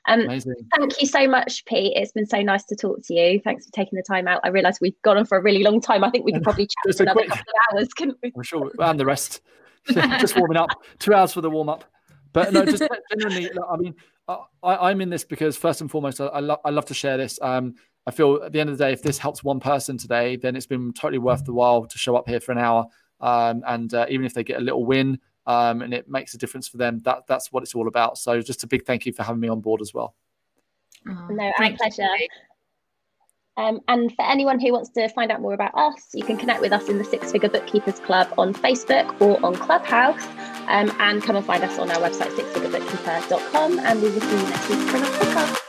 Um, 0.09 0.21
Amazing. 0.21 0.55
Thank 0.75 0.99
you 0.99 1.07
so 1.07 1.27
much, 1.27 1.63
Pete. 1.65 1.93
It's 1.95 2.11
been 2.11 2.25
so 2.25 2.41
nice 2.41 2.65
to 2.65 2.75
talk 2.75 2.99
to 3.05 3.13
you. 3.13 3.39
Thanks 3.39 3.65
for 3.65 3.71
taking 3.71 3.95
the 3.95 4.03
time 4.03 4.27
out. 4.27 4.41
I 4.43 4.47
realise 4.47 4.81
we've 4.81 4.99
gone 5.03 5.17
on 5.17 5.25
for 5.25 5.37
a 5.37 5.41
really 5.41 5.61
long 5.61 5.79
time. 5.79 6.03
I 6.03 6.09
think 6.09 6.25
we 6.25 6.33
could 6.33 6.41
probably 6.41 6.65
chat 6.85 6.95
for 6.97 7.03
another 7.03 7.19
quick, 7.19 7.29
couple 7.29 7.43
of 7.43 7.77
hours, 7.77 7.93
couldn't 7.93 8.17
we? 8.23 8.33
I'm 8.35 8.41
sure. 8.41 8.71
And 8.79 8.99
the 8.99 9.05
rest. 9.05 9.41
just 9.87 10.35
warming 10.35 10.57
up. 10.57 10.69
Two 10.97 11.13
hours 11.13 11.31
for 11.31 11.41
the 11.41 11.49
warm 11.49 11.69
up. 11.69 11.85
But 12.33 12.51
no, 12.51 12.65
just 12.65 12.83
genuinely, 13.11 13.51
I 13.71 13.77
mean, 13.77 13.95
I, 14.63 14.91
am 14.91 15.01
in 15.01 15.09
this 15.09 15.23
because 15.23 15.55
first 15.57 15.81
and 15.81 15.89
foremost, 15.89 16.19
I, 16.19 16.25
I, 16.25 16.39
lo- 16.39 16.61
I 16.65 16.69
love 16.71 16.85
to 16.85 16.93
share 16.93 17.17
this. 17.17 17.39
Um, 17.41 17.75
I 18.07 18.11
feel 18.11 18.41
at 18.43 18.51
the 18.51 18.59
end 18.59 18.69
of 18.69 18.77
the 18.77 18.85
day, 18.85 18.93
if 18.93 19.03
this 19.03 19.19
helps 19.19 19.43
one 19.43 19.59
person 19.59 19.97
today, 19.97 20.35
then 20.35 20.55
it's 20.55 20.65
been 20.65 20.93
totally 20.93 21.19
worth 21.19 21.45
the 21.45 21.53
while 21.53 21.85
to 21.85 21.97
show 21.97 22.15
up 22.15 22.27
here 22.27 22.39
for 22.39 22.51
an 22.51 22.57
hour. 22.57 22.85
Um, 23.19 23.63
and 23.67 23.93
uh, 23.93 24.05
even 24.09 24.25
if 24.25 24.33
they 24.33 24.43
get 24.43 24.59
a 24.59 24.63
little 24.63 24.85
win 24.85 25.19
um, 25.49 25.81
and 25.81 25.95
it 25.95 26.07
makes 26.07 26.35
a 26.35 26.37
difference 26.37 26.67
for 26.67 26.77
them, 26.77 26.99
that 27.05 27.25
that's 27.27 27.51
what 27.51 27.63
it's 27.63 27.73
all 27.73 27.87
about. 27.87 28.19
So 28.19 28.39
just 28.39 28.63
a 28.63 28.67
big 28.67 28.85
thank 28.85 29.07
you 29.07 29.11
for 29.11 29.23
having 29.23 29.39
me 29.39 29.47
on 29.47 29.61
board 29.61 29.81
as 29.81 29.95
well. 29.95 30.13
Oh, 31.09 31.27
no, 31.31 31.51
our 31.59 31.73
pleasure. 31.73 32.07
Um, 33.57 33.79
and 33.87 34.15
for 34.15 34.21
anyone 34.21 34.59
who 34.59 34.71
wants 34.71 34.91
to 34.91 35.09
find 35.09 35.31
out 35.31 35.41
more 35.41 35.53
about 35.53 35.73
us, 35.73 36.09
you 36.13 36.23
can 36.23 36.37
connect 36.37 36.61
with 36.61 36.71
us 36.71 36.87
in 36.87 36.99
the 36.99 37.03
Six 37.03 37.31
Figure 37.31 37.49
Bookkeepers 37.49 37.99
Club 37.99 38.31
on 38.37 38.53
Facebook 38.53 39.19
or 39.19 39.43
on 39.43 39.55
Clubhouse. 39.55 40.23
Um, 40.67 40.95
and 40.99 41.23
come 41.23 41.35
and 41.35 41.43
find 41.43 41.63
us 41.63 41.79
on 41.79 41.89
our 41.89 41.97
website, 41.97 42.29
sixfigurebookkeeper.com. 42.37 43.79
And 43.79 44.01
we 44.03 44.11
will 44.11 44.21
see 44.21 44.37
you 44.37 44.49
next 44.49 44.69
week 44.69 44.79
for 44.79 44.97
another 44.97 45.17
podcast. 45.17 45.68